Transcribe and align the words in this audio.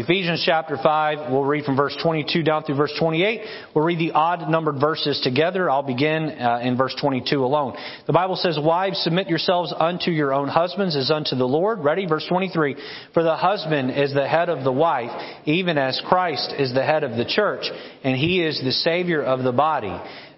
Ephesians 0.00 0.42
chapter 0.46 0.78
5, 0.82 1.30
we'll 1.30 1.44
read 1.44 1.66
from 1.66 1.76
verse 1.76 1.94
22 2.02 2.42
down 2.42 2.64
through 2.64 2.76
verse 2.76 2.94
28. 2.98 3.40
We'll 3.74 3.84
read 3.84 3.98
the 3.98 4.12
odd 4.12 4.48
numbered 4.48 4.80
verses 4.80 5.20
together. 5.22 5.68
I'll 5.68 5.82
begin 5.82 6.30
uh, 6.30 6.60
in 6.62 6.78
verse 6.78 6.96
22 6.98 7.44
alone. 7.44 7.76
The 8.06 8.14
Bible 8.14 8.36
says, 8.36 8.58
Wives, 8.58 8.98
submit 9.02 9.28
yourselves 9.28 9.74
unto 9.76 10.10
your 10.10 10.32
own 10.32 10.48
husbands 10.48 10.96
as 10.96 11.10
unto 11.10 11.36
the 11.36 11.44
Lord. 11.44 11.80
Ready? 11.80 12.06
Verse 12.06 12.24
23. 12.30 12.76
For 13.12 13.22
the 13.22 13.36
husband 13.36 13.90
is 13.90 14.14
the 14.14 14.26
head 14.26 14.48
of 14.48 14.64
the 14.64 14.72
wife, 14.72 15.10
even 15.44 15.76
as 15.76 16.00
Christ 16.08 16.54
is 16.58 16.72
the 16.72 16.84
head 16.84 17.04
of 17.04 17.18
the 17.18 17.26
church, 17.26 17.64
and 18.02 18.16
he 18.16 18.42
is 18.42 18.58
the 18.64 18.72
Savior 18.72 19.22
of 19.22 19.44
the 19.44 19.52
body. 19.52 20.00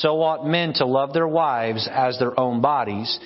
So 0.00 0.22
ought 0.22 0.46
men 0.46 0.72
to 0.74 0.86
love 0.86 1.12
their 1.12 1.28
wives 1.28 1.88
as 1.90 2.18
their 2.18 2.38
own 2.38 2.60
bodies. 2.60 3.18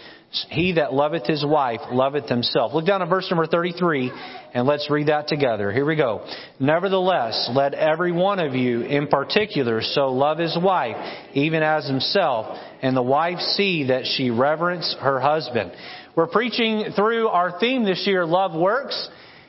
He 0.51 0.73
that 0.73 0.92
loveth 0.92 1.25
his 1.27 1.45
wife 1.47 1.80
loveth 1.92 2.29
himself. 2.29 2.75
Look 2.75 2.84
down 2.84 3.01
at 3.01 3.09
verse 3.09 3.27
number 3.30 3.47
33 3.47 4.12
and 4.55 4.66
let's 4.66 4.91
read 4.91 5.06
that 5.06 5.29
together. 5.29 5.70
Here 5.70 5.84
we 5.84 5.97
go. 5.97 6.27
Nevertheless, 6.59 7.48
let 7.55 7.75
every 7.75 8.12
one 8.12 8.39
of 8.39 8.55
you 8.55 8.83
in 8.83 9.06
particular 9.06 9.80
so 9.83 10.12
love 10.12 10.39
his 10.39 10.56
wife 10.61 10.97
even 11.33 11.62
as 11.62 11.87
himself 11.87 12.59
and 12.83 12.97
the 12.97 13.03
wife 13.03 13.39
see 13.39 13.87
that 13.89 14.05
she 14.05 14.31
reverence 14.31 14.97
her 15.00 15.20
husband. 15.20 15.72
We're 16.17 16.27
preaching 16.27 16.92
through 16.97 17.28
our 17.28 17.59
theme 17.61 17.84
this 17.84 18.06
year, 18.06 18.27
Love 18.27 18.55
Works. 18.55 19.09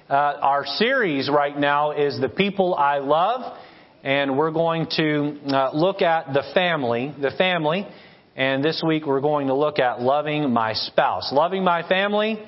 Uh, 0.10 0.14
our 0.14 0.66
series 0.66 1.30
right 1.30 1.58
now 1.58 1.92
is 1.92 2.20
The 2.22 2.30
People 2.30 2.76
I 2.76 3.00
Love 3.00 3.58
and 4.04 4.38
we're 4.38 4.52
going 4.52 4.88
to 4.98 5.40
uh, 5.48 5.72
look 5.74 6.02
at 6.02 6.34
the 6.34 6.44
family, 6.54 7.14
the 7.20 7.32
family, 7.38 7.88
and 8.36 8.64
this 8.64 8.84
week 8.86 9.08
we're 9.08 9.22
going 9.22 9.48
to 9.48 9.56
look 9.56 9.80
at 9.80 10.02
loving 10.02 10.52
my 10.52 10.74
spouse, 10.74 11.32
loving 11.32 11.64
my 11.64 11.88
family, 11.88 12.40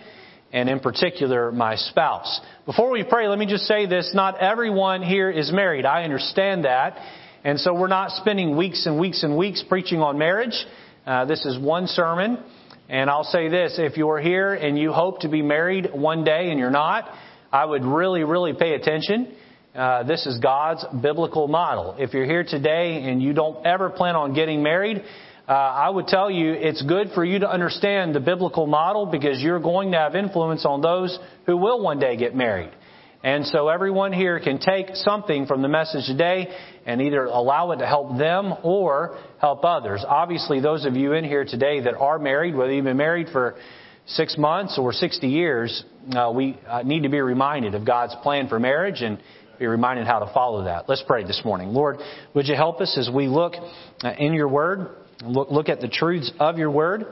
and 0.53 0.69
in 0.69 0.80
particular 0.80 1.52
my 1.52 1.75
spouse. 1.75 2.39
Before 2.66 2.91
we 2.91 3.03
pray, 3.03 3.28
let 3.28 3.39
me 3.39 3.47
just 3.47 3.66
say 3.66 3.88
this, 3.88 4.11
not 4.14 4.39
everyone 4.39 5.02
here 5.02 5.30
is 5.30 5.52
married. 5.52 5.86
I 5.86 6.03
understand 6.03 6.66
that. 6.66 6.97
And 7.44 7.59
so 7.59 7.73
we're 7.73 7.88
not 7.88 8.11
spending 8.11 8.56
weeks 8.56 8.86
and 8.86 9.00
weeks 9.00 9.23
and 9.23 9.36
weeks 9.38 9.63
preaching 9.67 10.00
on 10.02 10.17
marriage. 10.17 10.66
Uh, 11.06 11.25
this 11.25 11.45
is 11.45 11.58
one 11.58 11.88
sermon. 11.88 12.44
And 12.89 13.09
I'll 13.09 13.23
say 13.23 13.50
this, 13.50 13.75
if 13.78 13.97
you're 13.97 14.19
here 14.19 14.53
and 14.53 14.78
you 14.78 14.91
hope 14.91 15.22
to 15.22 15.30
be 15.30 15.41
married 15.41 15.89
one 15.94 16.23
day 16.23 16.50
and 16.50 16.59
you're 16.59 16.72
not, 16.72 17.09
I 17.52 17.66
would 17.66 17.84
really, 17.84 18.23
really 18.23 18.53
pay 18.53 18.73
attention 18.73 19.36
uh, 19.75 20.03
this 20.03 20.25
is 20.25 20.39
God's 20.39 20.84
biblical 21.02 21.48
model. 21.48 21.95
If 22.00 22.14
you're 22.14 22.25
here 22.25 22.44
today 22.44 23.03
and 23.03 23.22
you 23.22 23.34
don't 23.34 23.66
ever 23.66 23.89
plan 23.89 24.16
on 24.16 24.34
getting 24.34 24.64
married, 24.64 25.03
uh, 25.48 25.52
I 25.52 25.89
would 25.89 26.08
tell 26.08 26.30
you 26.30 26.53
it's 26.53 26.81
good 26.81 27.09
for 27.14 27.23
you 27.23 27.39
to 27.39 27.50
understand 27.50 28.16
the 28.16 28.20
biblical 28.20 28.66
model 28.66 29.06
because 29.06 29.40
you're 29.42 29.59
going 29.59 29.92
to 29.92 29.97
have 29.97 30.16
influence 30.16 30.66
on 30.66 30.81
those 30.81 31.17
who 31.45 31.56
will 31.56 31.84
one 31.84 32.00
day 32.00 32.17
get 32.17 32.36
married. 32.36 32.72
And 33.23 33.45
so 33.45 33.67
everyone 33.67 34.14
here 34.14 34.40
can 34.40 34.59
take 34.59 34.95
something 34.95 35.45
from 35.45 35.62
the 35.62 35.67
message 35.67 36.06
today 36.08 36.47
and 36.86 37.02
either 37.02 37.25
allow 37.25 37.72
it 37.72 37.78
to 37.78 37.86
help 37.86 38.17
them 38.17 38.53
or 38.64 39.20
help 39.40 39.64
others. 39.66 40.03
Obviously, 40.08 40.62
those 40.62 40.86
of 40.86 40.95
you 40.95 41.14
in 41.14 41.25
here 41.25 41.45
today 41.45 41.81
that 41.81 41.95
are 41.95 42.17
married, 42.17 42.56
whether 42.56 42.72
you've 42.72 42.86
been 42.86 42.97
married 42.97 43.28
for 43.31 43.56
six 44.07 44.38
months 44.38 44.80
or 44.80 44.94
60 44.94 45.28
years, 45.28 45.84
uh, 46.16 46.31
we 46.34 46.57
uh, 46.68 46.81
need 46.81 47.03
to 47.03 47.09
be 47.09 47.19
reminded 47.19 47.75
of 47.75 47.86
God's 47.86 48.16
plan 48.24 48.47
for 48.47 48.59
marriage 48.59 49.01
and 49.01 49.19
be 49.59 49.68
reminded 49.68 50.08
how 50.08 50.20
to 50.20 50.34
follow 50.34 50.64
that. 50.64 50.88
Let's 50.88 51.03
pray 51.06 51.25
this 51.25 51.42
morning. 51.44 51.70
Lord, 51.70 51.97
would 52.34 52.47
you 52.47 52.56
help 52.56 52.80
us 52.80 52.97
as 52.97 53.14
we 53.14 53.28
look 53.28 53.53
uh, 54.02 54.14
in 54.18 54.34
your 54.34 54.47
word, 54.47 54.90
look, 55.22 55.52
look 55.52 55.68
at 55.68 55.81
the 55.81 55.90
truths 55.90 56.31
of 56.40 56.58
your 56.58 56.72
word. 56.72 57.06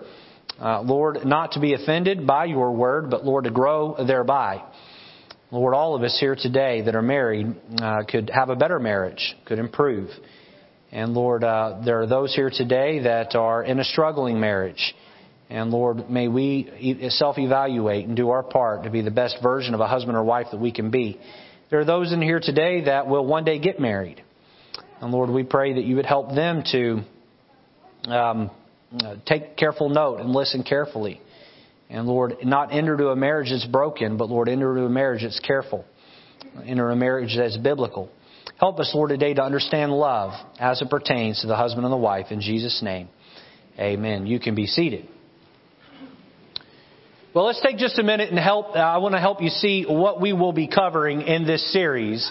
Uh, 0.60 0.82
Lord, 0.82 1.26
not 1.26 1.52
to 1.52 1.60
be 1.60 1.74
offended 1.74 2.26
by 2.26 2.46
your 2.46 2.72
word, 2.72 3.10
but 3.12 3.26
Lord, 3.26 3.44
to 3.44 3.52
grow 3.52 3.96
thereby. 4.08 4.64
Lord, 5.52 5.74
all 5.74 5.94
of 5.94 6.04
us 6.04 6.18
here 6.20 6.38
today 6.40 6.82
that 6.84 6.96
are 6.96 7.02
married 7.02 7.54
uh, 7.82 8.04
could 8.08 8.32
have 8.34 8.50
a 8.50 8.56
better 8.56 8.80
marriage, 8.80 9.36
could 9.46 9.60
improve. 9.60 10.10
And 10.92 11.14
Lord, 11.14 11.44
uh, 11.44 11.82
there 11.84 12.02
are 12.02 12.08
those 12.08 12.34
here 12.34 12.50
today 12.50 13.00
that 13.00 13.36
are 13.36 13.62
in 13.62 13.80
a 13.80 13.84
struggling 13.84 14.40
marriage. 14.40 14.96
And 15.50 15.70
Lord, 15.70 16.10
may 16.10 16.30
we 16.30 17.10
self 17.10 17.38
evaluate 17.38 18.08
and 18.08 18.16
do 18.16 18.30
our 18.30 18.44
part 18.44 18.84
to 18.84 18.90
be 18.90 19.02
the 19.02 19.12
best 19.12 19.38
version 19.44 19.74
of 19.74 19.82
a 19.82 19.88
husband 19.88 20.18
or 20.18 20.24
wife 20.24 20.48
that 20.52 20.60
we 20.60 20.72
can 20.72 20.92
be. 20.92 21.20
There 21.70 21.80
are 21.80 21.86
those 21.86 22.14
in 22.14 22.22
here 22.22 22.40
today 22.40 22.86
that 22.86 23.08
will 23.08 23.26
one 23.26 23.44
day 23.44 23.60
get 23.60 23.80
married. 23.80 24.24
And 25.02 25.12
Lord, 25.12 25.30
we 25.30 25.44
pray 25.44 25.74
that 25.74 25.84
you 25.84 25.98
would 25.98 26.06
help 26.06 26.34
them 26.34 26.64
to 26.72 27.02
um, 28.10 28.52
take 29.26 29.58
careful 29.58 29.90
note 29.90 30.22
and 30.22 30.30
listen 30.30 30.64
carefully. 30.64 31.22
And 31.90 32.08
Lord, 32.08 32.36
not 32.44 32.74
enter 32.74 32.96
to 32.96 33.10
a 33.10 33.16
marriage 33.16 33.50
that's 33.50 33.66
broken, 33.66 34.18
but 34.18 34.30
Lord, 34.30 34.48
enter 34.48 34.76
to 34.76 34.86
a 34.86 34.90
marriage 34.90 35.24
that's 35.24 35.40
careful. 35.42 35.86
Enter 36.66 36.90
a 36.90 36.96
marriage 36.96 37.36
that's 37.38 37.58
biblical. 37.58 38.10
Help 38.60 38.80
us, 38.80 38.92
Lord, 38.94 39.10
today 39.10 39.34
to 39.34 39.44
understand 39.44 39.92
love 39.92 40.32
as 40.60 40.82
it 40.82 40.90
pertains 40.90 41.42
to 41.42 41.48
the 41.48 41.56
husband 41.56 41.86
and 41.86 41.92
the 41.92 41.98
wife. 41.98 42.28
In 42.32 42.42
Jesus' 42.42 42.82
name, 42.82 43.10
amen. 43.78 44.26
You 44.26 44.40
can 44.40 44.56
be 44.56 44.68
seated. 44.68 45.08
Well, 47.38 47.46
let's 47.46 47.62
take 47.62 47.78
just 47.78 48.00
a 48.00 48.04
minute 48.04 48.32
and 48.32 48.40
help. 48.40 48.76
Uh, 48.76 48.80
I 48.80 48.98
want 48.98 49.14
to 49.14 49.20
help 49.20 49.44
you 49.44 49.50
see 49.50 49.86
what 49.88 50.20
we 50.20 50.34
will 50.34 50.54
be 50.54 50.68
covering 50.68 51.22
in 51.22 51.46
this 51.46 51.72
series. 51.72 52.28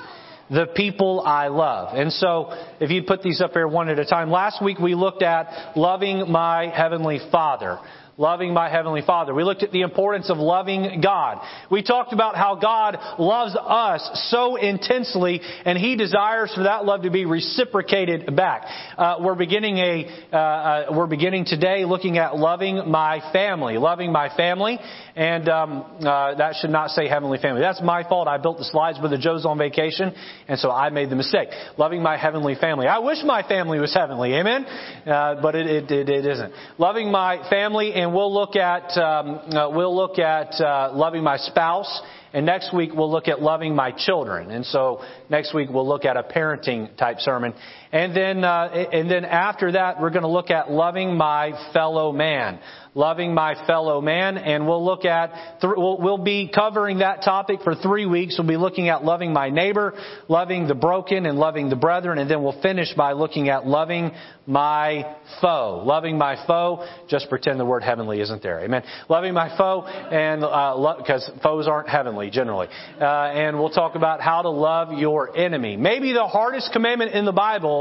The 0.51 0.67
people 0.75 1.23
I 1.25 1.47
love. 1.47 1.97
And 1.97 2.13
so, 2.13 2.49
if 2.81 2.91
you 2.91 3.05
put 3.05 3.23
these 3.23 3.41
up 3.41 3.53
here 3.53 3.69
one 3.69 3.89
at 3.89 4.01
a 4.01 4.05
time, 4.05 4.33
last 4.33 4.61
week 4.61 4.81
we 4.81 4.97
looked 4.97 5.23
at 5.23 5.77
loving 5.77 6.29
my 6.29 6.73
Heavenly 6.77 7.21
Father 7.31 7.79
loving 8.19 8.55
my 8.55 8.71
Heavenly 8.71 9.03
Father. 9.07 9.35
We 9.35 9.45
looked 9.45 9.63
at 9.63 9.73
the 9.73 9.83
importance 9.83 10.31
of 10.31 10.39
loving 10.39 11.01
God. 11.03 11.39
We 11.71 11.83
talked 11.83 12.13
about 12.13 12.35
how 12.37 12.55
God 12.57 12.99
loves 13.19 13.55
us 13.57 14.29
so 14.31 14.57
intensely 14.57 15.41
and 15.65 15.77
He 15.77 15.97
desires 15.97 16.53
for 16.55 16.63
that 16.65 16.85
love 16.85 17.03
to 17.03 17.11
be 17.11 17.27
reciprocated 17.27 18.35
back. 18.35 18.63
Uh, 18.97 19.17
we're 19.21 19.35
beginning 19.35 19.79
a, 19.79 20.07
uh, 20.33 20.37
uh, 20.37 20.87
we're 20.93 21.07
beginning 21.07 21.45
today 21.45 21.85
looking 21.85 22.17
at 22.19 22.37
loving 22.37 22.91
my 22.91 23.21
family, 23.33 23.77
loving 23.77 24.13
my 24.13 24.35
family, 24.35 24.79
and 25.15 25.49
um, 25.49 25.85
uh, 26.01 26.35
that 26.37 26.55
should 26.61 26.71
not 26.71 26.91
say 26.91 27.09
Heavenly 27.09 27.39
Family. 27.39 27.61
That's 27.61 27.83
my 27.83 28.03
fault. 28.09 28.29
I 28.29 28.39
built 28.39 28.59
the 28.59 28.65
slides 28.65 28.99
with 29.01 29.11
the 29.11 29.19
Joe's 29.19 29.45
on 29.45 29.59
vacation, 29.59 30.15
and 30.49 30.59
so 30.59 30.71
I 30.71 30.91
made 30.91 31.11
the 31.11 31.17
mistake. 31.17 31.49
Loving 31.77 32.03
my 32.03 32.17
Heavenly 32.17 32.55
Family. 32.55 32.87
I 32.87 32.99
wish 32.99 33.19
my 33.25 33.47
family 33.47 33.79
was 33.79 33.95
heavenly, 33.95 34.35
amen? 34.35 34.65
Uh, 34.65 35.41
but 35.43 35.55
it, 35.55 35.67
it, 35.67 35.91
it, 35.91 36.09
it 36.09 36.27
isn't. 36.27 36.53
Loving 36.79 37.11
my 37.11 37.49
family 37.51 37.93
and 37.93 38.06
and 38.07 38.15
we'll 38.15 38.33
look 38.33 38.55
at 38.55 38.97
um, 38.97 39.41
uh, 39.51 39.69
we'll 39.69 39.95
look 39.95 40.21
at 40.21 40.61
uh, 40.61 40.93
loving 40.95 41.25
my 41.25 41.37
spouse. 41.39 42.03
And 42.33 42.47
next 42.47 42.73
week 42.73 42.91
we'll 42.95 43.11
look 43.11 43.27
at 43.27 43.43
loving 43.43 43.75
my 43.75 43.91
children. 43.91 44.53
And 44.53 44.65
so 44.65 45.03
next 45.29 45.55
week 45.55 45.71
we'll 45.71 45.89
look 45.89 46.05
at 46.05 46.17
a 46.17 46.23
parenting 46.23 46.97
type 46.97 47.19
sermon. 47.19 47.53
And 47.93 48.17
then 48.17 48.45
uh, 48.45 48.69
and 48.93 49.11
then 49.11 49.25
after 49.25 49.73
that 49.73 50.01
we're 50.01 50.11
going 50.11 50.23
to 50.23 50.29
look 50.29 50.51
at 50.51 50.71
loving 50.71 51.17
my 51.17 51.53
fellow 51.73 52.13
man 52.13 52.59
loving 52.97 53.35
my 53.35 53.55
fellow 53.67 54.01
man, 54.01 54.39
and 54.39 54.67
we'll 54.67 54.85
look 54.85 55.05
at, 55.05 55.59
we'll, 55.63 55.99
we'll 56.01 56.17
be 56.25 56.51
covering 56.53 56.99
that 56.99 57.23
topic 57.23 57.61
for 57.63 57.75
three 57.75 58.07
weeks. 58.07 58.37
We'll 58.39 58.49
be 58.49 58.57
looking 58.57 58.89
at 58.89 59.05
loving 59.05 59.35
my 59.35 59.51
neighbor, 59.51 59.93
loving 60.29 60.67
the 60.67 60.75
broken, 60.75 61.27
and 61.27 61.39
loving 61.39 61.69
the 61.69 61.77
brethren, 61.77 62.19
and 62.19 62.29
then 62.29 62.43
we'll 62.43 62.61
finish 62.63 62.95
by 62.95 63.13
looking 63.13 63.51
at 63.51 63.67
loving 63.67 64.13
my 64.47 65.15
foe. 65.43 65.83
Loving 65.85 66.17
my 66.17 66.37
foe, 66.47 66.87
just 67.09 67.29
pretend 67.29 67.61
the 67.61 67.67
word 67.67 67.85
heavenly 67.85 68.21
isn't 68.21 68.43
there. 68.43 68.61
Amen. 68.61 68.83
Loving 69.11 69.35
my 69.35 69.55
foe, 69.59 69.85
and, 69.85 70.41
because 70.41 71.29
uh, 71.29 71.43
foes 71.43 71.69
aren't 71.69 71.91
heavenly 71.91 72.31
generally. 72.31 72.69
Uh, 72.99 73.05
and 73.05 73.59
we'll 73.59 73.71
talk 73.71 73.95
about 73.95 74.23
how 74.23 74.41
to 74.41 74.49
love 74.49 74.93
your 74.99 75.37
enemy. 75.37 75.77
Maybe 75.77 76.13
the 76.13 76.27
hardest 76.27 76.73
commandment 76.73 77.13
in 77.13 77.27
the 77.27 77.33
Bible 77.33 77.76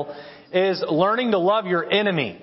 is 0.51 0.83
learning 0.89 1.31
to 1.31 1.37
love 1.37 1.65
your 1.65 1.89
enemy. 1.89 2.41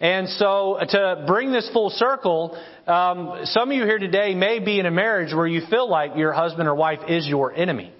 And 0.00 0.28
so 0.28 0.78
to 0.80 1.24
bring 1.26 1.50
this 1.50 1.68
full 1.72 1.90
circle, 1.90 2.56
um, 2.86 3.40
some 3.44 3.70
of 3.70 3.76
you 3.76 3.84
here 3.84 3.98
today 3.98 4.34
may 4.34 4.60
be 4.60 4.78
in 4.78 4.86
a 4.86 4.92
marriage 4.92 5.34
where 5.34 5.46
you 5.46 5.62
feel 5.68 5.90
like 5.90 6.12
your 6.16 6.32
husband 6.32 6.68
or 6.68 6.74
wife 6.74 7.00
is 7.08 7.26
your 7.26 7.52
enemy. 7.52 7.92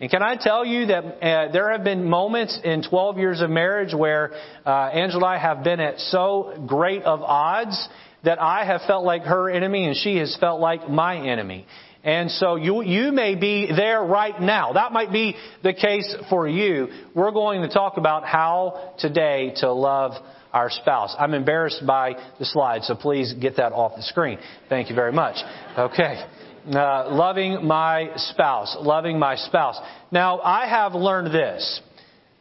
And 0.00 0.10
can 0.10 0.22
I 0.22 0.36
tell 0.36 0.64
you 0.64 0.86
that 0.86 1.04
uh, 1.04 1.52
there 1.52 1.72
have 1.72 1.82
been 1.82 2.08
moments 2.08 2.58
in 2.62 2.82
12 2.82 3.18
years 3.18 3.40
of 3.40 3.50
marriage 3.50 3.94
where 3.94 4.32
uh, 4.66 4.70
Angela 4.70 5.26
and 5.32 5.36
I 5.36 5.38
have 5.38 5.64
been 5.64 5.80
at 5.80 5.98
so 5.98 6.64
great 6.66 7.02
of 7.02 7.22
odds 7.22 7.88
that 8.24 8.40
I 8.40 8.64
have 8.64 8.82
felt 8.86 9.04
like 9.04 9.22
her 9.22 9.50
enemy 9.50 9.86
and 9.86 9.96
she 9.96 10.16
has 10.16 10.36
felt 10.40 10.60
like 10.60 10.88
my 10.88 11.16
enemy. 11.16 11.66
And 12.04 12.30
so 12.30 12.56
you, 12.56 12.82
you 12.82 13.12
may 13.12 13.34
be 13.34 13.66
there 13.74 14.02
right 14.02 14.38
now. 14.38 14.74
That 14.74 14.92
might 14.92 15.10
be 15.10 15.36
the 15.62 15.72
case 15.72 16.14
for 16.28 16.46
you. 16.46 16.88
We're 17.14 17.32
going 17.32 17.62
to 17.62 17.68
talk 17.68 17.96
about 17.96 18.24
how 18.24 18.94
today 18.98 19.54
to 19.56 19.72
love 19.72 20.12
our 20.52 20.70
spouse. 20.70 21.16
I'm 21.18 21.32
embarrassed 21.32 21.82
by 21.86 22.14
the 22.38 22.44
slide, 22.44 22.84
so 22.84 22.94
please 22.94 23.32
get 23.32 23.56
that 23.56 23.72
off 23.72 23.96
the 23.96 24.02
screen. 24.02 24.38
Thank 24.68 24.90
you 24.90 24.94
very 24.94 25.12
much. 25.12 25.36
Okay. 25.78 26.22
Uh, 26.66 27.10
loving 27.10 27.66
my 27.66 28.10
spouse. 28.16 28.76
Loving 28.80 29.18
my 29.18 29.36
spouse. 29.36 29.78
Now, 30.10 30.40
I 30.40 30.68
have 30.68 30.94
learned 30.94 31.34
this. 31.34 31.80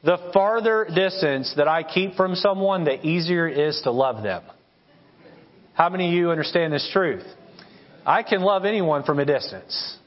The 0.03 0.31
farther 0.33 0.85
distance 0.93 1.53
that 1.55 1.69
I 1.69 1.83
keep 1.83 2.15
from 2.15 2.35
someone, 2.35 2.83
the 2.83 3.05
easier 3.05 3.47
it 3.47 3.57
is 3.57 3.81
to 3.83 3.91
love 3.91 4.23
them. 4.23 4.43
How 5.73 5.89
many 5.89 6.09
of 6.09 6.13
you 6.13 6.31
understand 6.31 6.73
this 6.73 6.87
truth? 6.91 7.23
I 8.05 8.23
can 8.23 8.41
love 8.41 8.65
anyone 8.65 9.03
from 9.03 9.19
a 9.19 9.25
distance. 9.25 9.97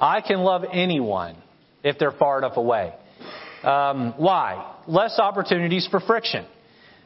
I 0.00 0.20
can 0.20 0.40
love 0.40 0.64
anyone 0.70 1.36
if 1.82 1.98
they're 1.98 2.12
far 2.12 2.38
enough 2.38 2.56
away. 2.56 2.92
Um, 3.62 4.14
why? 4.16 4.76
Less 4.86 5.18
opportunities 5.18 5.88
for 5.90 6.00
friction. 6.00 6.46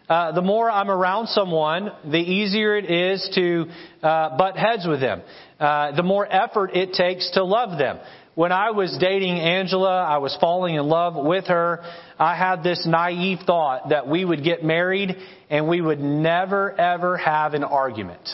Uh, 0.09 0.33
the 0.33 0.43
more 0.43 0.71
I'm 0.71 0.91
around 0.91 1.29
someone, 1.29 1.91
the 2.05 2.19
easier 2.19 2.77
it 2.77 2.91
is 2.91 3.31
to 3.35 3.67
uh, 4.03 4.37
butt 4.37 4.57
heads 4.57 4.87
with 4.87 5.01
them. 5.01 5.23
Uh, 5.59 5.93
the 5.95 6.03
more 6.03 6.27
effort 6.31 6.75
it 6.75 6.93
takes 6.93 7.31
to 7.33 7.45
love 7.45 7.79
them. 7.79 7.99
When 8.35 8.51
I 8.51 8.73
was 8.73 8.97
dating 8.99 9.39
Angela, 9.39 10.03
I 10.03 10.19
was 10.19 10.37
falling 10.41 10.75
in 10.75 10.87
love 10.87 11.15
with 11.15 11.47
her. 11.47 11.85
I 12.19 12.35
had 12.35 12.63
this 12.63 12.85
naive 12.87 13.41
thought 13.47 13.91
that 13.91 14.09
we 14.09 14.25
would 14.25 14.43
get 14.43 14.65
married 14.65 15.17
and 15.51 15.69
we 15.69 15.81
would 15.81 16.01
never 16.01 16.73
ever 16.79 17.17
have 17.19 17.55
an 17.55 17.63
argument. 17.63 18.29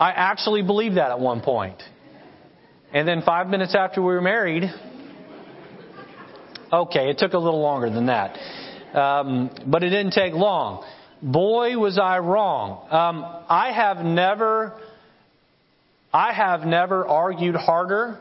I 0.00 0.12
actually 0.12 0.62
believed 0.62 0.96
that 0.96 1.10
at 1.10 1.20
one 1.20 1.42
point. 1.42 1.76
And 2.92 3.06
then 3.06 3.20
five 3.20 3.48
minutes 3.48 3.74
after 3.74 4.00
we 4.00 4.14
were 4.14 4.22
married, 4.22 4.64
okay, 6.72 7.10
it 7.10 7.18
took 7.18 7.34
a 7.34 7.38
little 7.38 7.60
longer 7.60 7.90
than 7.90 8.06
that. 8.06 8.38
Um, 8.96 9.50
but 9.66 9.82
it 9.82 9.90
didn't 9.90 10.12
take 10.12 10.32
long. 10.32 10.84
Boy, 11.22 11.76
was 11.76 11.98
I 11.98 12.18
wrong. 12.18 12.88
Um, 12.90 13.24
I 13.46 13.72
have 13.72 13.98
never, 13.98 14.80
I 16.14 16.32
have 16.32 16.62
never 16.62 17.06
argued 17.06 17.54
harder, 17.54 18.18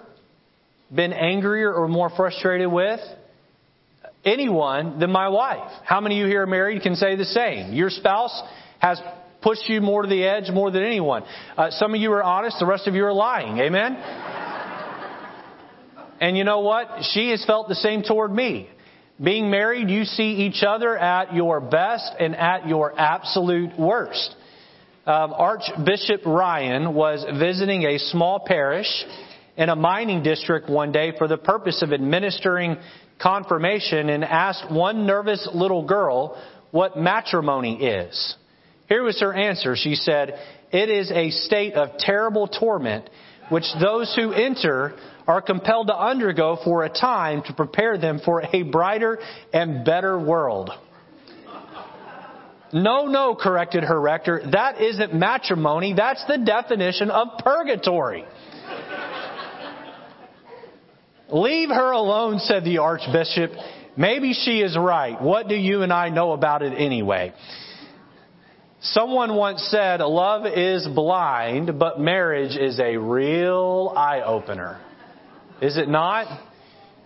been 0.93 1.13
angrier 1.13 1.73
or 1.73 1.87
more 1.87 2.09
frustrated 2.09 2.69
with 2.69 2.99
anyone 4.25 4.99
than 4.99 5.11
my 5.11 5.29
wife. 5.29 5.71
How 5.85 6.01
many 6.01 6.19
of 6.19 6.25
you 6.25 6.27
here 6.27 6.43
are 6.43 6.47
married 6.47 6.81
can 6.81 6.95
say 6.95 7.15
the 7.15 7.23
same? 7.23 7.71
Your 7.71 7.89
spouse 7.89 8.43
has 8.79 8.99
push 9.41 9.57
you 9.67 9.81
more 9.81 10.03
to 10.03 10.07
the 10.07 10.23
edge 10.23 10.49
more 10.51 10.71
than 10.71 10.83
anyone. 10.83 11.23
Uh, 11.57 11.69
some 11.71 11.93
of 11.93 12.01
you 12.01 12.11
are 12.13 12.23
honest, 12.23 12.57
the 12.59 12.65
rest 12.65 12.87
of 12.87 12.95
you 12.95 13.05
are 13.05 13.13
lying. 13.13 13.57
Amen? 13.59 13.95
and 16.21 16.37
you 16.37 16.43
know 16.43 16.59
what? 16.59 16.87
She 17.13 17.29
has 17.31 17.43
felt 17.45 17.67
the 17.67 17.75
same 17.75 18.03
toward 18.03 18.31
me. 18.31 18.69
Being 19.21 19.49
married, 19.49 19.89
you 19.89 20.05
see 20.05 20.45
each 20.45 20.63
other 20.63 20.97
at 20.97 21.33
your 21.33 21.59
best 21.59 22.13
and 22.19 22.35
at 22.35 22.67
your 22.67 22.97
absolute 22.97 23.77
worst. 23.77 24.35
Um, 25.05 25.33
Archbishop 25.33 26.25
Ryan 26.25 26.93
was 26.93 27.25
visiting 27.37 27.83
a 27.83 27.97
small 27.97 28.39
parish 28.45 28.87
in 29.57 29.67
a 29.67 29.75
mining 29.75 30.23
district 30.23 30.69
one 30.69 30.93
day 30.93 31.13
for 31.17 31.27
the 31.27 31.37
purpose 31.37 31.81
of 31.81 31.91
administering 31.91 32.77
confirmation 33.21 34.09
and 34.09 34.23
asked 34.23 34.71
one 34.71 35.05
nervous 35.05 35.49
little 35.53 35.85
girl 35.85 36.41
what 36.71 36.97
matrimony 36.97 37.83
is. 37.83 38.35
Here 38.89 39.03
was 39.03 39.19
her 39.21 39.33
answer. 39.33 39.75
She 39.75 39.95
said, 39.95 40.33
It 40.71 40.89
is 40.89 41.11
a 41.11 41.29
state 41.29 41.75
of 41.75 41.97
terrible 41.99 42.47
torment 42.47 43.09
which 43.49 43.65
those 43.79 44.13
who 44.15 44.31
enter 44.31 44.95
are 45.27 45.41
compelled 45.41 45.87
to 45.87 45.95
undergo 45.95 46.57
for 46.63 46.83
a 46.83 46.89
time 46.89 47.43
to 47.43 47.53
prepare 47.53 47.97
them 47.97 48.19
for 48.23 48.41
a 48.41 48.63
brighter 48.63 49.19
and 49.53 49.85
better 49.85 50.19
world. 50.19 50.71
No, 52.71 53.07
no, 53.07 53.35
corrected 53.35 53.83
her 53.83 53.99
rector. 53.99 54.41
That 54.51 54.79
isn't 54.81 55.13
matrimony. 55.13 55.93
That's 55.93 56.23
the 56.27 56.37
definition 56.37 57.09
of 57.09 57.27
purgatory. 57.43 58.25
Leave 61.31 61.69
her 61.69 61.91
alone, 61.91 62.39
said 62.39 62.63
the 62.63 62.79
archbishop. 62.79 63.51
Maybe 63.97 64.33
she 64.33 64.61
is 64.61 64.77
right. 64.77 65.19
What 65.19 65.47
do 65.47 65.55
you 65.55 65.81
and 65.81 65.91
I 65.91 66.09
know 66.09 66.31
about 66.31 66.61
it 66.61 66.73
anyway? 66.73 67.33
Someone 68.81 69.35
once 69.35 69.61
said, 69.69 69.99
love 69.99 70.45
is 70.45 70.87
blind, 70.87 71.77
but 71.77 71.99
marriage 71.99 72.55
is 72.55 72.79
a 72.79 72.95
real 72.95 73.93
eye 73.93 74.21
opener. 74.21 74.79
Is 75.61 75.75
it 75.75 75.89
not? 75.89 76.27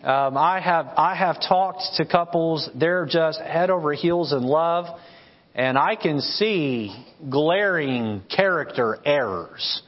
Um, 0.03 0.37
I 0.37 0.59
have 0.63 0.85
I 0.95 1.15
have 1.15 1.37
talked 1.41 1.81
to 1.95 2.05
couples; 2.05 2.69
they're 2.75 3.07
just 3.07 3.39
head 3.39 3.71
over 3.71 3.91
heels 3.93 4.33
in 4.33 4.43
love, 4.43 4.85
and 5.55 5.75
I 5.75 5.95
can 5.95 6.21
see 6.21 6.93
glaring 7.27 8.21
character 8.29 8.99
errors. 9.03 9.81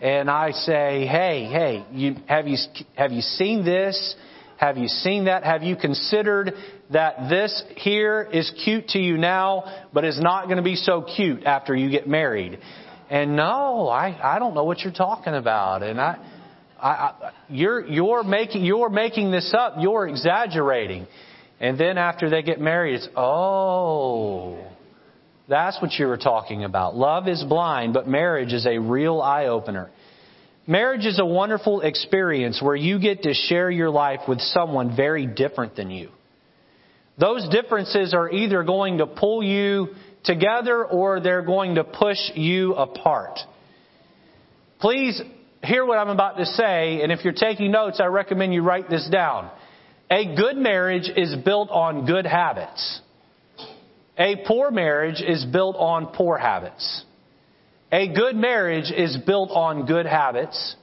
And 0.00 0.30
I 0.30 0.52
say, 0.52 1.04
"Hey, 1.06 1.48
hey, 1.50 1.84
you, 1.90 2.16
have 2.26 2.46
you 2.46 2.58
have 2.94 3.10
you 3.10 3.22
seen 3.22 3.64
this? 3.64 4.14
Have 4.58 4.76
you 4.76 4.86
seen 4.86 5.24
that? 5.24 5.42
Have 5.42 5.64
you 5.64 5.74
considered 5.74 6.52
that 6.90 7.28
this 7.28 7.62
here 7.76 8.28
is 8.32 8.50
cute 8.64 8.88
to 8.88 8.98
you 8.98 9.18
now, 9.18 9.86
but 9.92 10.04
is 10.04 10.20
not 10.20 10.44
going 10.44 10.56
to 10.56 10.62
be 10.62 10.76
so 10.76 11.02
cute 11.02 11.44
after 11.44 11.74
you 11.74 11.90
get 11.90 12.08
married. 12.08 12.58
And 13.10 13.36
no, 13.36 13.88
I, 13.88 14.36
I 14.36 14.38
don't 14.38 14.54
know 14.54 14.64
what 14.64 14.80
you're 14.80 14.92
talking 14.92 15.34
about. 15.34 15.82
And 15.82 16.00
I, 16.00 16.18
I, 16.80 16.88
I, 16.88 17.32
you're, 17.48 17.86
you're 17.86 18.22
making, 18.22 18.64
you're 18.64 18.90
making 18.90 19.30
this 19.30 19.54
up. 19.56 19.74
You're 19.78 20.08
exaggerating. 20.08 21.06
And 21.60 21.78
then 21.78 21.98
after 21.98 22.30
they 22.30 22.42
get 22.42 22.60
married, 22.60 22.96
it's, 22.96 23.08
oh, 23.16 24.64
that's 25.48 25.80
what 25.80 25.92
you 25.94 26.06
were 26.06 26.18
talking 26.18 26.64
about. 26.64 26.96
Love 26.96 27.28
is 27.28 27.42
blind, 27.42 27.94
but 27.94 28.06
marriage 28.06 28.52
is 28.52 28.66
a 28.66 28.78
real 28.78 29.20
eye 29.20 29.46
opener. 29.46 29.90
Marriage 30.66 31.06
is 31.06 31.18
a 31.18 31.24
wonderful 31.24 31.80
experience 31.80 32.60
where 32.62 32.76
you 32.76 33.00
get 33.00 33.22
to 33.22 33.32
share 33.32 33.70
your 33.70 33.88
life 33.88 34.20
with 34.28 34.40
someone 34.40 34.94
very 34.94 35.26
different 35.26 35.74
than 35.74 35.90
you. 35.90 36.10
Those 37.18 37.48
differences 37.48 38.14
are 38.14 38.30
either 38.30 38.62
going 38.62 38.98
to 38.98 39.06
pull 39.06 39.42
you 39.42 39.88
together 40.24 40.84
or 40.84 41.20
they're 41.20 41.42
going 41.42 41.76
to 41.76 41.84
push 41.84 42.18
you 42.34 42.74
apart. 42.74 43.38
Please 44.80 45.20
hear 45.62 45.84
what 45.84 45.98
I'm 45.98 46.10
about 46.10 46.36
to 46.36 46.46
say, 46.46 47.02
and 47.02 47.10
if 47.10 47.24
you're 47.24 47.32
taking 47.32 47.72
notes, 47.72 48.00
I 48.00 48.06
recommend 48.06 48.54
you 48.54 48.62
write 48.62 48.88
this 48.88 49.08
down. 49.10 49.50
A 50.10 50.36
good 50.36 50.56
marriage 50.56 51.10
is 51.14 51.34
built 51.44 51.70
on 51.70 52.06
good 52.06 52.24
habits. 52.24 53.00
A 54.16 54.36
poor 54.46 54.70
marriage 54.70 55.20
is 55.20 55.44
built 55.44 55.76
on 55.76 56.06
poor 56.14 56.38
habits. 56.38 57.04
A 57.92 58.08
good 58.08 58.36
marriage 58.36 58.92
is 58.94 59.16
built 59.26 59.50
on 59.50 59.86
good 59.86 60.06
habits. 60.06 60.76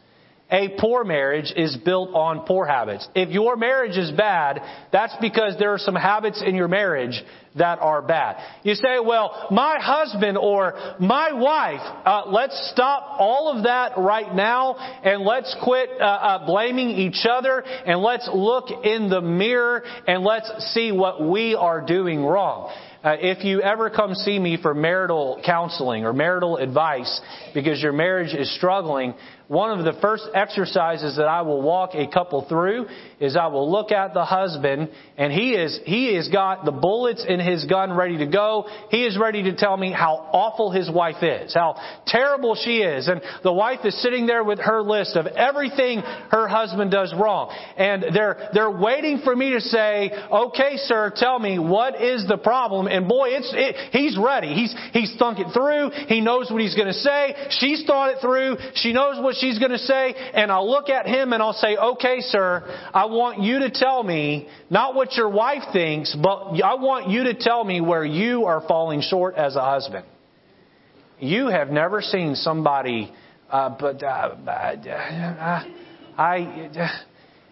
A 0.51 0.69
poor 0.79 1.03
marriage 1.03 1.51
is 1.55 1.75
built 1.75 2.13
on 2.13 2.45
poor 2.45 2.67
habits. 2.67 3.07
If 3.15 3.29
your 3.29 3.55
marriage 3.55 3.97
is 3.97 4.11
bad, 4.11 4.61
that's 4.91 5.15
because 5.19 5.57
there 5.57 5.73
are 5.73 5.79
some 5.79 5.95
habits 5.95 6.43
in 6.45 6.53
your 6.53 6.67
marriage 6.67 7.23
that 7.55 7.79
are 7.79 8.03
bad. 8.03 8.37
You 8.61 8.75
say, 8.75 8.99
well, 9.03 9.47
my 9.49 9.79
husband 9.81 10.37
or 10.37 10.75
my 10.99 11.33
wife, 11.33 11.81
uh, 12.05 12.23
let's 12.27 12.69
stop 12.71 13.15
all 13.17 13.57
of 13.57 13.63
that 13.63 13.97
right 13.97 14.35
now 14.35 14.75
and 14.75 15.23
let's 15.23 15.55
quit 15.63 15.89
uh, 15.99 16.03
uh, 16.03 16.45
blaming 16.45 16.89
each 16.89 17.25
other 17.27 17.61
and 17.61 18.01
let's 18.01 18.29
look 18.31 18.85
in 18.85 19.09
the 19.09 19.21
mirror 19.21 19.83
and 20.05 20.23
let's 20.23 20.73
see 20.73 20.91
what 20.91 21.27
we 21.27 21.55
are 21.55 21.83
doing 21.83 22.23
wrong. 22.23 22.71
Uh, 23.05 23.17
if 23.19 23.43
you 23.43 23.61
ever 23.61 23.91
come 23.91 24.15
see 24.15 24.39
me 24.39 24.57
for 24.59 24.73
marital 24.73 25.39
counseling 25.45 26.05
or 26.05 26.11
marital 26.11 26.57
advice 26.57 27.21
because 27.53 27.79
your 27.79 27.93
marriage 27.93 28.33
is 28.33 28.51
struggling, 28.55 29.13
one 29.47 29.77
of 29.77 29.85
the 29.85 29.99
first 30.01 30.27
exercises 30.33 31.17
that 31.17 31.27
I 31.27 31.41
will 31.41 31.61
walk 31.61 31.91
a 31.93 32.07
couple 32.07 32.47
through 32.47 32.87
is 33.19 33.35
I 33.35 33.47
will 33.47 33.71
look 33.71 33.91
at 33.91 34.13
the 34.13 34.25
husband 34.25 34.89
and 35.17 35.31
he 35.31 35.53
is, 35.53 35.79
he 35.85 36.15
has 36.15 36.27
got 36.27 36.65
the 36.65 36.71
bullets 36.71 37.25
in 37.27 37.39
his 37.39 37.65
gun 37.65 37.93
ready 37.93 38.17
to 38.17 38.27
go. 38.27 38.67
He 38.89 39.05
is 39.05 39.17
ready 39.17 39.43
to 39.43 39.55
tell 39.55 39.77
me 39.77 39.91
how 39.91 40.29
awful 40.33 40.71
his 40.71 40.89
wife 40.91 41.23
is, 41.23 41.53
how 41.53 41.79
terrible 42.05 42.55
she 42.55 42.79
is. 42.79 43.07
And 43.07 43.21
the 43.43 43.53
wife 43.53 43.79
is 43.85 43.99
sitting 44.01 44.25
there 44.25 44.43
with 44.43 44.59
her 44.59 44.81
list 44.81 45.15
of 45.15 45.27
everything 45.27 46.01
her 46.31 46.47
husband 46.47 46.91
does 46.91 47.13
wrong. 47.13 47.55
And 47.77 48.05
they're, 48.13 48.49
they're 48.53 48.71
waiting 48.71 49.21
for 49.23 49.35
me 49.35 49.51
to 49.51 49.61
say, 49.61 50.11
okay, 50.31 50.77
sir, 50.77 51.11
tell 51.15 51.39
me 51.39 51.59
what 51.59 52.01
is 52.01 52.27
the 52.27 52.37
problem? 52.37 52.87
And 52.87 53.07
boy, 53.07 53.29
it's, 53.29 53.51
it, 53.53 53.91
he's 53.91 54.17
ready. 54.17 54.53
He's, 54.53 54.75
he's 54.91 55.15
thunk 55.17 55.39
it 55.39 55.47
through. 55.53 55.91
He 56.07 56.21
knows 56.21 56.51
what 56.51 56.61
he's 56.61 56.75
going 56.75 56.87
to 56.87 56.93
say. 56.93 57.35
She's 57.51 57.85
thought 57.85 58.11
it 58.11 58.17
through. 58.21 58.57
She 58.75 58.91
knows 58.91 59.21
what 59.21 59.35
she's 59.35 59.59
going 59.59 59.71
to 59.71 59.77
say. 59.77 60.13
And 60.33 60.51
I'll 60.51 60.69
look 60.69 60.89
at 60.89 61.07
him 61.07 61.33
and 61.33 61.41
I'll 61.41 61.53
say, 61.53 61.77
okay, 61.77 62.19
sir, 62.19 62.63
I 62.93 63.04
want 63.05 63.41
you 63.41 63.59
to 63.59 63.71
tell 63.71 64.03
me 64.03 64.47
not 64.69 64.95
what 64.95 65.13
your 65.15 65.29
wife 65.29 65.63
thinks, 65.73 66.15
but 66.15 66.61
I 66.61 66.75
want 66.75 67.09
you 67.09 67.25
to 67.25 67.33
tell 67.33 67.63
me 67.63 67.81
where 67.81 68.05
you 68.05 68.45
are 68.45 68.61
falling 68.67 69.01
short 69.01 69.35
as 69.35 69.55
a 69.55 69.61
husband. 69.61 70.05
You 71.19 71.47
have 71.47 71.69
never 71.69 72.01
seen 72.01 72.35
somebody 72.35 73.11
uh, 73.49 73.75
but 73.79 74.01
uh, 74.03 74.35
uh, 74.47 75.63
I, 76.17 76.89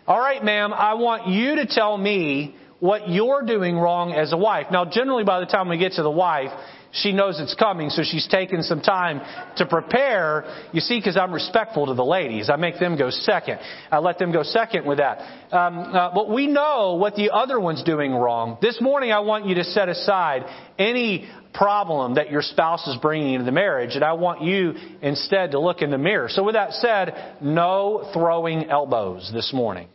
all 0.08 0.20
right, 0.20 0.44
ma'am, 0.44 0.74
I 0.74 0.96
want 0.96 1.28
you 1.28 1.56
to 1.58 1.68
tell 1.68 1.98
me 1.98 2.56
what 2.80 3.10
you're 3.10 3.44
doing 3.44 3.78
wrong 3.78 4.12
as 4.12 4.34
a 4.34 4.38
wife. 4.38 4.68
Now, 4.72 4.86
generally, 4.86 5.24
by 5.24 5.40
the 5.40 5.46
time 5.46 5.70
we 5.70 5.78
get 5.78 5.94
to 5.94 6.04
the 6.04 6.12
wife, 6.12 6.50
she 6.94 7.12
knows 7.12 7.40
it's 7.40 7.56
coming, 7.56 7.90
so 7.90 8.04
she's 8.04 8.28
taken 8.28 8.62
some 8.62 8.80
time 8.80 9.20
to 9.58 9.66
prepare. 9.66 10.46
You 10.72 10.80
see, 10.80 11.00
because 11.00 11.18
I'm 11.18 11.34
respectful 11.34 11.88
to 11.88 11.96
the 11.96 12.06
ladies, 12.06 12.52
I 12.52 12.56
make 12.56 12.80
them 12.80 12.98
go 12.98 13.10
second. 13.10 13.60
I 13.92 13.98
let 13.98 14.20
them 14.20 14.32
go 14.32 14.44
second 14.44 14.86
with 14.86 15.00
that. 15.00 15.18
Um, 15.52 15.80
uh, 15.80 16.14
but 16.14 16.30
we 16.30 16.46
know 16.46 16.94
what 16.94 17.16
the 17.16 17.32
other 17.32 17.60
one's 17.60 17.84
doing 17.84 18.14
wrong. 18.14 18.60
This 18.62 18.80
morning, 18.80 19.12
I 19.12 19.22
want 19.22 19.48
you 19.48 19.56
to 19.56 19.64
set 19.64 19.90
aside 19.90 20.44
any 20.78 21.28
problem 21.54 22.16
that 22.16 22.30
your 22.30 22.44
spouse 22.44 22.88
is 22.88 22.98
bringing 23.02 23.34
into 23.34 23.46
the 23.46 23.52
marriage, 23.52 23.96
and 23.96 24.04
I 24.04 24.14
want 24.14 24.44
you 24.44 24.74
instead 25.02 25.52
to 25.52 25.60
look 25.60 25.82
in 25.82 25.90
the 25.90 25.98
mirror. 25.98 26.30
So, 26.30 26.44
with 26.44 26.54
that 26.54 26.74
said, 26.74 27.38
no 27.42 28.10
throwing 28.14 28.70
elbows 28.70 29.32
this 29.34 29.52
morning. 29.52 29.88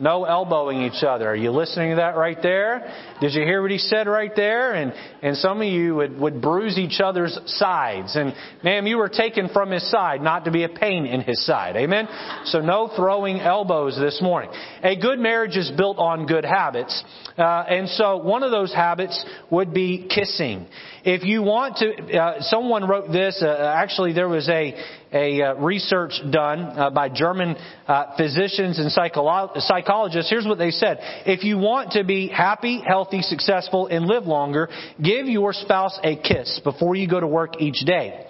No 0.00 0.24
elbowing 0.24 0.80
each 0.80 1.04
other. 1.04 1.28
Are 1.28 1.36
you 1.36 1.50
listening 1.50 1.90
to 1.90 1.96
that 1.96 2.16
right 2.16 2.38
there? 2.42 2.90
Did 3.20 3.34
you 3.34 3.42
hear 3.42 3.60
what 3.60 3.70
he 3.70 3.76
said 3.76 4.06
right 4.06 4.32
there? 4.34 4.72
And, 4.72 4.94
and 5.20 5.36
some 5.36 5.60
of 5.60 5.66
you 5.66 5.94
would, 5.96 6.18
would 6.18 6.40
bruise 6.40 6.78
each 6.78 7.00
other's 7.00 7.38
sides. 7.44 8.16
And 8.16 8.34
ma'am, 8.64 8.86
you 8.86 8.96
were 8.96 9.10
taken 9.10 9.50
from 9.50 9.70
his 9.70 9.88
side 9.90 10.22
not 10.22 10.46
to 10.46 10.50
be 10.50 10.64
a 10.64 10.70
pain 10.70 11.04
in 11.04 11.20
his 11.20 11.44
side. 11.44 11.76
Amen? 11.76 12.08
So 12.44 12.60
no 12.60 12.90
throwing 12.96 13.40
elbows 13.40 13.94
this 14.00 14.20
morning. 14.22 14.50
A 14.82 14.96
good 14.96 15.18
marriage 15.18 15.58
is 15.58 15.70
built 15.76 15.98
on 15.98 16.24
good 16.24 16.46
habits. 16.46 17.04
Uh, 17.36 17.64
and 17.68 17.86
so 17.90 18.16
one 18.16 18.42
of 18.42 18.50
those 18.50 18.72
habits 18.72 19.22
would 19.50 19.74
be 19.74 20.08
kissing. 20.08 20.66
If 21.04 21.24
you 21.24 21.42
want 21.42 21.76
to, 21.76 22.18
uh, 22.18 22.40
someone 22.40 22.88
wrote 22.88 23.12
this. 23.12 23.42
Uh, 23.42 23.72
actually, 23.74 24.14
there 24.14 24.28
was 24.28 24.48
a 24.48 24.74
a 25.12 25.42
uh, 25.42 25.54
research 25.54 26.12
done 26.30 26.60
uh, 26.60 26.90
by 26.90 27.08
German 27.08 27.56
uh, 27.86 28.16
physicians 28.16 28.78
and 28.78 28.90
psycholo- 28.92 29.56
psychologists. 29.60 30.30
Here's 30.30 30.46
what 30.46 30.58
they 30.58 30.70
said: 30.70 30.98
If 31.26 31.44
you 31.44 31.58
want 31.58 31.92
to 31.92 32.04
be 32.04 32.28
happy, 32.28 32.80
healthy, 32.86 33.22
successful, 33.22 33.86
and 33.86 34.06
live 34.06 34.24
longer, 34.24 34.68
give 35.02 35.26
your 35.26 35.52
spouse 35.52 35.98
a 36.02 36.16
kiss 36.16 36.60
before 36.62 36.94
you 36.94 37.08
go 37.08 37.20
to 37.20 37.26
work 37.26 37.60
each 37.60 37.84
day. 37.84 38.26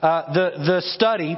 Uh, 0.00 0.32
the 0.32 0.50
the 0.64 0.80
study 0.94 1.36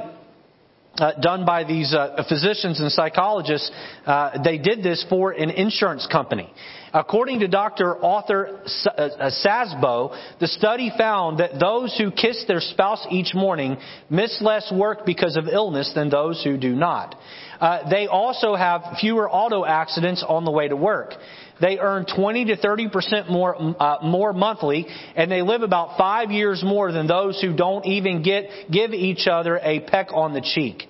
uh, 0.97 1.11
done 1.21 1.45
by 1.45 1.63
these 1.63 1.93
uh, 1.93 2.23
physicians 2.27 2.79
and 2.79 2.91
psychologists, 2.91 3.71
uh, 4.05 4.41
they 4.43 4.57
did 4.57 4.83
this 4.83 5.05
for 5.09 5.31
an 5.31 5.49
insurance 5.49 6.07
company. 6.11 6.51
According 6.93 7.39
to 7.41 7.47
Dr. 7.47 8.03
Arthur 8.03 8.61
uh, 8.87 8.89
uh, 8.89 9.29
Szabo, 9.29 10.17
the 10.39 10.47
study 10.47 10.91
found 10.97 11.39
that 11.39 11.59
those 11.59 11.95
who 11.97 12.11
kiss 12.11 12.45
their 12.47 12.61
spouse 12.61 13.05
each 13.09 13.33
morning 13.33 13.77
miss 14.09 14.41
less 14.41 14.71
work 14.71 15.05
because 15.05 15.35
of 15.35 15.45
illness 15.47 15.91
than 15.93 16.09
those 16.09 16.41
who 16.43 16.57
do 16.57 16.75
not. 16.75 17.15
Uh, 17.59 17.89
they 17.89 18.07
also 18.07 18.55
have 18.55 18.81
fewer 18.99 19.29
auto 19.29 19.65
accidents 19.65 20.23
on 20.27 20.45
the 20.45 20.51
way 20.51 20.67
to 20.67 20.75
work. 20.75 21.13
They 21.59 21.79
earn 21.79 22.05
20 22.05 22.45
to 22.45 22.57
30 22.57 22.89
percent 22.89 23.29
more 23.31 23.55
uh, 23.57 23.97
more 24.03 24.31
monthly, 24.31 24.85
and 25.15 25.31
they 25.31 25.41
live 25.41 25.63
about 25.63 25.97
five 25.97 26.31
years 26.31 26.61
more 26.63 26.91
than 26.91 27.07
those 27.07 27.41
who 27.41 27.55
don't 27.55 27.85
even 27.85 28.21
get 28.21 28.71
give 28.71 28.91
each 28.93 29.27
other 29.27 29.57
a 29.57 29.79
peck 29.81 30.09
on 30.13 30.33
the 30.33 30.41
cheek. 30.41 30.83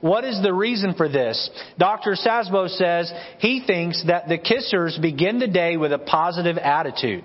What 0.00 0.24
is 0.24 0.40
the 0.42 0.52
reason 0.52 0.94
for 0.94 1.08
this? 1.08 1.50
Dr. 1.78 2.12
Szabo 2.12 2.68
says 2.68 3.12
he 3.38 3.62
thinks 3.66 4.04
that 4.06 4.28
the 4.28 4.38
kissers 4.38 5.00
begin 5.00 5.38
the 5.38 5.48
day 5.48 5.76
with 5.76 5.92
a 5.92 5.98
positive 5.98 6.58
attitude. 6.58 7.24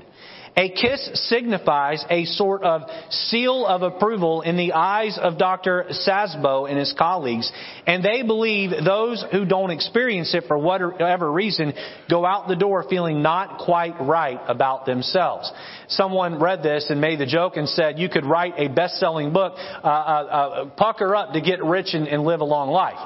A 0.57 0.69
kiss 0.69 1.29
signifies 1.29 2.03
a 2.09 2.25
sort 2.25 2.63
of 2.63 2.81
seal 3.09 3.65
of 3.65 3.83
approval 3.83 4.41
in 4.41 4.57
the 4.57 4.73
eyes 4.73 5.17
of 5.17 5.37
Dr. 5.37 5.85
Szabo 5.91 6.69
and 6.69 6.77
his 6.77 6.93
colleagues, 6.97 7.49
and 7.87 8.03
they 8.03 8.21
believe 8.21 8.71
those 8.83 9.23
who 9.31 9.45
don't 9.45 9.71
experience 9.71 10.33
it 10.35 10.43
for 10.47 10.57
whatever 10.57 11.31
reason 11.31 11.73
go 12.09 12.25
out 12.25 12.49
the 12.49 12.57
door 12.57 12.83
feeling 12.89 13.21
not 13.21 13.59
quite 13.59 13.95
right 14.01 14.41
about 14.47 14.85
themselves. 14.85 15.49
Someone 15.87 16.37
read 16.37 16.61
this 16.63 16.87
and 16.89 16.99
made 16.99 17.19
the 17.19 17.25
joke 17.25 17.55
and 17.55 17.69
said 17.69 17.97
you 17.97 18.09
could 18.09 18.25
write 18.25 18.55
a 18.57 18.67
best-selling 18.67 19.31
book, 19.31 19.53
uh, 19.55 19.87
uh, 19.87 19.89
uh, 19.89 20.65
pucker 20.71 21.15
up 21.15 21.31
to 21.31 21.39
get 21.39 21.63
rich 21.63 21.93
and, 21.93 22.09
and 22.09 22.23
live 22.23 22.41
a 22.41 22.45
long 22.45 22.69
life. 22.69 22.99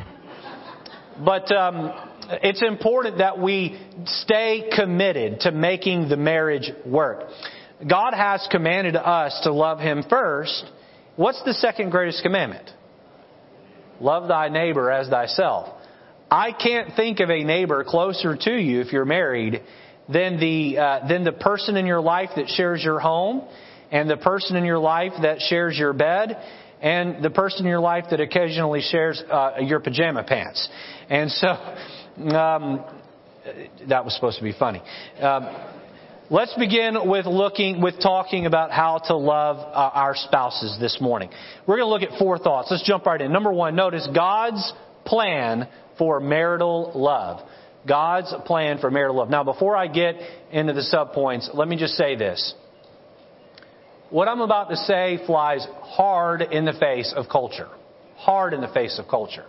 But 1.20 1.50
um, 1.50 2.07
it's 2.30 2.62
important 2.62 3.18
that 3.18 3.38
we 3.40 3.80
stay 4.04 4.70
committed 4.74 5.40
to 5.40 5.52
making 5.52 6.08
the 6.08 6.16
marriage 6.16 6.70
work. 6.84 7.28
God 7.88 8.12
has 8.12 8.46
commanded 8.50 8.96
us 8.96 9.40
to 9.44 9.52
love 9.52 9.78
Him 9.78 10.04
first. 10.08 10.64
What's 11.16 11.42
the 11.44 11.54
second 11.54 11.90
greatest 11.90 12.22
commandment? 12.22 12.70
Love 14.00 14.28
thy 14.28 14.48
neighbor 14.48 14.90
as 14.90 15.08
thyself. 15.08 15.74
I 16.30 16.52
can't 16.52 16.94
think 16.94 17.20
of 17.20 17.30
a 17.30 17.42
neighbor 17.42 17.84
closer 17.84 18.36
to 18.36 18.52
you 18.52 18.80
if 18.80 18.92
you're 18.92 19.04
married 19.04 19.62
than 20.12 20.38
the 20.38 20.78
uh, 20.78 21.08
than 21.08 21.24
the 21.24 21.32
person 21.32 21.76
in 21.76 21.86
your 21.86 22.00
life 22.00 22.30
that 22.36 22.48
shares 22.48 22.82
your 22.82 23.00
home, 23.00 23.48
and 23.90 24.08
the 24.08 24.16
person 24.16 24.56
in 24.56 24.64
your 24.64 24.78
life 24.78 25.12
that 25.22 25.40
shares 25.40 25.78
your 25.78 25.92
bed, 25.92 26.36
and 26.80 27.22
the 27.22 27.30
person 27.30 27.60
in 27.60 27.66
your 27.66 27.80
life 27.80 28.04
that 28.10 28.20
occasionally 28.20 28.82
shares 28.82 29.22
uh, 29.30 29.52
your 29.60 29.80
pajama 29.80 30.24
pants. 30.24 30.68
And 31.08 31.30
so 31.30 31.56
um, 32.34 32.84
that 33.88 34.04
was 34.04 34.14
supposed 34.14 34.38
to 34.38 34.44
be 34.44 34.52
funny. 34.52 34.82
Um, 35.20 35.48
let's 36.30 36.54
begin 36.54 37.08
with 37.08 37.26
looking, 37.26 37.80
with 37.80 38.00
talking 38.00 38.46
about 38.46 38.70
how 38.70 38.98
to 39.06 39.16
love 39.16 39.56
uh, 39.56 39.90
our 39.94 40.14
spouses 40.14 40.76
this 40.80 40.98
morning. 41.00 41.30
We're 41.66 41.76
going 41.76 41.88
to 41.88 42.06
look 42.06 42.12
at 42.12 42.18
four 42.18 42.38
thoughts. 42.38 42.68
Let's 42.70 42.86
jump 42.86 43.06
right 43.06 43.20
in. 43.20 43.32
Number 43.32 43.52
one, 43.52 43.76
notice 43.76 44.08
God's 44.14 44.72
plan 45.04 45.68
for 45.96 46.20
marital 46.20 46.92
love. 46.94 47.48
God's 47.86 48.34
plan 48.44 48.78
for 48.78 48.90
marital 48.90 49.16
love. 49.16 49.30
Now, 49.30 49.44
before 49.44 49.76
I 49.76 49.86
get 49.86 50.16
into 50.50 50.72
the 50.72 50.82
subpoints, 50.82 51.54
let 51.54 51.68
me 51.68 51.76
just 51.76 51.94
say 51.94 52.16
this. 52.16 52.54
What 54.10 54.26
I'm 54.28 54.40
about 54.40 54.70
to 54.70 54.76
say 54.76 55.20
flies 55.26 55.66
hard 55.82 56.42
in 56.42 56.64
the 56.64 56.72
face 56.72 57.12
of 57.16 57.26
culture. 57.30 57.68
Hard 58.16 58.52
in 58.52 58.60
the 58.60 58.68
face 58.68 58.98
of 58.98 59.06
culture. 59.08 59.44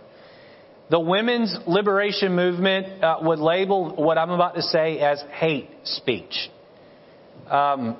The 0.90 0.98
women's 0.98 1.56
liberation 1.68 2.34
movement 2.34 3.02
uh, 3.02 3.18
would 3.22 3.38
label 3.38 3.94
what 3.94 4.18
I'm 4.18 4.30
about 4.30 4.56
to 4.56 4.62
say 4.62 4.98
as 4.98 5.22
hate 5.30 5.70
speech. 5.84 6.50
Um, 7.48 7.96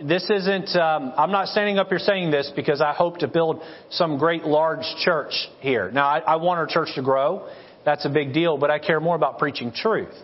this 0.00 0.30
isn't, 0.30 0.74
um, 0.76 1.12
I'm 1.16 1.32
not 1.32 1.48
standing 1.48 1.78
up 1.78 1.88
here 1.88 1.98
saying 1.98 2.30
this 2.30 2.50
because 2.54 2.80
I 2.80 2.92
hope 2.92 3.18
to 3.18 3.28
build 3.28 3.60
some 3.90 4.18
great 4.18 4.44
large 4.44 4.84
church 5.04 5.32
here. 5.58 5.90
Now, 5.90 6.06
I, 6.06 6.18
I 6.20 6.36
want 6.36 6.58
our 6.58 6.66
church 6.68 6.90
to 6.94 7.02
grow. 7.02 7.48
That's 7.84 8.06
a 8.06 8.08
big 8.08 8.32
deal, 8.32 8.56
but 8.56 8.70
I 8.70 8.78
care 8.78 9.00
more 9.00 9.16
about 9.16 9.38
preaching 9.38 9.72
truth. 9.72 10.14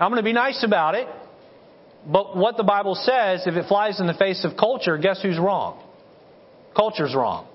I'm 0.00 0.10
going 0.10 0.20
to 0.20 0.24
be 0.24 0.32
nice 0.32 0.64
about 0.64 0.96
it, 0.96 1.06
but 2.04 2.36
what 2.36 2.56
the 2.56 2.64
Bible 2.64 2.96
says, 2.96 3.46
if 3.46 3.54
it 3.54 3.68
flies 3.68 4.00
in 4.00 4.08
the 4.08 4.14
face 4.14 4.44
of 4.44 4.56
culture, 4.58 4.98
guess 4.98 5.22
who's 5.22 5.38
wrong? 5.38 5.80
Culture's 6.74 7.14
wrong 7.14 7.46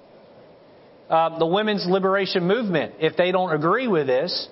uh, 1.09 1.39
the 1.39 1.45
women's 1.45 1.85
liberation 1.87 2.47
movement, 2.47 2.95
if 2.99 3.17
they 3.17 3.31
don't 3.31 3.51
agree 3.51 3.87
with 3.87 4.07
this, 4.07 4.47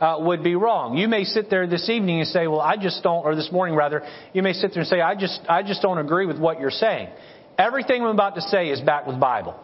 uh, 0.00 0.16
would 0.20 0.44
be 0.44 0.54
wrong. 0.54 0.96
You 0.96 1.08
may 1.08 1.24
sit 1.24 1.50
there 1.50 1.66
this 1.66 1.88
evening 1.88 2.20
and 2.20 2.28
say, 2.28 2.46
"Well, 2.46 2.60
I 2.60 2.76
just 2.76 3.02
don't," 3.02 3.24
or 3.24 3.34
this 3.34 3.50
morning 3.50 3.74
rather, 3.74 4.02
you 4.32 4.42
may 4.42 4.52
sit 4.52 4.72
there 4.72 4.80
and 4.80 4.88
say, 4.88 5.00
"I 5.00 5.14
just, 5.14 5.40
I 5.48 5.62
just 5.62 5.82
don't 5.82 5.98
agree 5.98 6.26
with 6.26 6.38
what 6.38 6.60
you're 6.60 6.70
saying." 6.70 7.08
Everything 7.58 8.02
I'm 8.02 8.08
about 8.08 8.34
to 8.34 8.42
say 8.42 8.68
is 8.68 8.80
backed 8.80 9.06
with 9.06 9.18
Bible, 9.18 9.58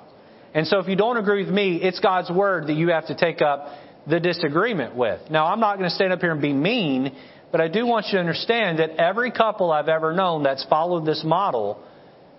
and 0.54 0.66
so 0.66 0.78
if 0.78 0.88
you 0.88 0.96
don't 0.96 1.18
agree 1.18 1.44
with 1.44 1.52
me, 1.54 1.76
it's 1.76 2.00
God's 2.00 2.30
word 2.30 2.66
that 2.68 2.74
you 2.74 2.88
have 2.88 3.06
to 3.08 3.14
take 3.14 3.42
up 3.42 3.68
the 4.06 4.18
disagreement 4.18 4.96
with. 4.96 5.20
Now, 5.30 5.46
I'm 5.46 5.60
not 5.60 5.78
going 5.78 5.88
to 5.88 5.94
stand 5.94 6.12
up 6.12 6.20
here 6.20 6.32
and 6.32 6.42
be 6.42 6.52
mean, 6.52 7.14
but 7.52 7.60
I 7.60 7.68
do 7.68 7.86
want 7.86 8.06
you 8.06 8.12
to 8.12 8.18
understand 8.18 8.78
that 8.78 8.90
every 8.98 9.30
couple 9.30 9.70
I've 9.70 9.88
ever 9.88 10.12
known 10.12 10.42
that's 10.42 10.64
followed 10.64 11.06
this 11.06 11.22
model 11.24 11.82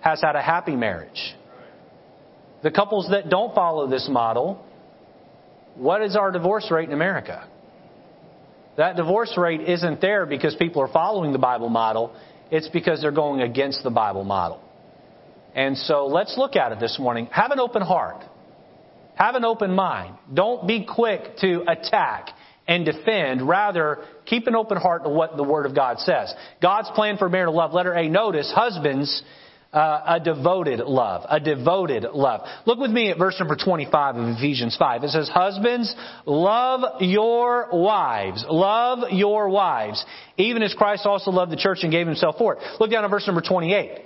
has 0.00 0.20
had 0.20 0.36
a 0.36 0.42
happy 0.42 0.76
marriage. 0.76 1.34
The 2.64 2.70
couples 2.70 3.08
that 3.10 3.28
don't 3.28 3.54
follow 3.54 3.86
this 3.86 4.08
model, 4.10 4.64
what 5.74 6.00
is 6.00 6.16
our 6.16 6.32
divorce 6.32 6.70
rate 6.70 6.88
in 6.88 6.94
America? 6.94 7.46
That 8.78 8.96
divorce 8.96 9.34
rate 9.36 9.60
isn't 9.60 10.00
there 10.00 10.24
because 10.24 10.56
people 10.56 10.80
are 10.80 10.88
following 10.88 11.32
the 11.32 11.38
Bible 11.38 11.68
model. 11.68 12.16
It's 12.50 12.68
because 12.70 13.02
they're 13.02 13.12
going 13.12 13.42
against 13.42 13.82
the 13.82 13.90
Bible 13.90 14.24
model. 14.24 14.62
And 15.54 15.76
so 15.76 16.06
let's 16.06 16.38
look 16.38 16.56
at 16.56 16.72
it 16.72 16.80
this 16.80 16.98
morning. 16.98 17.28
Have 17.30 17.50
an 17.50 17.60
open 17.60 17.82
heart. 17.82 18.24
Have 19.14 19.34
an 19.34 19.44
open 19.44 19.72
mind. 19.74 20.16
Don't 20.32 20.66
be 20.66 20.86
quick 20.86 21.36
to 21.42 21.64
attack 21.68 22.30
and 22.66 22.86
defend. 22.86 23.46
Rather, 23.46 23.98
keep 24.24 24.46
an 24.46 24.56
open 24.56 24.78
heart 24.78 25.04
to 25.04 25.10
what 25.10 25.36
the 25.36 25.44
Word 25.44 25.66
of 25.66 25.74
God 25.74 25.98
says. 25.98 26.34
God's 26.62 26.90
plan 26.94 27.18
for 27.18 27.28
marital 27.28 27.54
love. 27.54 27.74
Letter 27.74 27.92
A, 27.92 28.08
notice, 28.08 28.50
husbands, 28.56 29.22
uh, 29.74 30.02
a 30.06 30.20
devoted 30.20 30.80
love. 30.80 31.26
A 31.28 31.40
devoted 31.40 32.04
love. 32.14 32.46
Look 32.64 32.78
with 32.78 32.90
me 32.90 33.10
at 33.10 33.18
verse 33.18 33.36
number 33.38 33.56
25 33.56 34.16
of 34.16 34.28
Ephesians 34.36 34.76
5. 34.78 35.04
It 35.04 35.10
says, 35.10 35.28
Husbands, 35.28 35.94
love 36.24 37.02
your 37.02 37.68
wives. 37.72 38.44
Love 38.48 39.10
your 39.10 39.48
wives. 39.48 40.04
Even 40.36 40.62
as 40.62 40.72
Christ 40.74 41.06
also 41.06 41.30
loved 41.30 41.50
the 41.50 41.56
church 41.56 41.78
and 41.82 41.90
gave 41.90 42.06
himself 42.06 42.36
for 42.38 42.54
it. 42.54 42.62
Look 42.78 42.90
down 42.90 43.04
at 43.04 43.10
verse 43.10 43.26
number 43.26 43.42
28. 43.42 44.02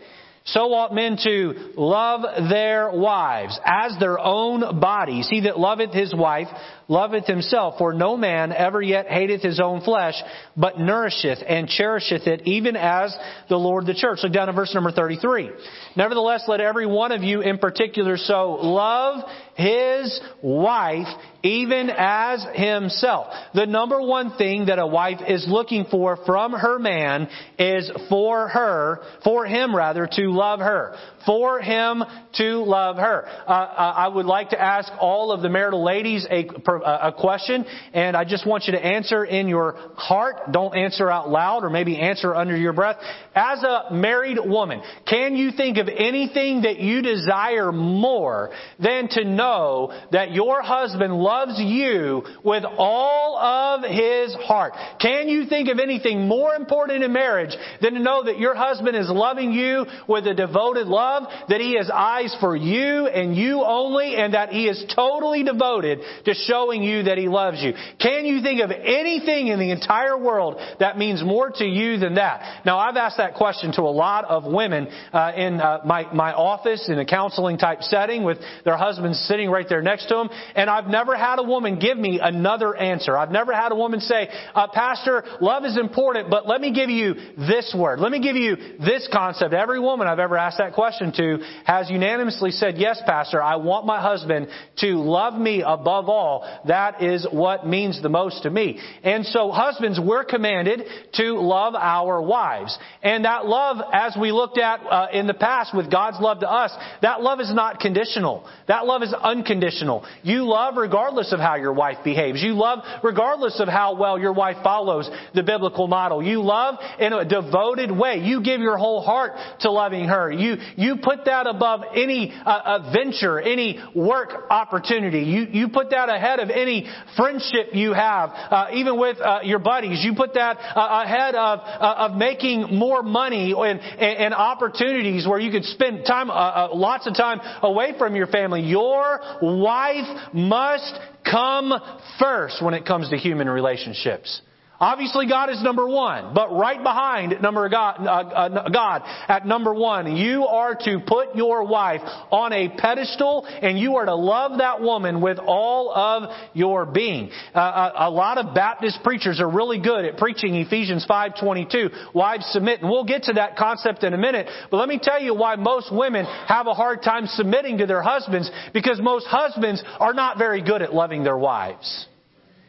So 0.52 0.72
ought 0.72 0.94
men 0.94 1.18
to 1.24 1.72
love 1.76 2.22
their 2.48 2.90
wives 2.90 3.58
as 3.64 3.98
their 3.98 4.18
own 4.18 4.80
bodies. 4.80 5.28
He 5.28 5.42
that 5.42 5.58
loveth 5.58 5.92
his 5.92 6.14
wife 6.14 6.48
loveth 6.88 7.26
himself. 7.26 7.74
For 7.78 7.92
no 7.92 8.16
man 8.16 8.52
ever 8.52 8.80
yet 8.80 9.08
hateth 9.08 9.42
his 9.42 9.60
own 9.60 9.82
flesh, 9.82 10.14
but 10.56 10.78
nourisheth 10.78 11.38
and 11.46 11.68
cherisheth 11.68 12.26
it, 12.26 12.42
even 12.46 12.76
as 12.76 13.14
the 13.48 13.56
Lord 13.56 13.86
the 13.86 13.94
church. 13.94 14.20
Look 14.22 14.32
down 14.32 14.48
at 14.48 14.54
verse 14.54 14.74
number 14.74 14.90
33. 14.90 15.50
Nevertheless, 15.96 16.44
let 16.48 16.60
every 16.60 16.86
one 16.86 17.12
of 17.12 17.22
you 17.22 17.42
in 17.42 17.58
particular 17.58 18.16
so 18.16 18.52
love 18.52 19.24
his 19.54 20.20
wife 20.42 21.08
even 21.42 21.90
as 21.90 22.44
himself. 22.54 23.32
The 23.54 23.66
number 23.66 24.00
one 24.00 24.36
thing 24.36 24.66
that 24.66 24.78
a 24.78 24.86
wife 24.86 25.20
is 25.26 25.46
looking 25.48 25.84
for 25.90 26.16
from 26.26 26.52
her 26.52 26.78
man 26.78 27.28
is 27.58 27.90
for 28.08 28.48
her, 28.48 29.00
for 29.24 29.46
him 29.46 29.74
rather, 29.74 30.08
to 30.10 30.30
love 30.32 30.60
her. 30.60 30.96
For 31.26 31.60
him 31.60 32.02
to 32.34 32.64
love 32.64 32.96
her. 32.96 33.26
Uh, 33.26 33.50
uh 33.50 33.94
I 33.96 34.08
would 34.08 34.26
like 34.26 34.50
to 34.50 34.60
ask 34.60 34.90
all 35.00 35.32
of 35.32 35.42
the 35.42 35.48
marital 35.48 35.84
ladies 35.84 36.26
a, 36.30 36.46
a 36.66 37.12
question, 37.12 37.64
and 37.92 38.16
I 38.16 38.24
just 38.24 38.46
want 38.46 38.64
you 38.66 38.72
to 38.72 38.84
answer 38.84 39.24
in 39.24 39.48
your 39.48 39.74
heart. 39.96 40.52
Don't 40.52 40.76
answer 40.76 41.10
out 41.10 41.28
loud 41.30 41.64
or 41.64 41.70
maybe 41.70 41.98
answer 41.98 42.34
under 42.34 42.56
your 42.56 42.72
breath. 42.72 42.96
As 43.34 43.62
a 43.62 43.92
married 43.92 44.38
woman, 44.44 44.82
can 45.08 45.36
you 45.36 45.50
think 45.52 45.78
of 45.78 45.88
anything 45.88 46.62
that 46.62 46.78
you 46.78 47.02
desire 47.02 47.72
more 47.72 48.50
than 48.78 49.08
to 49.10 49.24
know 49.24 49.92
that 50.12 50.32
your 50.32 50.62
husband 50.62 51.14
loves 51.14 51.58
you 51.58 52.22
with 52.44 52.64
all 52.64 53.38
of 53.38 53.82
his 53.82 54.34
heart? 54.34 54.74
Can 55.00 55.28
you 55.28 55.46
think 55.46 55.68
of 55.68 55.78
anything 55.78 56.28
more 56.28 56.54
important 56.54 57.02
in 57.02 57.12
marriage 57.12 57.54
than 57.80 57.94
to 57.94 58.00
know 58.00 58.24
that 58.24 58.38
your 58.38 58.54
husband 58.54 58.96
is 58.96 59.08
loving 59.08 59.52
you 59.52 59.86
with 60.08 60.26
a 60.26 60.34
devoted 60.34 60.86
love, 60.86 61.07
that 61.48 61.60
he 61.60 61.76
has 61.76 61.90
eyes 61.92 62.36
for 62.40 62.56
you 62.56 63.06
and 63.06 63.36
you 63.36 63.62
only, 63.62 64.16
and 64.16 64.34
that 64.34 64.50
he 64.50 64.68
is 64.68 64.84
totally 64.94 65.42
devoted 65.42 66.00
to 66.24 66.34
showing 66.34 66.82
you 66.82 67.04
that 67.04 67.18
he 67.18 67.28
loves 67.28 67.62
you? 67.62 67.72
Can 68.00 68.26
you 68.26 68.42
think 68.42 68.60
of 68.60 68.70
anything 68.70 69.48
in 69.48 69.58
the 69.58 69.70
entire 69.70 70.16
world 70.16 70.56
that 70.80 70.98
means 70.98 71.22
more 71.22 71.50
to 71.50 71.64
you 71.64 71.98
than 71.98 72.14
that? 72.14 72.64
Now, 72.64 72.78
I've 72.78 72.96
asked 72.96 73.18
that 73.18 73.34
question 73.34 73.72
to 73.72 73.82
a 73.82 73.94
lot 73.94 74.24
of 74.24 74.44
women 74.44 74.88
uh, 75.12 75.32
in 75.36 75.60
uh, 75.60 75.80
my 75.84 76.12
my 76.12 76.32
office 76.32 76.88
in 76.88 76.98
a 76.98 77.04
counseling 77.04 77.58
type 77.58 77.82
setting 77.82 78.24
with 78.24 78.38
their 78.64 78.76
husbands 78.76 79.18
sitting 79.28 79.50
right 79.50 79.66
there 79.68 79.82
next 79.82 80.08
to 80.08 80.14
them, 80.14 80.28
and 80.54 80.68
I've 80.68 80.86
never 80.86 81.16
had 81.16 81.38
a 81.38 81.42
woman 81.42 81.78
give 81.78 81.98
me 81.98 82.20
another 82.22 82.74
answer. 82.76 83.16
I've 83.16 83.30
never 83.30 83.52
had 83.52 83.72
a 83.72 83.76
woman 83.76 84.00
say, 84.00 84.28
uh, 84.54 84.68
Pastor, 84.68 85.24
love 85.40 85.64
is 85.64 85.76
important, 85.78 86.30
but 86.30 86.46
let 86.46 86.60
me 86.60 86.72
give 86.72 86.90
you 86.90 87.14
this 87.36 87.74
word. 87.76 88.00
Let 88.00 88.12
me 88.12 88.20
give 88.20 88.36
you 88.36 88.56
this 88.78 89.08
concept. 89.12 89.54
Every 89.54 89.80
woman 89.80 90.06
I've 90.06 90.18
ever 90.18 90.36
asked 90.36 90.58
that 90.58 90.72
question 90.72 90.97
to 90.98 91.38
has 91.64 91.90
unanimously 91.90 92.50
said, 92.50 92.76
yes, 92.76 93.00
Pastor, 93.06 93.42
I 93.42 93.56
want 93.56 93.86
my 93.86 94.00
husband 94.00 94.48
to 94.78 94.86
love 94.98 95.34
me 95.34 95.62
above 95.64 96.08
all. 96.08 96.48
That 96.66 97.02
is 97.02 97.26
what 97.30 97.66
means 97.66 98.02
the 98.02 98.08
most 98.08 98.42
to 98.42 98.50
me. 98.50 98.80
And 99.02 99.24
so 99.26 99.50
husbands, 99.50 99.98
we're 100.02 100.24
commanded 100.24 100.82
to 101.14 101.38
love 101.38 101.74
our 101.74 102.20
wives. 102.20 102.76
And 103.02 103.24
that 103.24 103.46
love, 103.46 103.78
as 103.92 104.16
we 104.20 104.32
looked 104.32 104.58
at 104.58 104.80
uh, 104.80 105.06
in 105.12 105.26
the 105.26 105.34
past 105.34 105.74
with 105.74 105.90
God's 105.90 106.18
love 106.20 106.40
to 106.40 106.50
us, 106.50 106.72
that 107.02 107.20
love 107.20 107.40
is 107.40 107.52
not 107.54 107.80
conditional. 107.80 108.48
That 108.66 108.86
love 108.86 109.02
is 109.02 109.14
unconditional. 109.14 110.04
You 110.22 110.44
love 110.44 110.76
regardless 110.76 111.32
of 111.32 111.40
how 111.40 111.56
your 111.56 111.72
wife 111.72 111.98
behaves. 112.04 112.42
You 112.42 112.54
love 112.54 112.80
regardless 113.02 113.60
of 113.60 113.68
how 113.68 113.94
well 113.96 114.18
your 114.18 114.32
wife 114.32 114.56
follows 114.62 115.08
the 115.34 115.42
biblical 115.42 115.86
model. 115.86 116.22
You 116.22 116.42
love 116.42 116.76
in 116.98 117.12
a 117.12 117.24
devoted 117.24 117.90
way. 117.90 118.18
You 118.18 118.42
give 118.42 118.60
your 118.60 118.76
whole 118.76 119.02
heart 119.02 119.32
to 119.60 119.70
loving 119.70 120.06
her. 120.06 120.30
You, 120.30 120.56
you 120.76 120.87
put 120.96 121.24
that 121.26 121.46
above 121.46 121.82
any 121.94 122.32
uh, 122.44 122.90
venture, 122.92 123.40
any 123.40 123.78
work 123.94 124.50
opportunity. 124.50 125.20
You, 125.20 125.46
you 125.50 125.68
put 125.68 125.90
that 125.90 126.08
ahead 126.08 126.40
of 126.40 126.50
any 126.50 126.88
friendship 127.16 127.68
you 127.72 127.92
have, 127.92 128.30
uh, 128.32 128.66
even 128.72 128.98
with 128.98 129.18
uh, 129.20 129.40
your 129.42 129.58
buddies. 129.58 130.04
You 130.04 130.14
put 130.14 130.34
that 130.34 130.58
uh, 130.58 131.04
ahead 131.04 131.34
of, 131.34 131.60
uh, 131.60 132.08
of 132.08 132.16
making 132.16 132.76
more 132.76 133.02
money 133.02 133.54
and, 133.56 133.80
and, 133.80 134.34
opportunities 134.38 135.26
where 135.26 135.40
you 135.40 135.50
could 135.50 135.64
spend 135.64 136.04
time, 136.06 136.30
uh, 136.30 136.68
lots 136.72 137.06
of 137.06 137.14
time 137.14 137.40
away 137.62 137.94
from 137.98 138.14
your 138.14 138.26
family. 138.26 138.62
Your 138.62 139.20
wife 139.42 140.32
must 140.32 140.94
come 141.28 141.72
first 142.18 142.62
when 142.62 142.74
it 142.74 142.86
comes 142.86 143.10
to 143.10 143.16
human 143.16 143.48
relationships. 143.48 144.40
Obviously, 144.80 145.26
God 145.26 145.50
is 145.50 145.60
number 145.60 145.88
one, 145.88 146.34
but 146.34 146.52
right 146.52 146.80
behind 146.80 147.42
number 147.42 147.68
God, 147.68 147.96
uh, 147.98 148.10
uh, 148.10 148.68
God 148.68 149.02
at 149.26 149.44
number 149.44 149.74
one, 149.74 150.16
you 150.16 150.46
are 150.46 150.76
to 150.76 151.00
put 151.04 151.34
your 151.34 151.64
wife 151.64 152.00
on 152.30 152.52
a 152.52 152.68
pedestal, 152.68 153.44
and 153.44 153.76
you 153.76 153.96
are 153.96 154.04
to 154.06 154.14
love 154.14 154.58
that 154.58 154.80
woman 154.80 155.20
with 155.20 155.38
all 155.38 155.92
of 155.92 156.30
your 156.54 156.86
being. 156.86 157.30
Uh, 157.52 157.58
uh 157.58 157.92
a, 157.96 158.10
lot 158.10 158.38
of 158.38 158.54
Baptist 158.54 159.00
preachers 159.02 159.40
are 159.40 159.50
really 159.50 159.80
good 159.80 160.04
at 160.04 160.16
preaching 160.16 160.54
Ephesians 160.54 161.04
five 161.06 161.32
twenty 161.40 161.66
two. 161.68 161.90
Wives 162.14 162.46
submit, 162.52 162.80
and 162.80 162.88
we'll 162.88 163.04
get 163.04 163.24
to 163.24 163.32
that 163.32 163.56
concept 163.56 164.04
in 164.04 164.14
a 164.14 164.18
minute. 164.18 164.46
But 164.70 164.76
let 164.76 164.88
me 164.88 165.00
tell 165.02 165.20
you 165.20 165.34
why 165.34 165.56
most 165.56 165.92
women 165.92 166.24
have 166.46 166.68
a 166.68 166.74
hard 166.74 167.02
time 167.02 167.26
submitting 167.26 167.78
to 167.78 167.86
their 167.86 168.02
husbands, 168.02 168.48
because 168.72 169.00
most 169.00 169.26
husbands 169.26 169.82
are 169.98 170.14
not 170.14 170.38
very 170.38 170.62
good 170.62 170.82
at 170.82 170.94
loving 170.94 171.24
their 171.24 171.36
wives. 171.36 172.06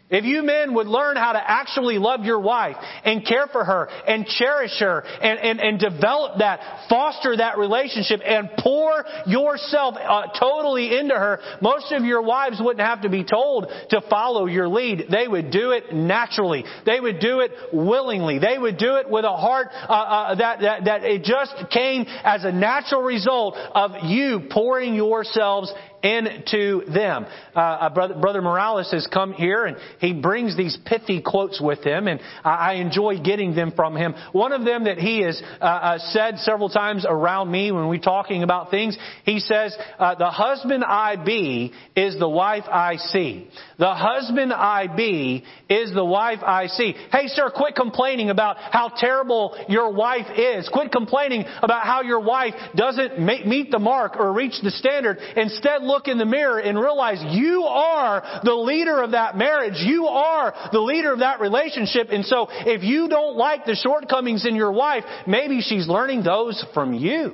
If 0.09 0.25
you 0.25 0.41
men 0.41 0.73
would 0.73 0.87
learn 0.87 1.17
how 1.17 1.33
to 1.33 1.51
actually 1.51 1.99
love 1.99 2.25
your 2.25 2.39
wife 2.39 2.77
and 3.03 3.25
care 3.25 3.45
for 3.47 3.63
her 3.63 3.89
and 4.07 4.25
cherish 4.25 4.79
her 4.79 5.01
and, 5.01 5.39
and, 5.39 5.59
and 5.59 5.79
develop 5.79 6.39
that, 6.39 6.87
foster 6.89 7.37
that 7.37 7.59
relationship 7.59 8.21
and 8.25 8.49
pour 8.57 9.05
yourself 9.27 9.95
uh, 9.97 10.27
totally 10.39 10.97
into 10.97 11.13
her, 11.13 11.39
most 11.61 11.91
of 11.91 12.03
your 12.03 12.23
wives 12.23 12.59
wouldn't 12.59 12.85
have 12.85 13.01
to 13.01 13.09
be 13.09 13.23
told 13.23 13.67
to 13.91 14.01
follow 14.09 14.47
your 14.47 14.67
lead. 14.67 15.05
They 15.11 15.27
would 15.27 15.51
do 15.51 15.71
it 15.71 15.93
naturally. 15.93 16.63
They 16.87 16.99
would 16.99 17.19
do 17.19 17.41
it 17.41 17.51
willingly. 17.71 18.39
They 18.39 18.57
would 18.57 18.77
do 18.77 18.95
it 18.95 19.07
with 19.07 19.25
a 19.25 19.35
heart 19.35 19.67
uh, 19.71 19.91
uh, 19.91 20.35
that, 20.35 20.61
that, 20.61 20.85
that 20.85 21.03
it 21.03 21.23
just 21.23 21.53
came 21.71 22.05
as 22.23 22.45
a 22.45 22.51
natural 22.51 23.03
result 23.03 23.55
of 23.55 23.91
you 24.05 24.47
pouring 24.49 24.95
yourselves 24.95 25.71
into 26.03 26.83
them. 26.91 27.25
Uh, 27.55 27.89
brother, 27.89 28.15
brother, 28.15 28.41
Morales 28.41 28.91
has 28.91 29.07
come 29.07 29.33
here 29.33 29.65
and 29.65 29.77
he 29.99 30.13
brings 30.13 30.55
these 30.55 30.77
pithy 30.85 31.21
quotes 31.21 31.59
with 31.61 31.83
him, 31.83 32.07
and 32.07 32.19
I, 32.43 32.49
I 32.49 32.73
enjoy 32.75 33.19
getting 33.19 33.55
them 33.55 33.73
from 33.75 33.95
him. 33.95 34.15
One 34.31 34.51
of 34.51 34.65
them 34.65 34.85
that 34.85 34.97
he 34.97 35.21
has 35.23 35.41
uh, 35.59 35.63
uh, 35.63 35.97
said 36.11 36.37
several 36.39 36.69
times 36.69 37.05
around 37.07 37.51
me 37.51 37.71
when 37.71 37.87
we're 37.87 37.99
talking 37.99 38.43
about 38.43 38.71
things, 38.71 38.97
he 39.25 39.39
says, 39.39 39.75
uh, 39.97 40.15
"The 40.15 40.29
husband 40.29 40.83
I 40.83 41.15
be 41.23 41.73
is 41.95 42.17
the 42.17 42.29
wife 42.29 42.63
I 42.69 42.95
see. 42.95 43.49
The 43.77 43.93
husband 43.93 44.53
I 44.53 44.87
be 44.87 45.43
is 45.69 45.93
the 45.93 46.05
wife 46.05 46.39
I 46.41 46.67
see." 46.67 46.95
Hey, 47.11 47.27
sir, 47.27 47.51
quit 47.53 47.75
complaining 47.75 48.29
about 48.29 48.57
how 48.57 48.89
terrible 48.95 49.57
your 49.67 49.91
wife 49.91 50.27
is. 50.37 50.69
Quit 50.69 50.91
complaining 50.91 51.45
about 51.61 51.83
how 51.83 52.01
your 52.01 52.19
wife 52.21 52.53
doesn't 52.75 53.19
meet 53.19 53.71
the 53.71 53.79
mark 53.79 54.17
or 54.17 54.31
reach 54.33 54.61
the 54.61 54.71
standard. 54.71 55.17
Instead, 55.35 55.83
look 55.89 56.07
in 56.07 56.17
the 56.17 56.25
mirror 56.25 56.59
and 56.59 56.79
realize 56.79 57.17
you 57.35 57.63
are 57.63 58.41
the 58.43 58.53
leader 58.53 59.01
of 59.01 59.11
that 59.11 59.35
marriage. 59.35 59.75
You 59.77 60.05
are 60.05 60.53
the 60.71 60.79
leader 60.79 61.11
of 61.11 61.19
that 61.19 61.41
relationship. 61.41 62.07
And 62.11 62.23
so 62.23 62.47
if 62.49 62.83
you 62.83 63.09
don't 63.09 63.35
like 63.35 63.65
the 63.65 63.75
shortcomings 63.75 64.45
in 64.45 64.55
your 64.55 64.71
wife, 64.71 65.03
maybe 65.27 65.61
she's 65.61 65.87
learning 65.87 66.23
those 66.23 66.63
from 66.73 66.93
you. 66.93 67.33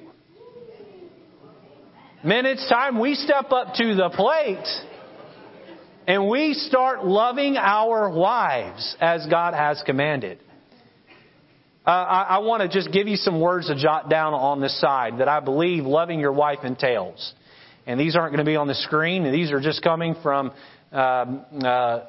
Men, 2.23 2.47
it's 2.47 2.67
time 2.67 2.99
we 2.99 3.13
step 3.13 3.51
up 3.51 3.75
to 3.75 3.93
the 3.93 4.09
plate 4.09 4.65
and 6.07 6.27
we 6.27 6.53
start 6.53 7.05
loving 7.05 7.57
our 7.57 8.09
wives 8.09 8.95
as 8.99 9.27
God 9.29 9.53
has 9.53 9.83
commanded. 9.85 10.39
Uh, 11.85 11.91
I, 11.91 12.21
I 12.21 12.37
want 12.39 12.63
to 12.63 12.67
just 12.67 12.91
give 12.91 13.07
you 13.07 13.15
some 13.15 13.39
words 13.39 13.67
to 13.67 13.75
jot 13.75 14.09
down 14.09 14.33
on 14.33 14.59
this 14.59 14.79
side 14.81 15.19
that 15.19 15.27
I 15.27 15.39
believe 15.39 15.85
loving 15.85 16.19
your 16.19 16.31
wife 16.31 16.59
entails 16.63 17.33
and 17.85 17.99
these 17.99 18.15
aren't 18.15 18.31
going 18.31 18.45
to 18.45 18.49
be 18.49 18.55
on 18.55 18.67
the 18.67 18.75
screen. 18.75 19.25
And 19.25 19.33
these 19.33 19.51
are 19.51 19.59
just 19.59 19.81
coming 19.83 20.15
from 20.21 20.51
um, 20.91 21.45
uh, 21.63 22.01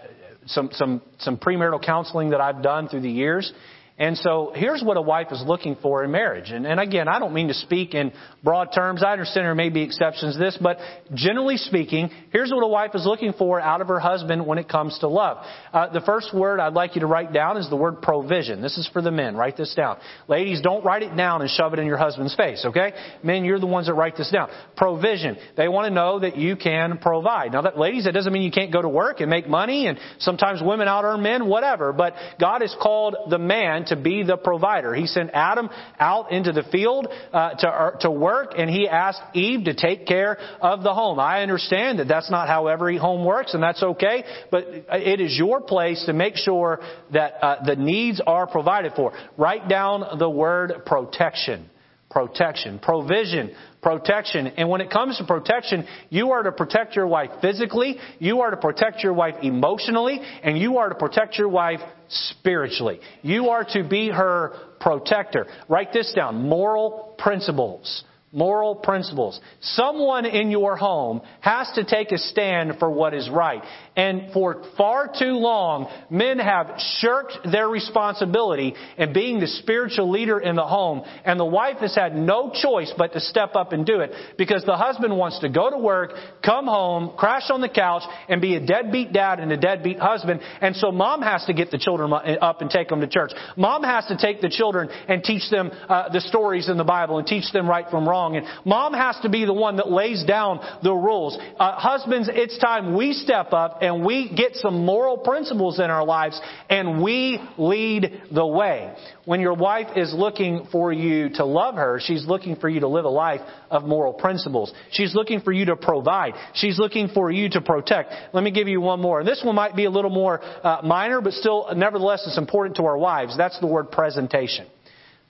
some 0.46 0.70
some 0.72 1.02
some 1.18 1.36
premarital 1.36 1.84
counseling 1.84 2.30
that 2.30 2.40
I've 2.40 2.62
done 2.62 2.88
through 2.88 3.02
the 3.02 3.10
years. 3.10 3.52
And 3.98 4.18
so 4.18 4.52
here's 4.54 4.82
what 4.82 4.98
a 4.98 5.02
wife 5.02 5.28
is 5.30 5.42
looking 5.46 5.74
for 5.80 6.04
in 6.04 6.10
marriage. 6.10 6.50
And, 6.50 6.66
and 6.66 6.78
again, 6.78 7.08
I 7.08 7.18
don't 7.18 7.32
mean 7.32 7.48
to 7.48 7.54
speak 7.54 7.94
in 7.94 8.12
broad 8.44 8.66
terms. 8.74 9.02
I 9.02 9.12
understand 9.12 9.46
there 9.46 9.54
may 9.54 9.70
be 9.70 9.82
exceptions 9.82 10.34
to 10.34 10.38
this, 10.38 10.58
but 10.60 10.76
generally 11.14 11.56
speaking, 11.56 12.10
here's 12.30 12.50
what 12.50 12.62
a 12.62 12.68
wife 12.68 12.90
is 12.92 13.06
looking 13.06 13.32
for 13.32 13.58
out 13.58 13.80
of 13.80 13.88
her 13.88 13.98
husband 13.98 14.46
when 14.46 14.58
it 14.58 14.68
comes 14.68 14.98
to 14.98 15.08
love. 15.08 15.38
Uh, 15.72 15.90
the 15.94 16.02
first 16.02 16.34
word 16.34 16.60
I'd 16.60 16.74
like 16.74 16.94
you 16.94 17.00
to 17.00 17.06
write 17.06 17.32
down 17.32 17.56
is 17.56 17.70
the 17.70 17.76
word 17.76 18.02
provision. 18.02 18.60
This 18.60 18.76
is 18.76 18.86
for 18.92 19.00
the 19.00 19.10
men. 19.10 19.34
Write 19.34 19.56
this 19.56 19.74
down. 19.74 19.96
Ladies, 20.28 20.60
don't 20.60 20.84
write 20.84 21.02
it 21.02 21.16
down 21.16 21.40
and 21.40 21.48
shove 21.48 21.72
it 21.72 21.78
in 21.78 21.86
your 21.86 21.96
husband's 21.96 22.34
face, 22.34 22.66
okay? 22.66 22.92
Men, 23.22 23.46
you're 23.46 23.58
the 23.60 23.66
ones 23.66 23.86
that 23.86 23.94
write 23.94 24.18
this 24.18 24.30
down. 24.30 24.50
Provision. 24.76 25.38
They 25.56 25.68
want 25.68 25.88
to 25.88 25.94
know 25.94 26.20
that 26.20 26.36
you 26.36 26.56
can 26.56 26.98
provide. 26.98 27.52
Now 27.52 27.62
that, 27.62 27.78
ladies, 27.78 28.04
that 28.04 28.12
doesn't 28.12 28.32
mean 28.32 28.42
you 28.42 28.50
can't 28.50 28.74
go 28.74 28.82
to 28.82 28.90
work 28.90 29.20
and 29.20 29.30
make 29.30 29.48
money 29.48 29.86
and 29.86 29.98
sometimes 30.18 30.60
women 30.62 30.86
out 30.86 31.04
earn 31.04 31.22
men, 31.22 31.48
whatever, 31.48 31.94
but 31.94 32.12
God 32.38 32.60
has 32.60 32.76
called 32.78 33.16
the 33.30 33.38
man 33.38 33.85
to 33.88 33.96
be 33.96 34.22
the 34.22 34.36
provider. 34.36 34.94
He 34.94 35.06
sent 35.06 35.30
Adam 35.32 35.68
out 35.98 36.32
into 36.32 36.52
the 36.52 36.62
field 36.64 37.08
uh, 37.32 37.54
to, 37.54 37.68
uh, 37.68 37.90
to 38.00 38.10
work, 38.10 38.54
and 38.56 38.70
he 38.70 38.88
asked 38.88 39.22
Eve 39.34 39.64
to 39.64 39.74
take 39.74 40.06
care 40.06 40.38
of 40.60 40.82
the 40.82 40.94
home. 40.94 41.18
I 41.18 41.42
understand 41.42 41.98
that 41.98 42.08
that's 42.08 42.30
not 42.30 42.48
how 42.48 42.66
every 42.66 42.96
home 42.96 43.24
works, 43.24 43.54
and 43.54 43.62
that's 43.62 43.82
okay, 43.82 44.24
but 44.50 44.64
it 44.68 45.20
is 45.20 45.36
your 45.36 45.60
place 45.60 46.04
to 46.06 46.12
make 46.12 46.36
sure 46.36 46.80
that 47.12 47.34
uh, 47.42 47.64
the 47.64 47.76
needs 47.76 48.20
are 48.26 48.46
provided 48.46 48.92
for. 48.94 49.12
Write 49.36 49.68
down 49.68 50.18
the 50.18 50.30
word 50.30 50.82
protection 50.86 51.70
protection. 52.16 52.78
Provision, 52.78 53.54
protection. 53.82 54.46
And 54.46 54.68
when 54.68 54.80
it 54.80 54.90
comes 54.90 55.18
to 55.18 55.24
protection, 55.24 55.86
you 56.10 56.32
are 56.32 56.42
to 56.42 56.52
protect 56.52 56.96
your 56.96 57.06
wife 57.06 57.30
physically, 57.40 57.96
you 58.18 58.40
are 58.40 58.50
to 58.50 58.56
protect 58.56 59.02
your 59.02 59.12
wife 59.12 59.36
emotionally, 59.42 60.20
and 60.42 60.58
you 60.58 60.78
are 60.78 60.88
to 60.88 60.94
protect 60.94 61.38
your 61.38 61.48
wife 61.48 61.80
spiritually. 62.08 63.00
You 63.22 63.50
are 63.50 63.64
to 63.72 63.88
be 63.88 64.10
her 64.10 64.54
protector. 64.80 65.46
Write 65.68 65.92
this 65.92 66.12
down. 66.14 66.48
Moral 66.48 67.14
principles 67.18 68.04
moral 68.32 68.74
principles. 68.74 69.40
Someone 69.60 70.26
in 70.26 70.50
your 70.50 70.76
home 70.76 71.22
has 71.40 71.70
to 71.74 71.84
take 71.84 72.12
a 72.12 72.18
stand 72.18 72.74
for 72.78 72.90
what 72.90 73.14
is 73.14 73.30
right. 73.30 73.62
And 73.96 74.32
for 74.32 74.62
far 74.76 75.08
too 75.08 75.32
long, 75.32 75.88
men 76.10 76.38
have 76.38 76.74
shirked 76.98 77.38
their 77.50 77.68
responsibility 77.68 78.74
in 78.98 79.12
being 79.14 79.40
the 79.40 79.46
spiritual 79.46 80.10
leader 80.10 80.38
in 80.38 80.56
the 80.56 80.66
home, 80.66 81.02
and 81.24 81.40
the 81.40 81.46
wife 81.46 81.78
has 81.78 81.94
had 81.94 82.14
no 82.14 82.52
choice 82.52 82.92
but 82.98 83.12
to 83.14 83.20
step 83.20 83.54
up 83.54 83.72
and 83.72 83.86
do 83.86 84.00
it 84.00 84.12
because 84.36 84.64
the 84.64 84.76
husband 84.76 85.16
wants 85.16 85.38
to 85.40 85.48
go 85.48 85.70
to 85.70 85.78
work, 85.78 86.12
come 86.44 86.66
home, 86.66 87.14
crash 87.16 87.48
on 87.48 87.60
the 87.60 87.68
couch, 87.68 88.02
and 88.28 88.42
be 88.42 88.56
a 88.56 88.60
deadbeat 88.60 89.12
dad 89.12 89.40
and 89.40 89.50
a 89.50 89.56
deadbeat 89.56 89.98
husband. 89.98 90.40
And 90.60 90.76
so 90.76 90.92
mom 90.92 91.22
has 91.22 91.44
to 91.46 91.54
get 91.54 91.70
the 91.70 91.78
children 91.78 92.12
up 92.12 92.60
and 92.60 92.68
take 92.68 92.88
them 92.88 93.00
to 93.00 93.08
church. 93.08 93.30
Mom 93.56 93.82
has 93.82 94.04
to 94.06 94.16
take 94.18 94.40
the 94.40 94.50
children 94.50 94.90
and 95.08 95.22
teach 95.22 95.48
them 95.50 95.70
uh, 95.88 96.10
the 96.10 96.20
stories 96.20 96.68
in 96.68 96.76
the 96.76 96.84
Bible 96.84 97.18
and 97.18 97.26
teach 97.26 97.50
them 97.52 97.68
right 97.68 97.86
from 97.88 98.06
wrong. 98.06 98.15
And 98.16 98.46
mom 98.64 98.94
has 98.94 99.18
to 99.22 99.28
be 99.28 99.44
the 99.44 99.52
one 99.52 99.76
that 99.76 99.90
lays 99.90 100.24
down 100.24 100.60
the 100.82 100.92
rules. 100.92 101.38
Uh, 101.58 101.72
husbands, 101.76 102.28
it's 102.32 102.58
time 102.58 102.96
we 102.96 103.12
step 103.12 103.52
up 103.52 103.78
and 103.82 104.04
we 104.04 104.34
get 104.34 104.56
some 104.56 104.84
moral 104.84 105.18
principles 105.18 105.78
in 105.78 105.90
our 105.90 106.04
lives 106.04 106.40
and 106.70 107.02
we 107.02 107.38
lead 107.58 108.22
the 108.32 108.46
way. 108.46 108.94
When 109.24 109.40
your 109.40 109.54
wife 109.54 109.88
is 109.96 110.14
looking 110.14 110.68
for 110.72 110.92
you 110.92 111.30
to 111.34 111.44
love 111.44 111.74
her, 111.74 112.00
she's 112.02 112.26
looking 112.26 112.56
for 112.56 112.68
you 112.68 112.80
to 112.80 112.88
live 112.88 113.04
a 113.04 113.10
life 113.10 113.40
of 113.70 113.84
moral 113.84 114.12
principles. 114.12 114.72
She's 114.90 115.14
looking 115.14 115.40
for 115.40 115.52
you 115.52 115.66
to 115.66 115.76
provide. 115.76 116.34
She's 116.54 116.78
looking 116.78 117.08
for 117.08 117.30
you 117.30 117.48
to 117.50 117.60
protect. 117.60 118.12
Let 118.32 118.42
me 118.42 118.50
give 118.50 118.68
you 118.68 118.80
one 118.80 119.00
more. 119.00 119.20
And 119.20 119.28
this 119.28 119.42
one 119.44 119.54
might 119.54 119.76
be 119.76 119.84
a 119.84 119.90
little 119.90 120.10
more 120.10 120.40
uh, 120.42 120.80
minor, 120.84 121.20
but 121.20 121.32
still, 121.32 121.68
nevertheless, 121.74 122.24
it's 122.26 122.38
important 122.38 122.76
to 122.76 122.84
our 122.84 122.96
wives. 122.96 123.36
That's 123.36 123.58
the 123.60 123.66
word 123.66 123.90
presentation. 123.90 124.66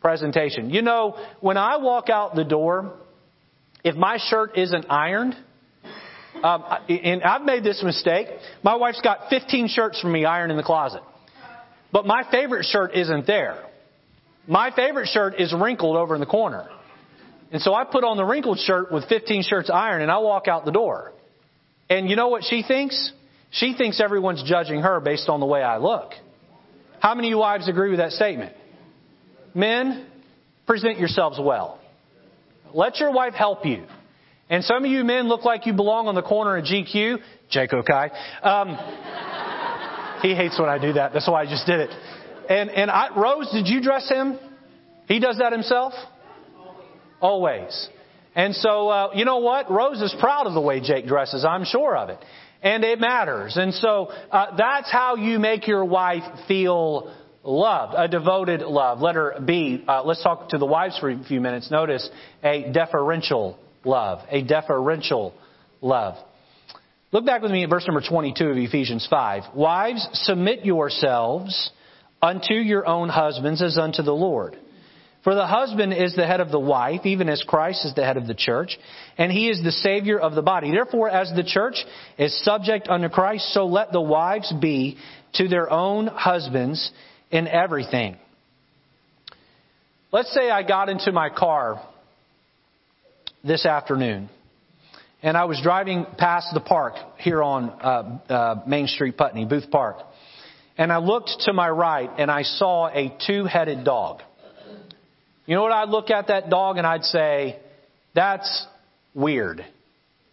Presentation. 0.07 0.71
You 0.71 0.83
know, 0.83 1.17
when 1.41 1.57
I 1.57 1.79
walk 1.79 2.11
out 2.11 2.37
the 2.37 2.45
door, 2.45 2.93
if 3.83 3.97
my 3.97 4.19
shirt 4.29 4.57
isn't 4.57 4.87
ironed, 4.89 5.35
um, 6.45 6.63
and 6.89 7.25
I've 7.25 7.43
made 7.43 7.65
this 7.65 7.83
mistake. 7.83 8.29
My 8.63 8.77
wife's 8.77 9.01
got 9.01 9.31
15 9.31 9.67
shirts 9.67 10.01
for 10.01 10.07
me 10.07 10.25
ironed 10.25 10.53
in 10.53 10.57
the 10.57 10.63
closet. 10.63 11.03
But 11.91 12.07
my 12.07 12.23
favorite 12.31 12.67
shirt 12.67 12.95
isn't 12.95 13.27
there. 13.27 13.65
My 14.47 14.71
favorite 14.71 15.09
shirt 15.09 15.41
is 15.41 15.53
wrinkled 15.53 15.97
over 15.97 16.15
in 16.15 16.21
the 16.21 16.27
corner. 16.27 16.69
And 17.51 17.61
so 17.61 17.75
I 17.75 17.83
put 17.83 18.05
on 18.05 18.17
the 18.17 18.25
wrinkled 18.25 18.61
shirt 18.61 18.93
with 18.93 19.09
15 19.09 19.43
shirts 19.43 19.71
ironed 19.71 20.03
and 20.03 20.13
I 20.13 20.19
walk 20.19 20.47
out 20.47 20.65
the 20.65 20.71
door. 20.71 21.15
And 21.91 22.09
you 22.09 22.15
know 22.15 22.29
what 22.29 22.45
she 22.45 22.63
thinks? 22.63 23.11
She 23.51 23.75
thinks 23.77 24.01
everyone's 24.01 24.45
judging 24.45 24.83
her 24.83 25.01
based 25.01 25.29
on 25.29 25.41
the 25.41 25.47
way 25.47 25.65
I 25.65 25.79
look. 25.79 26.13
How 27.01 27.17
many 27.17 27.35
wives 27.35 27.69
agree 27.69 27.91
with 27.91 27.99
that 27.99 28.13
statement? 28.13 28.53
Men, 29.57 30.07
present 30.67 30.99
yourselves 30.99 31.39
well. 31.43 31.81
Let 32.75 32.99
your 32.99 33.11
wife 33.11 33.33
help 33.33 33.65
you. 33.65 33.87
And 34.51 34.63
some 34.63 34.85
of 34.85 34.91
you 34.91 35.03
men 35.03 35.29
look 35.29 35.47
like 35.47 35.65
you 35.65 35.73
belong 35.73 36.09
on 36.09 36.15
the 36.15 36.23
corner 36.23 36.59
of 36.59 36.65
GQ. 36.65 37.17
Jake 37.49 37.71
Okai. 37.71 38.11
Um, 38.45 38.77
he 40.23 40.35
hates 40.35 40.61
when 40.61 40.69
I 40.69 40.79
do 40.79 40.93
that. 40.93 41.15
That's 41.15 41.27
why 41.27 41.43
I 41.43 41.47
just 41.47 41.67
did 41.67 41.81
it. 41.81 41.91
And 42.51 42.69
and 42.71 42.91
I, 42.91 43.17
Rose, 43.17 43.51
did 43.51 43.67
you 43.67 43.81
dress 43.81 44.09
him? 44.09 44.39
He 45.09 45.21
does 45.21 45.39
that 45.39 45.53
himself. 45.53 45.95
Always. 47.21 47.89
And 48.35 48.55
so 48.55 48.89
uh, 48.89 49.11
you 49.15 49.25
know 49.25 49.39
what? 49.39 49.71
Rose 49.71 50.03
is 50.03 50.15
proud 50.21 50.47
of 50.47 50.53
the 50.53 50.61
way 50.61 50.81
Jake 50.81 51.07
dresses. 51.07 51.47
I'm 51.49 51.65
sure 51.65 51.97
of 51.97 52.11
it. 52.11 52.19
And 52.63 52.85
it 52.85 53.01
matters. 53.01 53.57
And 53.57 53.73
so 53.73 54.09
uh, 54.31 54.55
that's 54.57 54.93
how 54.93 55.17
you 55.17 55.39
make 55.39 55.67
your 55.67 55.85
wife 55.85 56.25
feel 56.47 57.13
loved, 57.47 57.95
a 57.97 58.09
devoted 58.09 58.61
love. 58.63 59.01
Letter 59.01 59.35
B. 59.45 59.85
Uh, 59.87 60.03
let's 60.05 60.23
talk 60.23 60.51
to 60.51 60.59
the 60.59 60.67
wives 60.67 60.99
for 60.99 61.11
a 61.11 61.25
few 61.25 61.41
minutes. 61.41 61.71
Notice 61.71 62.09
a 62.43 62.71
deferential 62.73 63.59
love, 63.85 64.21
a 64.29 64.43
deferential 64.43 65.35
love. 65.81 66.17
Look 67.13 67.25
back 67.25 67.43
with 67.43 67.53
me 67.53 67.63
at 67.63 67.71
verse 67.71 67.87
number 67.87 68.03
22 68.07 68.45
of 68.49 68.57
Ephesians 68.57 69.07
5. 69.09 69.55
Wives, 69.55 70.07
submit 70.25 70.65
yourselves 70.65 71.71
unto 72.21 72.55
your 72.55 72.87
own 72.87 73.09
husbands 73.09 73.63
as 73.63 73.79
unto 73.79 74.03
the 74.03 74.13
Lord. 74.13 74.59
For 75.23 75.35
the 75.35 75.47
husband 75.47 75.93
is 75.93 76.15
the 76.15 76.27
head 76.27 76.41
of 76.41 76.51
the 76.51 76.61
wife, 76.61 77.01
even 77.05 77.29
as 77.29 77.43
Christ 77.43 77.85
is 77.85 77.95
the 77.95 78.05
head 78.05 78.17
of 78.17 78.29
the 78.29 78.35
church, 78.35 78.79
and 79.19 79.33
he 79.33 79.49
is 79.49 79.61
the 79.63 79.73
Savior 79.73 80.21
of 80.21 80.35
the 80.35 80.43
body. 80.43 80.71
Therefore, 80.71 81.11
as 81.11 81.33
the 81.35 81.43
church 81.43 81.85
is 82.17 82.45
subject 82.45 82.87
unto 82.89 83.09
Christ, 83.09 83.53
so 83.53 83.67
let 83.67 83.91
the 83.91 84.01
wives 84.01 84.53
be 84.61 84.99
to 85.35 85.49
their 85.49 85.69
own 85.69 86.07
husbands 86.07 86.93
in 87.31 87.49
everything. 87.49 88.17
Let's 90.13 90.33
say 90.33 90.51
I 90.51 90.63
got 90.63 90.89
into 90.89 91.13
my 91.13 91.31
car 91.31 91.83
this 93.45 93.67
afternoon. 93.67 94.29
And 95.23 95.37
I 95.37 95.45
was 95.45 95.61
driving 95.63 96.07
past 96.19 96.49
the 96.55 96.61
park 96.61 96.95
here 97.19 97.43
on 97.43 97.71
uh, 97.71 98.33
uh, 98.33 98.63
Main 98.67 98.87
Street, 98.87 99.17
Putney, 99.17 99.45
Boothe 99.45 99.71
Park. 99.71 99.97
And 100.79 100.93
I 100.93 100.99
looked 100.99 101.31
to 101.47 101.53
my 101.53 101.69
right 101.69 102.11
and 102.19 102.31
I 102.31 102.43
saw 102.43 102.89
a 102.89 103.17
two 103.27 103.45
headed 103.45 103.85
dog. 103.85 104.21
You 105.47 105.55
know 105.55 105.63
what? 105.63 105.73
I'd 105.73 105.89
look 105.89 106.11
at 106.11 106.27
that 106.29 106.51
dog 106.51 106.77
and 106.77 106.87
I'd 106.87 107.05
say, 107.05 107.59
that's 108.15 108.67
weird. 109.15 109.65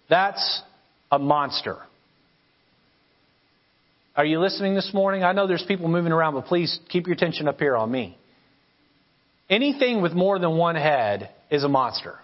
That's 0.10 0.62
a 1.12 1.20
monster. 1.20 1.78
Are 4.16 4.26
you 4.26 4.40
listening 4.40 4.76
this 4.76 4.92
morning? 4.94 5.24
I 5.24 5.32
know 5.32 5.48
there's 5.48 5.66
people 5.68 5.88
moving 5.88 6.12
around, 6.12 6.36
but 6.36 6.46
please 6.46 6.80
keep 6.90 7.08
your 7.08 7.16
attention 7.16 7.48
up 7.48 7.60
here 7.60 7.76
on 7.76 7.90
me. 7.90 8.16
Anything 9.50 10.02
with 10.04 10.14
more 10.14 10.38
than 10.38 10.56
one 10.56 10.76
head 10.76 11.32
is 11.50 11.64
a 11.64 11.70
monster. 11.70 12.20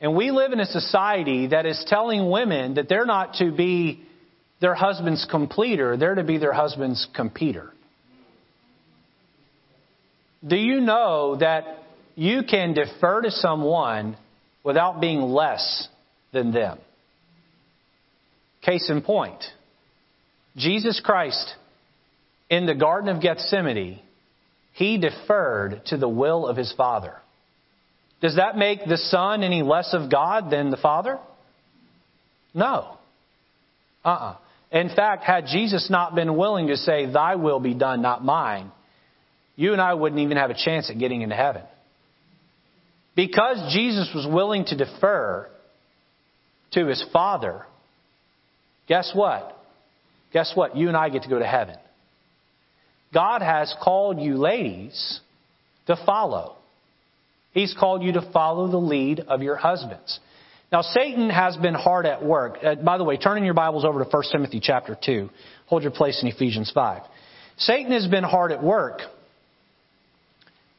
And 0.00 0.16
we 0.16 0.30
live 0.30 0.52
in 0.52 0.60
a 0.60 0.66
society 0.66 1.48
that 1.48 1.66
is 1.66 1.84
telling 1.86 2.30
women 2.30 2.74
that 2.74 2.88
they're 2.88 3.06
not 3.06 3.34
to 3.34 3.52
be 3.52 4.02
their 4.60 4.74
husband's 4.74 5.26
completer, 5.30 5.96
they're 5.96 6.14
to 6.14 6.24
be 6.24 6.38
their 6.38 6.52
husband's 6.52 7.06
competitor. 7.14 7.72
Do 10.46 10.56
you 10.56 10.80
know 10.80 11.36
that 11.38 11.82
you 12.14 12.42
can 12.48 12.72
defer 12.72 13.20
to 13.20 13.30
someone 13.30 14.16
without 14.64 15.00
being 15.00 15.20
less 15.20 15.88
than 16.32 16.52
them? 16.52 16.78
Case 18.62 18.88
in 18.90 19.02
point, 19.02 19.44
Jesus 20.56 21.00
Christ 21.02 21.54
in 22.50 22.66
the 22.66 22.74
Garden 22.74 23.08
of 23.08 23.22
Gethsemane, 23.22 24.00
he 24.72 24.98
deferred 24.98 25.82
to 25.86 25.96
the 25.96 26.08
will 26.08 26.46
of 26.46 26.56
his 26.56 26.72
Father. 26.76 27.14
Does 28.20 28.36
that 28.36 28.56
make 28.56 28.84
the 28.84 28.96
Son 28.96 29.42
any 29.42 29.62
less 29.62 29.94
of 29.94 30.10
God 30.10 30.50
than 30.50 30.70
the 30.70 30.76
Father? 30.76 31.18
No. 32.54 32.96
Uh 34.04 34.08
uh-uh. 34.08 34.30
uh 34.32 34.36
In 34.70 34.88
fact, 34.94 35.24
had 35.24 35.46
Jesus 35.46 35.88
not 35.90 36.14
been 36.14 36.36
willing 36.36 36.68
to 36.68 36.76
say, 36.76 37.06
Thy 37.06 37.36
will 37.36 37.60
be 37.60 37.74
done, 37.74 38.02
not 38.02 38.24
mine, 38.24 38.70
you 39.56 39.72
and 39.72 39.80
I 39.80 39.94
wouldn't 39.94 40.20
even 40.20 40.36
have 40.36 40.50
a 40.50 40.54
chance 40.54 40.88
at 40.90 40.98
getting 40.98 41.22
into 41.22 41.34
heaven. 41.34 41.62
Because 43.14 43.72
Jesus 43.72 44.10
was 44.14 44.26
willing 44.26 44.64
to 44.66 44.76
defer 44.76 45.48
to 46.72 46.86
his 46.86 47.04
Father, 47.12 47.66
guess 48.88 49.12
what? 49.14 49.58
Guess 50.32 50.52
what? 50.54 50.76
You 50.76 50.88
and 50.88 50.96
I 50.96 51.08
get 51.08 51.22
to 51.22 51.28
go 51.28 51.38
to 51.38 51.46
heaven. 51.46 51.76
God 53.12 53.42
has 53.42 53.74
called 53.82 54.20
you 54.20 54.36
ladies 54.36 55.20
to 55.86 55.96
follow. 56.06 56.56
He's 57.52 57.74
called 57.78 58.02
you 58.02 58.12
to 58.12 58.30
follow 58.32 58.70
the 58.70 58.78
lead 58.78 59.20
of 59.20 59.42
your 59.42 59.56
husbands. 59.56 60.18
Now, 60.70 60.80
Satan 60.80 61.28
has 61.28 61.56
been 61.58 61.74
hard 61.74 62.06
at 62.06 62.24
work. 62.24 62.56
Uh, 62.64 62.76
by 62.76 62.96
the 62.96 63.04
way, 63.04 63.18
turning 63.18 63.44
your 63.44 63.52
Bibles 63.52 63.84
over 63.84 64.02
to 64.02 64.08
1 64.08 64.22
Timothy 64.32 64.58
chapter 64.60 64.96
2. 65.04 65.28
Hold 65.66 65.82
your 65.82 65.92
place 65.92 66.22
in 66.22 66.28
Ephesians 66.28 66.72
5. 66.74 67.02
Satan 67.58 67.92
has 67.92 68.06
been 68.06 68.24
hard 68.24 68.52
at 68.52 68.62
work 68.62 69.00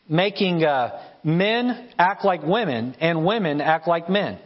making 0.10 0.64
uh, 0.64 1.02
men 1.24 1.90
act 1.98 2.26
like 2.26 2.44
women 2.44 2.96
and 3.00 3.26
women 3.26 3.62
act 3.62 3.88
like 3.88 4.10
men. 4.10 4.40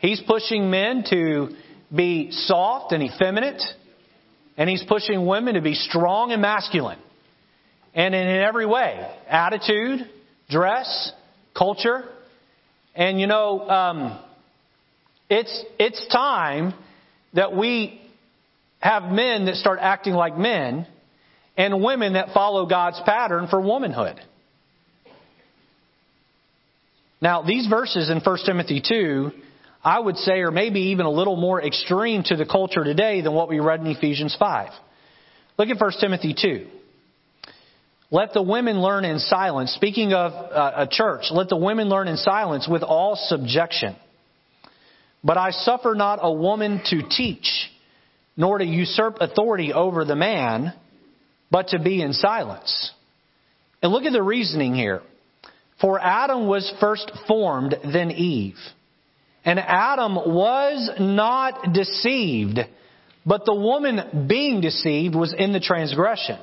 He's 0.00 0.20
pushing 0.26 0.70
men 0.70 1.04
to 1.10 1.48
be 1.94 2.30
soft 2.30 2.92
and 2.92 3.02
effeminate, 3.02 3.62
and 4.56 4.68
he's 4.68 4.82
pushing 4.84 5.26
women 5.26 5.54
to 5.54 5.60
be 5.60 5.74
strong 5.74 6.32
and 6.32 6.42
masculine. 6.42 6.98
and 7.94 8.14
in 8.14 8.28
every 8.28 8.66
way 8.66 9.10
attitude, 9.28 10.00
dress, 10.50 11.12
culture. 11.56 12.04
And 12.94 13.20
you 13.20 13.26
know, 13.26 13.68
um, 13.68 14.18
it's, 15.30 15.64
it's 15.78 16.06
time 16.08 16.74
that 17.34 17.54
we 17.56 18.00
have 18.80 19.04
men 19.04 19.46
that 19.46 19.56
start 19.56 19.78
acting 19.80 20.14
like 20.14 20.36
men 20.36 20.86
and 21.56 21.82
women 21.82 22.12
that 22.14 22.28
follow 22.32 22.66
God's 22.66 23.00
pattern 23.04 23.48
for 23.48 23.60
womanhood. 23.60 24.20
Now, 27.20 27.42
these 27.42 27.66
verses 27.66 28.10
in 28.10 28.20
1 28.20 28.38
Timothy 28.46 28.80
2, 28.86 29.32
I 29.82 29.98
would 29.98 30.16
say 30.16 30.40
are 30.40 30.50
maybe 30.50 30.80
even 30.90 31.06
a 31.06 31.10
little 31.10 31.36
more 31.36 31.62
extreme 31.64 32.22
to 32.24 32.36
the 32.36 32.46
culture 32.46 32.82
today 32.82 33.20
than 33.20 33.32
what 33.32 33.48
we 33.48 33.60
read 33.60 33.80
in 33.80 33.86
Ephesians 33.86 34.36
5. 34.38 34.70
Look 35.58 35.68
at 35.68 35.80
1 35.80 35.92
Timothy 36.00 36.34
2. 36.40 36.66
Let 38.10 38.32
the 38.32 38.42
women 38.42 38.80
learn 38.80 39.04
in 39.04 39.18
silence. 39.18 39.72
Speaking 39.74 40.14
of 40.14 40.32
uh, 40.32 40.72
a 40.76 40.88
church, 40.90 41.24
let 41.30 41.48
the 41.48 41.56
women 41.56 41.88
learn 41.88 42.08
in 42.08 42.16
silence 42.16 42.66
with 42.68 42.82
all 42.82 43.16
subjection. 43.16 43.96
But 45.22 45.36
I 45.36 45.50
suffer 45.50 45.94
not 45.94 46.20
a 46.22 46.32
woman 46.32 46.80
to 46.86 47.02
teach, 47.08 47.70
nor 48.36 48.58
to 48.58 48.64
usurp 48.64 49.18
authority 49.20 49.72
over 49.72 50.04
the 50.04 50.16
man, 50.16 50.72
but 51.50 51.68
to 51.68 51.78
be 51.78 52.00
in 52.00 52.12
silence. 52.12 52.92
And 53.82 53.92
look 53.92 54.04
at 54.04 54.12
the 54.12 54.22
reasoning 54.22 54.74
here. 54.74 55.02
For 55.80 56.00
Adam 56.00 56.46
was 56.46 56.72
first 56.80 57.10
formed, 57.26 57.76
then 57.92 58.10
Eve. 58.10 58.56
And 59.48 59.58
Adam 59.58 60.14
was 60.14 60.90
not 61.00 61.72
deceived, 61.72 62.58
but 63.24 63.46
the 63.46 63.54
woman 63.54 64.26
being 64.28 64.60
deceived 64.60 65.14
was 65.14 65.32
in 65.32 65.54
the 65.54 65.58
transgression. 65.58 66.38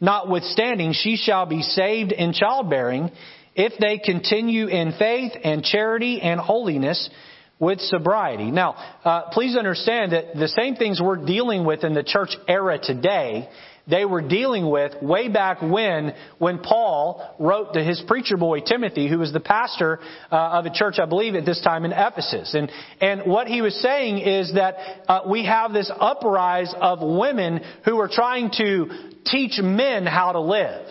Notwithstanding, 0.00 0.94
she 0.94 1.16
shall 1.16 1.44
be 1.44 1.60
saved 1.60 2.12
in 2.12 2.32
childbearing 2.32 3.10
if 3.54 3.74
they 3.78 3.98
continue 3.98 4.66
in 4.66 4.92
faith 4.98 5.32
and 5.44 5.62
charity 5.62 6.22
and 6.22 6.40
holiness 6.40 7.10
with 7.58 7.80
sobriety. 7.80 8.50
Now, 8.50 8.76
uh, 9.04 9.28
please 9.32 9.54
understand 9.54 10.12
that 10.12 10.34
the 10.34 10.48
same 10.48 10.76
things 10.76 11.02
we're 11.02 11.22
dealing 11.22 11.66
with 11.66 11.84
in 11.84 11.92
the 11.92 12.02
church 12.02 12.34
era 12.48 12.78
today 12.82 13.46
they 13.88 14.04
were 14.04 14.20
dealing 14.20 14.68
with 14.68 15.00
way 15.00 15.28
back 15.28 15.62
when, 15.62 16.12
when 16.38 16.58
Paul 16.58 17.36
wrote 17.38 17.74
to 17.74 17.84
his 17.84 18.02
preacher 18.06 18.36
boy 18.36 18.60
Timothy, 18.60 19.08
who 19.08 19.18
was 19.18 19.32
the 19.32 19.40
pastor 19.40 20.00
uh, 20.30 20.36
of 20.36 20.66
a 20.66 20.70
church, 20.70 20.96
I 20.98 21.06
believe, 21.06 21.34
at 21.34 21.44
this 21.44 21.60
time 21.60 21.84
in 21.84 21.92
Ephesus. 21.92 22.54
And, 22.54 22.70
and 23.00 23.30
what 23.30 23.46
he 23.46 23.62
was 23.62 23.80
saying 23.80 24.18
is 24.18 24.54
that 24.54 24.74
uh, 25.08 25.20
we 25.28 25.44
have 25.46 25.72
this 25.72 25.90
uprise 26.00 26.74
of 26.80 26.98
women 27.00 27.60
who 27.84 28.00
are 28.00 28.08
trying 28.08 28.50
to 28.56 28.86
teach 29.24 29.60
men 29.62 30.04
how 30.04 30.32
to 30.32 30.40
live. 30.40 30.86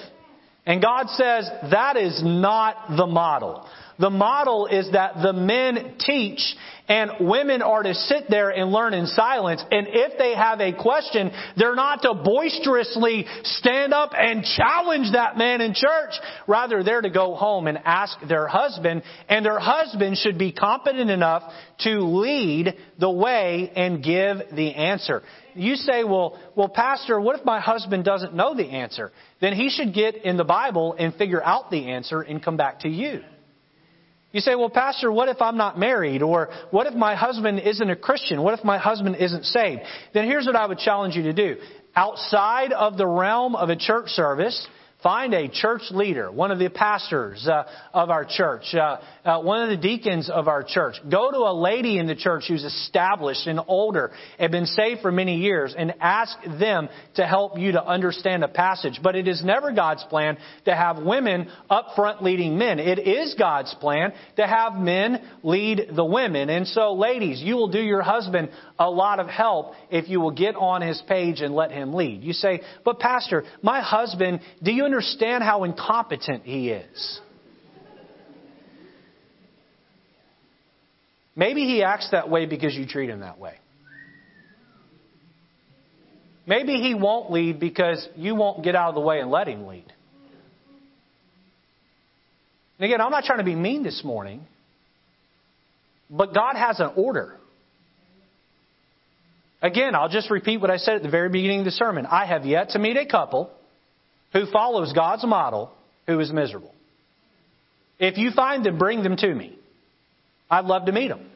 And 0.66 0.82
God 0.82 1.10
says 1.10 1.50
that 1.72 1.98
is 1.98 2.22
not 2.24 2.96
the 2.96 3.06
model. 3.06 3.68
The 4.00 4.10
model 4.10 4.68
is 4.68 4.92
that 4.92 5.22
the 5.22 5.34
men 5.34 5.96
teach 6.00 6.42
and 6.88 7.12
women 7.20 7.62
are 7.62 7.82
to 7.82 7.94
sit 7.94 8.26
there 8.30 8.50
and 8.50 8.72
learn 8.72 8.94
in 8.94 9.08
silence. 9.08 9.64
And 9.72 9.88
if 9.90 10.18
they 10.18 10.36
have 10.36 10.60
a 10.60 10.74
question, 10.74 11.32
they're 11.58 11.76
not 11.76 12.04
to 12.04 12.14
boisterously 12.14 13.26
stand 13.44 13.94
up 13.94 14.12
and 14.16 14.44
challenge 14.44 15.14
that 15.14 15.38
man 15.38 15.62
in 15.62 15.74
church. 15.74 16.14
Rather, 16.48 16.84
they're 16.84 17.02
to 17.02 17.10
go 17.10 17.36
home 17.36 17.68
and 17.68 17.80
ask 17.84 18.18
their 18.28 18.48
husband. 18.48 19.02
And 19.30 19.46
their 19.46 19.60
husband 19.60 20.18
should 20.18 20.38
be 20.38 20.52
competent 20.52 21.10
enough 21.10 21.44
to 21.80 22.02
lead 22.02 22.76
the 23.00 23.10
way 23.10 23.72
and 23.76 24.04
give 24.04 24.38
the 24.56 24.76
answer. 24.76 25.24
You 25.56 25.76
say, 25.76 26.04
well, 26.04 26.38
well, 26.56 26.70
pastor, 26.70 27.20
what 27.20 27.40
if 27.40 27.46
my 27.46 27.62
husband 27.62 28.04
doesn't 28.04 28.36
know 28.36 28.54
the 28.54 28.66
answer? 28.66 29.12
Then 29.42 29.54
he 29.54 29.70
should 29.70 29.94
get 29.94 30.16
in 30.24 30.38
the 30.38 30.44
Bible 30.44 30.96
and 31.00 31.16
figure 31.16 31.42
out 31.42 31.72
the 31.72 31.92
answer 31.92 32.22
and 32.22 32.44
come 32.44 32.58
back 32.58 32.82
to 32.82 32.90
you. 32.90 33.22
You 34.36 34.42
say, 34.42 34.54
well, 34.56 34.70
Pastor, 34.70 35.10
what 35.14 35.30
if 35.30 35.42
I'm 35.42 35.56
not 35.56 35.80
married? 35.80 36.22
Or 36.22 36.50
what 36.70 36.88
if 36.88 36.94
my 36.94 37.16
husband 37.16 37.58
isn't 37.58 37.90
a 37.90 37.96
Christian? 37.96 38.42
What 38.42 38.54
if 38.60 38.66
my 38.66 38.78
husband 38.78 39.16
isn't 39.16 39.46
saved? 39.46 39.84
Then 40.14 40.26
here's 40.26 40.46
what 40.46 40.58
I 40.58 40.66
would 40.66 40.78
challenge 40.78 41.16
you 41.16 41.24
to 41.24 41.32
do. 41.32 41.56
Outside 41.96 42.74
of 42.74 42.98
the 42.98 43.08
realm 43.08 43.56
of 43.56 43.70
a 43.70 43.78
church 43.78 44.10
service, 44.10 44.68
Find 45.06 45.36
a 45.36 45.48
church 45.48 45.84
leader, 45.92 46.32
one 46.32 46.50
of 46.50 46.58
the 46.58 46.68
pastors 46.68 47.48
uh, 47.48 47.66
of 47.94 48.10
our 48.10 48.26
church, 48.26 48.74
uh, 48.74 48.98
uh, 49.24 49.40
one 49.40 49.62
of 49.62 49.70
the 49.70 49.78
deacons 49.78 50.32
of 50.32 50.48
our 50.48 50.64
church. 50.64 50.96
Go 51.08 51.30
to 51.30 51.38
a 51.38 51.54
lady 51.54 52.00
in 52.00 52.08
the 52.08 52.16
church 52.16 52.46
who's 52.48 52.64
established 52.64 53.46
and 53.46 53.60
older 53.68 54.10
and 54.40 54.52
been 54.52 54.66
saved 54.66 55.02
for 55.02 55.12
many 55.12 55.38
years 55.38 55.76
and 55.78 55.94
ask 56.00 56.36
them 56.58 56.90
to 57.18 57.28
help 57.28 57.60
you 57.60 57.74
to 57.74 57.86
understand 57.86 58.44
a 58.44 58.48
passage. 58.48 59.00
But 59.04 59.16
it 59.16 59.28
is 59.28 59.44
never 59.46 59.72
God's 59.72 60.04
plan 60.06 60.40
to 60.66 60.76
have 60.76 60.98
women 60.98 61.52
up 61.70 61.90
front 61.96 62.24
leading 62.24 62.58
men. 62.58 62.80
It 62.80 62.98
is 62.98 63.36
God's 63.38 63.76
plan 63.76 64.12
to 64.38 64.48
have 64.48 64.74
men 64.74 65.22
lead 65.44 65.92
the 65.96 66.04
women. 66.04 66.50
And 66.50 66.66
so, 66.66 66.94
ladies, 66.96 67.40
you 67.42 67.58
will 67.58 67.70
do 67.70 67.80
your 67.80 68.02
husband 68.02 68.50
a 68.78 68.90
lot 68.90 69.20
of 69.20 69.28
help 69.28 69.74
if 69.90 70.10
you 70.10 70.20
will 70.20 70.32
get 70.32 70.56
on 70.56 70.82
his 70.82 71.02
page 71.08 71.42
and 71.42 71.56
let 71.56 71.72
him 71.72 71.94
lead. 71.94 72.24
You 72.24 72.34
say, 72.34 72.62
but 72.84 73.00
Pastor, 73.00 73.44
my 73.62 73.82
husband, 73.82 74.42
do 74.62 74.72
you 74.72 74.84
understand 74.84 75.44
how 75.44 75.64
incompetent 75.64 76.44
he 76.44 76.70
is? 76.70 77.22
Maybe 81.36 81.66
he 81.66 81.84
acts 81.84 82.10
that 82.12 82.30
way 82.30 82.46
because 82.46 82.74
you 82.76 82.88
treat 82.88 83.10
him 83.10 83.20
that 83.20 83.40
way. 83.40 83.56
Maybe 86.48 86.74
he 86.74 86.94
won't 86.94 87.32
lead 87.32 87.60
because 87.60 88.08
you 88.16 88.36
won't 88.36 88.64
get 88.64 88.76
out 88.76 88.90
of 88.90 88.96
the 88.96 89.02
way 89.02 89.20
and 89.20 89.32
let 89.32 89.48
him 89.48 89.66
lead. 89.66 89.92
And 92.78 92.86
again, 92.86 93.02
I'm 93.02 93.12
not 93.12 93.24
trying 93.24 93.40
to 93.40 93.46
be 93.46 93.56
mean 93.56 93.84
this 93.84 94.04
morning, 94.04 94.46
but 96.10 96.34
God 96.34 96.56
has 96.56 96.80
an 96.80 96.92
order. 96.96 97.38
Again, 99.62 99.96
I'll 99.96 100.10
just 100.10 100.30
repeat 100.30 100.58
what 100.58 100.70
I 100.70 100.78
said 100.78 100.96
at 100.96 101.04
the 101.04 101.10
very 101.10 101.30
beginning 101.30 101.60
of 101.60 101.66
the 101.66 101.72
sermon. 101.72 102.06
I 102.06 102.26
have 102.26 102.46
yet 102.46 102.70
to 102.72 102.80
meet 102.80 102.98
a 102.98 103.06
couple 103.06 103.50
who 104.34 104.46
follows 104.52 104.94
God's 104.94 105.26
model 105.26 105.72
who 106.08 106.20
is 106.20 106.32
miserable. 106.32 106.74
If 108.00 108.18
you 108.18 108.32
find 108.32 108.66
them, 108.66 108.78
bring 108.78 109.02
them 109.02 109.16
to 109.18 109.34
me. 109.34 109.58
I'd 110.50 110.66
love 110.66 110.86
to 110.86 110.92
meet 110.92 111.08
them. 111.08 111.30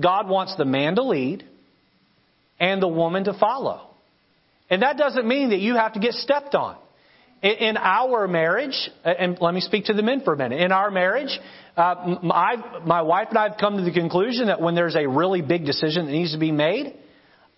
God 0.00 0.28
wants 0.28 0.56
the 0.56 0.64
man 0.64 0.96
to 0.96 1.02
lead 1.02 1.44
and 2.60 2.82
the 2.82 2.88
woman 2.88 3.24
to 3.24 3.34
follow. 3.34 3.88
And 4.70 4.82
that 4.82 4.96
doesn't 4.96 5.26
mean 5.26 5.50
that 5.50 5.60
you 5.60 5.76
have 5.76 5.94
to 5.94 6.00
get 6.00 6.14
stepped 6.14 6.54
on. 6.54 6.76
In 7.44 7.76
our 7.76 8.26
marriage, 8.26 8.88
and 9.04 9.36
let 9.38 9.52
me 9.52 9.60
speak 9.60 9.84
to 9.84 9.92
the 9.92 10.02
men 10.02 10.22
for 10.22 10.32
a 10.32 10.36
minute. 10.36 10.62
In 10.62 10.72
our 10.72 10.90
marriage, 10.90 11.38
uh, 11.76 12.16
my, 12.22 12.80
my 12.86 13.02
wife 13.02 13.28
and 13.28 13.36
I 13.36 13.50
have 13.50 13.58
come 13.60 13.76
to 13.76 13.82
the 13.82 13.92
conclusion 13.92 14.46
that 14.46 14.62
when 14.62 14.74
there's 14.74 14.96
a 14.96 15.06
really 15.06 15.42
big 15.42 15.66
decision 15.66 16.06
that 16.06 16.12
needs 16.12 16.32
to 16.32 16.38
be 16.38 16.52
made, 16.52 16.94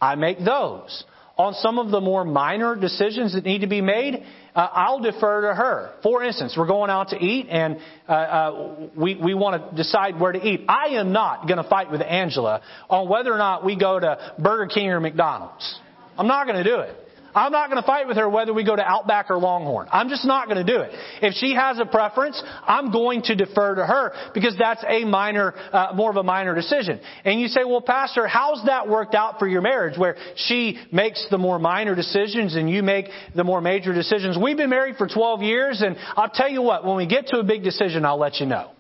I 0.01 0.17
make 0.17 0.39
those. 0.39 1.05
On 1.39 1.55
some 1.55 1.79
of 1.79 1.93
the 1.93 2.01
more 2.01 2.25
minor 2.25 2.75
decisions 2.75 3.35
that 3.35 3.45
need 3.45 3.61
to 3.61 3.69
be 3.69 3.81
made, 3.81 4.25
uh, 4.57 4.69
I'll 4.73 4.99
defer 4.99 5.51
to 5.51 5.55
her. 5.55 5.93
For 6.03 6.25
instance, 6.25 6.57
we're 6.59 6.67
going 6.67 6.91
out 6.91 7.11
to 7.11 7.25
eat 7.25 7.47
and 7.49 7.79
uh, 8.09 8.13
uh, 8.13 8.89
we, 8.97 9.15
we 9.15 9.35
want 9.35 9.71
to 9.71 9.77
decide 9.77 10.19
where 10.19 10.33
to 10.33 10.45
eat. 10.45 10.65
I 10.69 10.95
am 10.99 11.13
not 11.13 11.47
going 11.47 11.63
to 11.63 11.69
fight 11.69 11.93
with 11.93 12.01
Angela 12.01 12.61
on 12.91 13.09
whether 13.09 13.33
or 13.33 13.39
not 13.39 13.65
we 13.65 13.79
go 13.79 14.01
to 14.01 14.35
Burger 14.37 14.67
King 14.67 14.89
or 14.89 14.99
McDonald's. 14.99 15.79
I'm 16.19 16.27
not 16.27 16.49
going 16.49 16.65
to 16.65 16.69
do 16.69 16.81
it. 16.81 16.97
I'm 17.37 17.53
not 17.53 17.69
going 17.69 17.81
to 17.81 17.87
fight 17.87 18.09
with 18.09 18.17
her 18.17 18.29
whether 18.29 18.55
we 18.55 18.65
go 18.65 18.75
to 18.75 18.83
Outback 18.83 19.31
or 19.31 19.37
Longhorn. 19.37 19.89
I'm 19.93 20.09
just 20.09 20.25
not 20.25 20.49
going 20.49 20.65
to 20.65 20.73
do 20.73 20.81
it. 20.81 20.91
If 21.21 21.35
she 21.35 21.55
has 21.55 21.79
a 21.79 21.85
preference, 21.85 22.43
I'm 22.67 22.91
going 22.91 23.23
to 23.25 23.37
defer 23.37 23.75
to 23.75 23.85
her 23.85 24.13
because 24.33 24.57
that's 24.59 24.83
a 24.89 25.05
minor, 25.05 25.55
uh, 25.71 25.93
more 25.95 26.11
of 26.11 26.17
a 26.17 26.23
minor 26.23 26.55
decision. 26.55 26.99
And 27.27 27.39
you 27.39 27.49
say, 27.49 27.65
well, 27.65 27.83
Pastor, 27.83 28.27
how's 28.27 28.65
that 28.65 28.89
worked 28.89 29.15
out 29.15 29.39
for 29.39 29.47
your 29.47 29.61
marriage 29.61 29.99
where 29.99 30.17
she 30.37 30.79
makes 30.91 31.27
the 31.31 31.37
more 31.37 31.59
minor 31.59 31.95
decisions 31.95 32.57
and 32.57 32.71
you 32.71 32.83
make 32.83 33.07
the 33.35 33.45
more 33.45 33.61
major 33.61 33.93
decisions? 33.93 34.39
We've 34.43 34.57
been 34.57 34.71
married 34.71 34.97
for 34.97 35.07
12 35.07 35.43
years 35.43 35.83
and 35.83 35.97
I'll 36.17 36.31
tell 36.31 36.49
you 36.49 36.63
what, 36.63 36.87
when 36.87 36.97
we 36.97 37.07
get 37.07 37.27
to 37.29 37.39
a 37.39 37.45
big 37.45 37.63
decision, 37.63 38.07
I'll 38.07 38.19
let 38.19 38.41
you 38.41 38.47
know. 38.47 38.76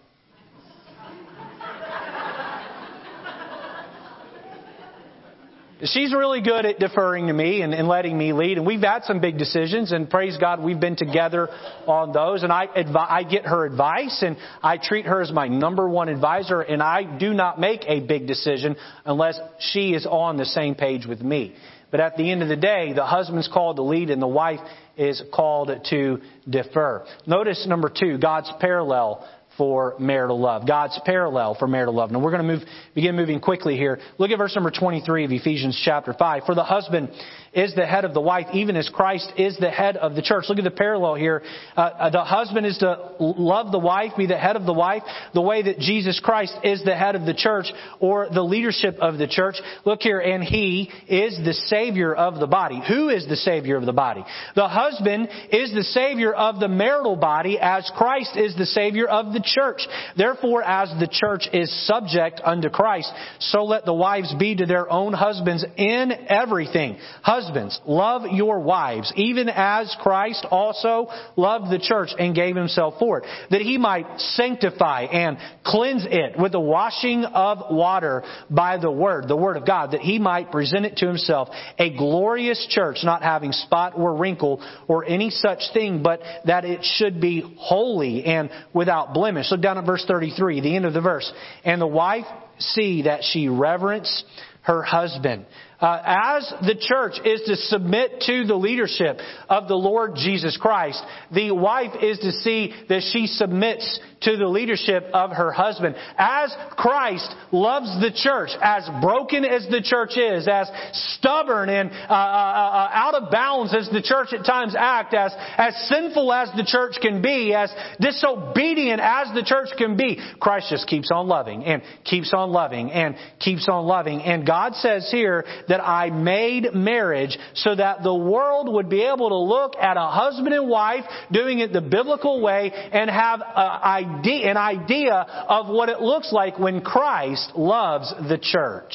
She's 5.85 6.15
really 6.15 6.41
good 6.41 6.65
at 6.65 6.79
deferring 6.79 7.27
to 7.27 7.35
me 7.35 7.61
and, 7.61 7.75
and, 7.75 7.87
letting 7.87 8.17
me 8.17 8.33
lead. 8.33 8.57
And 8.57 8.67
we've 8.67 8.81
had 8.81 9.05
some 9.05 9.21
big 9.21 9.37
decisions, 9.37 9.93
and 9.93 10.09
praise 10.09 10.39
God, 10.39 10.62
we've 10.62 10.81
been 10.81 10.97
together 10.97 11.51
on 11.87 12.12
those. 12.12 12.43
And 12.43 12.51
I, 12.51 12.67
advi- 12.67 13.11
I 13.11 13.25
get 13.25 13.45
her 13.45 13.67
advice, 13.67 14.23
and 14.23 14.39
I 14.62 14.79
treat 14.79 15.05
her 15.05 15.21
as 15.21 15.31
my 15.31 15.49
number 15.49 15.87
one 15.87 16.09
advisor. 16.09 16.62
And 16.62 16.83
I 16.83 17.19
do 17.19 17.35
not 17.35 17.61
make 17.61 17.85
a 17.87 18.01
big 18.01 18.27
decision 18.27 18.77
unless 19.05 19.39
she 19.59 19.93
is 19.93 20.07
on 20.07 20.39
the 20.39 20.47
same 20.47 20.77
page 20.77 21.05
with 21.05 21.21
me. 21.21 21.55
But 21.91 22.01
at 22.01 22.17
the 22.17 22.31
end 22.31 22.43
of 22.43 22.49
the 22.49 22.57
day, 22.57 22.95
the 22.95 23.05
husband's 23.05 23.49
called 23.53 23.77
to 23.77 23.83
lead, 23.83 24.09
and 24.09 24.21
the 24.21 24.27
wife 24.27 24.61
is 24.97 25.23
called 25.33 25.71
to 25.91 26.21
defer. 26.49 27.05
Notice 27.27 27.67
number 27.67 27.91
two, 27.91 28.17
God's 28.17 28.51
parallel 28.61 29.29
for 29.57 29.95
marital 29.99 30.38
love. 30.38 30.66
God's 30.66 30.99
parallel 31.05 31.55
for 31.55 31.66
marital 31.66 31.95
love. 31.95 32.11
Now 32.11 32.21
we're 32.21 32.31
going 32.31 32.47
to 32.47 32.55
move, 32.55 32.62
begin 32.95 33.16
moving 33.16 33.40
quickly 33.40 33.77
here. 33.77 33.99
Look 34.19 34.31
at 34.31 34.38
verse 34.38 34.55
number 34.55 34.71
23 34.71 35.25
of 35.25 35.33
Ephesians 35.33 35.81
chapter 35.85 36.12
5. 36.12 36.45
For 36.45 36.55
the 36.55 36.64
husband 36.64 37.11
is 37.57 37.75
the 37.75 37.87
head 37.87 38.05
of 38.05 38.12
the 38.12 38.21
wife, 38.21 38.47
even 38.53 38.77
as 38.77 38.88
Christ 38.90 39.33
is 39.38 39.57
the 39.57 39.71
head 39.71 39.97
of 39.97 40.14
the 40.14 40.21
church. 40.21 40.45
Look 40.49 40.59
at 40.59 40.64
the 40.64 40.71
parallel 40.71 41.14
here. 41.14 41.42
Uh, 41.75 41.81
uh, 41.81 42.11
the 42.11 42.23
husband 42.23 42.66
is 42.66 42.77
to 42.79 43.14
love 43.19 43.73
the 43.73 43.79
wife, 43.79 44.12
be 44.16 44.27
the 44.27 44.37
head 44.37 44.57
of 44.57 44.66
the 44.66 44.75
wife, 44.75 45.03
the 45.33 45.40
way 45.40 45.62
that 45.62 45.79
Jesus 45.79 46.21
Christ 46.23 46.55
is 46.62 46.85
the 46.85 46.95
head 46.95 47.16
of 47.16 47.25
the 47.25 47.33
church 47.33 47.66
or 47.99 48.29
the 48.29 48.42
leadership 48.42 48.97
of 49.01 49.16
the 49.16 49.27
church. 49.27 49.57
Look 49.87 50.03
here, 50.03 50.21
and 50.21 50.45
he 50.45 50.90
is 51.09 51.38
the 51.45 51.55
savior 51.55 52.14
of 52.14 52.38
the 52.38 52.47
body. 52.47 52.83
Who 52.87 53.09
is 53.09 53.27
the 53.27 53.37
savior 53.37 53.79
of 53.79 53.87
the 53.87 53.92
body? 53.95 54.23
The 54.55 54.69
husband 54.69 55.31
is 55.51 55.73
the 55.73 55.83
savior 55.83 56.35
of 56.35 56.61
the 56.61 56.69
marital 56.69 57.16
body 57.16 57.59
as 57.59 57.90
Christ 57.97 58.37
is 58.37 58.55
the 58.55 58.66
savior 58.66 59.09
of 59.09 59.33
the 59.33 59.42
church. 59.42 59.81
Therefore, 60.14 60.62
as 60.62 60.90
the 61.01 61.09
church 61.11 61.49
is 61.55 61.87
subject 61.87 62.42
unto 62.45 62.69
Christ, 62.69 63.11
so 63.38 63.64
let 63.64 63.87
the 63.87 63.95
wives 63.95 64.35
be 64.38 64.57
to 64.57 64.66
their 64.66 64.90
own 64.90 65.14
husbands 65.14 65.64
in 65.79 66.12
everything. 66.29 66.99
Husbands, 67.23 67.46
love 67.87 68.23
your 68.31 68.61
wives, 68.61 69.13
even 69.17 69.49
as 69.49 69.95
Christ 70.01 70.47
also 70.51 71.09
loved 71.37 71.71
the 71.71 71.79
church 71.79 72.11
and 72.19 72.35
gave 72.35 72.57
himself 72.57 72.95
for 72.99 73.19
it, 73.19 73.25
that 73.51 73.61
he 73.61 73.79
might 73.79 74.07
sanctify 74.19 75.03
and 75.03 75.39
cleanse 75.65 76.07
it 76.09 76.39
with 76.39 76.53
the 76.53 76.61
washing 76.61 77.25
of 77.25 77.59
water 77.71 78.23
by 78.51 78.79
the 78.79 78.91
word, 78.91 79.29
the 79.29 79.37
word 79.37 79.57
of 79.57 79.67
God, 79.67 79.93
that 79.93 80.01
he 80.01 80.19
might 80.19 80.51
present 80.51 80.87
it 80.87 80.97
to 80.99 81.07
himself 81.07 81.49
a 81.79 81.91
glorious 81.97 82.67
church, 82.71 82.99
not 83.03 83.23
having 83.23 83.53
spot 83.53 83.95
or 83.97 84.17
wrinkle 84.17 84.63
or 84.89 85.05
any 85.05 85.31
such 85.31 85.61
thing, 85.73 86.03
but 86.03 86.21
that 86.45 86.65
it 86.65 86.81
should 86.83 87.21
be 87.21 87.57
holy 87.59 88.25
and 88.25 88.51
without 88.73 89.15
blemish. 89.15 89.51
Look 89.51 89.61
down 89.63 89.79
at 89.79 89.87
verse 89.87 90.05
33, 90.07 90.61
the 90.61 90.77
end 90.77 90.85
of 90.85 90.95
the 90.95 91.01
verse. 91.01 91.31
And 91.65 91.81
the 91.81 91.87
wife 91.87 92.27
see 92.59 93.03
that 93.03 93.23
she 93.23 93.49
reverence 93.49 94.25
her 94.63 94.83
husband. 94.83 95.47
Uh, 95.81 96.01
as 96.05 96.55
the 96.62 96.75
church 96.79 97.15
is 97.25 97.43
to 97.43 97.57
submit 97.57 98.21
to 98.23 98.45
the 98.47 98.55
leadership 98.55 99.19
of 99.49 99.69
the 99.69 99.75
Lord 99.75 100.12
Jesus 100.17 100.57
Christ, 100.57 101.03
the 101.33 101.51
wife 101.51 101.93
is 102.03 102.19
to 102.21 102.33
see 102.33 102.73
that 102.89 103.03
she 103.12 103.27
submits 103.27 104.01
to 104.23 104.37
the 104.37 104.47
leadership 104.47 105.05
of 105.12 105.33
her 105.33 105.53
husband. 105.53 105.95
As 106.17 106.55
Christ 106.71 107.29
loves 107.53 107.89
the 108.01 108.11
church, 108.15 108.51
as 108.62 108.89
broken 109.03 109.45
as 109.45 109.67
the 109.69 109.83
church 109.83 110.17
is, 110.17 110.49
as 110.49 110.69
stubborn 110.93 111.69
and 111.69 111.91
uh, 111.91 112.12
uh, 112.12 112.15
uh, 112.15 112.91
out 112.93 113.15
of 113.15 113.31
bounds 113.31 113.75
as 113.75 113.89
the 113.91 114.03
church 114.03 114.33
at 114.33 114.45
times 114.47 114.75
act, 114.77 115.15
as 115.15 115.33
as 115.57 115.77
sinful 115.89 116.33
as 116.33 116.49
the 116.57 116.65
church 116.65 116.97
can 117.03 117.21
be, 117.21 117.55
as 117.55 117.73
disobedient 118.01 119.01
as 119.01 119.29
the 119.35 119.43
church 119.45 119.69
can 119.77 119.97
be, 119.97 120.19
Christ 120.41 120.69
just 120.71 120.87
keeps 120.87 121.11
on 121.12 121.29
loving 121.29 121.65
and 121.65 121.83
keeps 122.05 122.33
on 122.33 122.51
loving 122.51 122.91
and 122.91 123.15
keeps 123.39 123.69
on 123.69 123.85
loving. 123.85 124.23
And 124.23 124.47
God 124.47 124.75
says 124.77 125.09
here 125.11 125.45
that 125.68 125.81
I 125.81 126.11
made 126.11 126.74
marriage 126.74 127.37
so 127.55 127.74
that 127.74 128.02
the 128.02 128.14
world 128.14 128.72
would 128.72 128.88
be 128.88 129.02
able 129.02 129.29
to 129.29 129.38
look 129.38 129.74
at 129.76 129.96
a 129.96 130.07
husband 130.07 130.55
and 130.55 130.68
wife 130.68 131.05
doing 131.33 131.61
it 131.61 131.72
the 131.72 131.81
biblical 131.81 132.40
way 132.40 132.70
and 132.72 133.11
have 133.11 133.40
an 133.44 134.57
idea 134.57 135.14
of 135.14 135.68
what 135.68 135.88
it 135.88 136.00
looks 136.00 136.33
like 136.33 136.59
when 136.59 136.81
Christ 136.81 137.52
loves 137.55 138.12
the 138.29 138.38
church. 138.40 138.94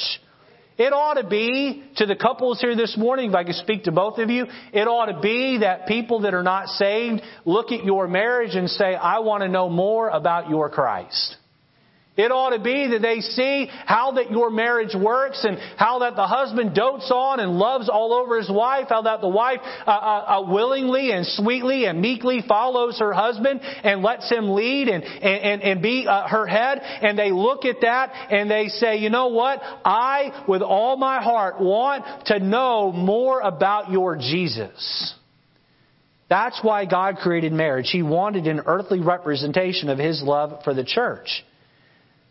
It 0.77 0.93
ought 0.93 1.21
to 1.21 1.27
be, 1.27 1.83
to 1.97 2.07
the 2.07 2.15
couples 2.15 2.59
here 2.59 2.75
this 2.75 2.97
morning, 2.97 3.29
if 3.29 3.35
I 3.35 3.43
could 3.43 3.55
speak 3.55 3.83
to 3.83 3.91
both 3.91 4.17
of 4.17 4.31
you, 4.31 4.47
it 4.73 4.87
ought 4.87 5.07
to 5.07 5.19
be 5.19 5.59
that 5.59 5.85
people 5.85 6.21
that 6.21 6.33
are 6.33 6.41
not 6.41 6.69
saved 6.69 7.21
look 7.45 7.71
at 7.71 7.83
your 7.83 8.07
marriage 8.07 8.55
and 8.55 8.67
say, 8.67 8.95
I 8.95 9.19
want 9.19 9.43
to 9.43 9.49
know 9.49 9.69
more 9.69 10.09
about 10.09 10.49
your 10.49 10.69
Christ. 10.71 11.35
It 12.17 12.29
ought 12.29 12.49
to 12.49 12.59
be 12.59 12.87
that 12.87 13.01
they 13.01 13.21
see 13.21 13.69
how 13.85 14.11
that 14.13 14.31
your 14.31 14.49
marriage 14.49 14.93
works 14.93 15.45
and 15.45 15.57
how 15.77 15.99
that 15.99 16.17
the 16.17 16.27
husband 16.27 16.75
dotes 16.75 17.09
on 17.09 17.39
and 17.39 17.53
loves 17.53 17.87
all 17.87 18.13
over 18.13 18.37
his 18.37 18.51
wife, 18.51 18.87
how 18.89 19.03
that 19.03 19.21
the 19.21 19.29
wife 19.29 19.61
uh, 19.63 19.89
uh, 19.89 19.93
uh, 19.93 20.51
willingly 20.51 21.13
and 21.13 21.25
sweetly 21.25 21.85
and 21.85 22.01
meekly 22.01 22.43
follows 22.45 22.99
her 22.99 23.13
husband 23.13 23.61
and 23.61 24.01
lets 24.01 24.29
him 24.29 24.49
lead 24.49 24.89
and, 24.89 25.05
and, 25.05 25.61
and 25.63 25.81
be 25.81 26.05
uh, 26.05 26.27
her 26.27 26.45
head. 26.45 26.79
And 26.79 27.17
they 27.17 27.31
look 27.31 27.63
at 27.63 27.79
that 27.81 28.11
and 28.29 28.51
they 28.51 28.67
say, 28.67 28.97
you 28.97 29.09
know 29.09 29.27
what? 29.27 29.61
I, 29.85 30.43
with 30.49 30.61
all 30.61 30.97
my 30.97 31.23
heart, 31.23 31.61
want 31.61 32.25
to 32.25 32.39
know 32.39 32.91
more 32.91 33.39
about 33.39 33.89
your 33.89 34.17
Jesus. 34.17 35.15
That's 36.29 36.59
why 36.61 36.85
God 36.85 37.17
created 37.17 37.53
marriage. 37.53 37.89
He 37.89 38.03
wanted 38.03 38.47
an 38.47 38.63
earthly 38.65 38.99
representation 38.99 39.87
of 39.89 39.97
His 39.97 40.21
love 40.21 40.63
for 40.65 40.73
the 40.73 40.83
church. 40.83 41.45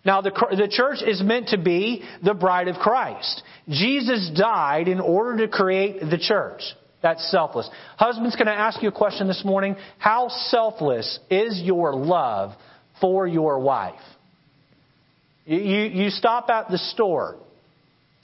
Now, 0.04 0.22
the, 0.22 0.30
the 0.30 0.68
church 0.68 1.02
is 1.06 1.22
meant 1.22 1.48
to 1.48 1.58
be 1.58 2.02
the 2.24 2.32
bride 2.32 2.68
of 2.68 2.76
Christ. 2.76 3.42
Jesus 3.68 4.30
died 4.34 4.88
in 4.88 4.98
order 4.98 5.46
to 5.46 5.48
create 5.48 6.00
the 6.00 6.18
church. 6.18 6.62
That's 7.02 7.30
selfless. 7.30 7.68
Husbands, 7.96 8.36
can 8.36 8.48
I 8.48 8.54
ask 8.54 8.82
you 8.82 8.88
a 8.88 8.92
question 8.92 9.26
this 9.26 9.44
morning? 9.44 9.76
How 9.98 10.28
selfless 10.28 11.18
is 11.30 11.60
your 11.62 11.94
love 11.94 12.52
for 13.00 13.26
your 13.26 13.58
wife? 13.58 14.00
You, 15.44 15.58
you, 15.58 16.04
you 16.04 16.10
stop 16.10 16.48
at 16.50 16.70
the 16.70 16.78
store 16.78 17.36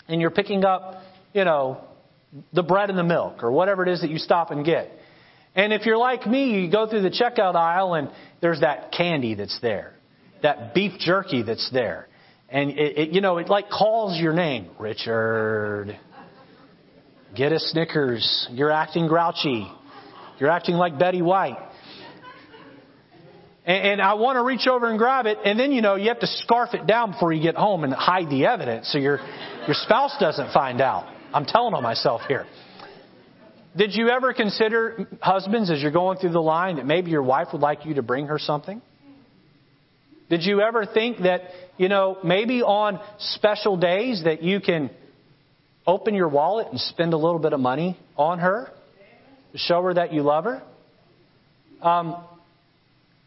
and 0.09 0.21
you're 0.21 0.31
picking 0.31 0.65
up, 0.65 1.03
you 1.33 1.45
know, 1.45 1.81
the 2.53 2.63
bread 2.63 2.91
and 2.91 2.99
the 2.99 3.05
milk 3.05 3.43
or 3.43 3.51
whatever 3.51 3.83
it 3.83 3.89
is 3.89 4.01
that 4.03 4.11
you 4.11 4.19
stop 4.19 4.51
and 4.51 4.65
get. 4.65 4.91
And 5.55 5.73
if 5.73 5.87
you're 5.87 5.97
like 5.97 6.27
me, 6.27 6.61
you 6.61 6.71
go 6.71 6.87
through 6.87 7.03
the 7.03 7.11
checkout 7.11 7.55
aisle 7.55 7.95
and 7.95 8.11
there's 8.41 8.61
that 8.61 8.93
candy 8.93 9.35
that's 9.35 9.59
there 9.61 9.96
that 10.47 10.75
beef 10.75 10.93
jerky 11.01 11.43
that's 11.43 11.69
there. 11.73 12.07
And 12.49 12.71
it, 12.71 12.99
it, 12.99 13.09
you 13.11 13.21
know, 13.21 13.39
it 13.39 13.49
like 13.49 13.69
calls 13.69 14.17
your 14.21 14.33
name. 14.33 14.71
Richard. 14.79 15.99
Get 17.35 17.51
a 17.51 17.59
Snickers. 17.59 18.47
You're 18.53 18.71
acting 18.71 19.09
grouchy. 19.09 19.69
You're 20.39 20.51
acting 20.51 20.77
like 20.77 21.01
Betty 21.01 21.21
White. 21.21 21.59
And, 23.67 23.89
and 23.89 24.01
I 24.01 24.15
want 24.15 24.37
to 24.37 24.45
reach 24.45 24.69
over 24.69 24.89
and 24.89 24.97
grab 24.97 25.27
it, 25.27 25.39
and 25.45 25.59
then 25.59 25.73
you 25.73 25.83
know 25.83 25.97
you 25.97 26.09
have 26.09 26.21
to 26.21 26.29
scarf 26.29 26.75
it 26.75 26.87
down 26.87 27.11
before 27.11 27.33
you 27.33 27.43
get 27.43 27.57
home 27.57 27.83
and 27.83 27.93
hide 27.93 28.31
the 28.31 28.47
evidence 28.47 28.93
so 28.93 28.99
your 28.99 29.19
your 29.67 29.75
spouse 29.75 30.17
doesn't 30.21 30.53
find 30.53 30.81
out. 30.81 31.13
I'm 31.35 31.45
telling 31.45 31.75
on 31.75 31.83
myself 31.83 32.21
here. 32.29 32.47
Did 33.77 33.95
you 33.95 34.09
ever 34.09 34.33
consider, 34.33 35.09
husbands, 35.21 35.71
as 35.71 35.83
you're 35.83 35.91
going 35.91 36.19
through 36.19 36.31
the 36.31 36.41
line, 36.41 36.77
that 36.77 36.87
maybe 36.87 37.11
your 37.11 37.25
wife 37.25 37.49
would 37.53 37.61
like 37.61 37.85
you 37.85 37.95
to 37.95 38.03
bring 38.03 38.29
her 38.29 38.39
something? 38.39 38.81
Did 40.29 40.43
you 40.43 40.61
ever 40.61 40.85
think 40.87 41.19
that, 41.19 41.43
you 41.77 41.89
know, 41.89 42.19
maybe 42.25 42.63
on 42.63 43.01
special 43.19 43.77
days 43.77 44.23
that 44.25 44.43
you 44.43 44.61
can 44.61 44.91
open 45.87 46.15
your 46.15 46.29
wallet 46.29 46.69
and 46.71 46.81
spend 46.81 47.13
a 47.13 47.17
little 47.17 47.39
bit 47.39 47.53
of 47.53 47.61
money 47.61 47.97
on 48.17 48.41
her 48.41 48.71
to 49.53 49.59
show 49.59 49.83
her 49.83 49.95
that 49.95 50.13
you 50.13 50.23
love 50.23 50.45
her? 50.45 50.63
Um, 51.81 52.17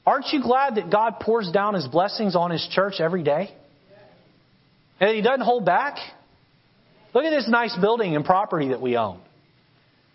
aren't 0.05 0.27
you 0.33 0.41
glad 0.41 0.75
that 0.75 0.91
God 0.91 1.19
pours 1.21 1.49
down 1.51 1.73
His 1.73 1.87
blessings 1.87 2.35
on 2.35 2.51
His 2.51 2.67
church 2.71 2.95
every 2.99 3.23
day? 3.23 3.49
And 4.99 5.15
He 5.15 5.21
doesn't 5.21 5.45
hold 5.45 5.65
back? 5.65 5.95
Look 7.13 7.23
at 7.23 7.31
this 7.31 7.47
nice 7.47 7.75
building 7.79 8.15
and 8.15 8.25
property 8.25 8.69
that 8.69 8.81
we 8.81 8.97
own. 8.97 9.21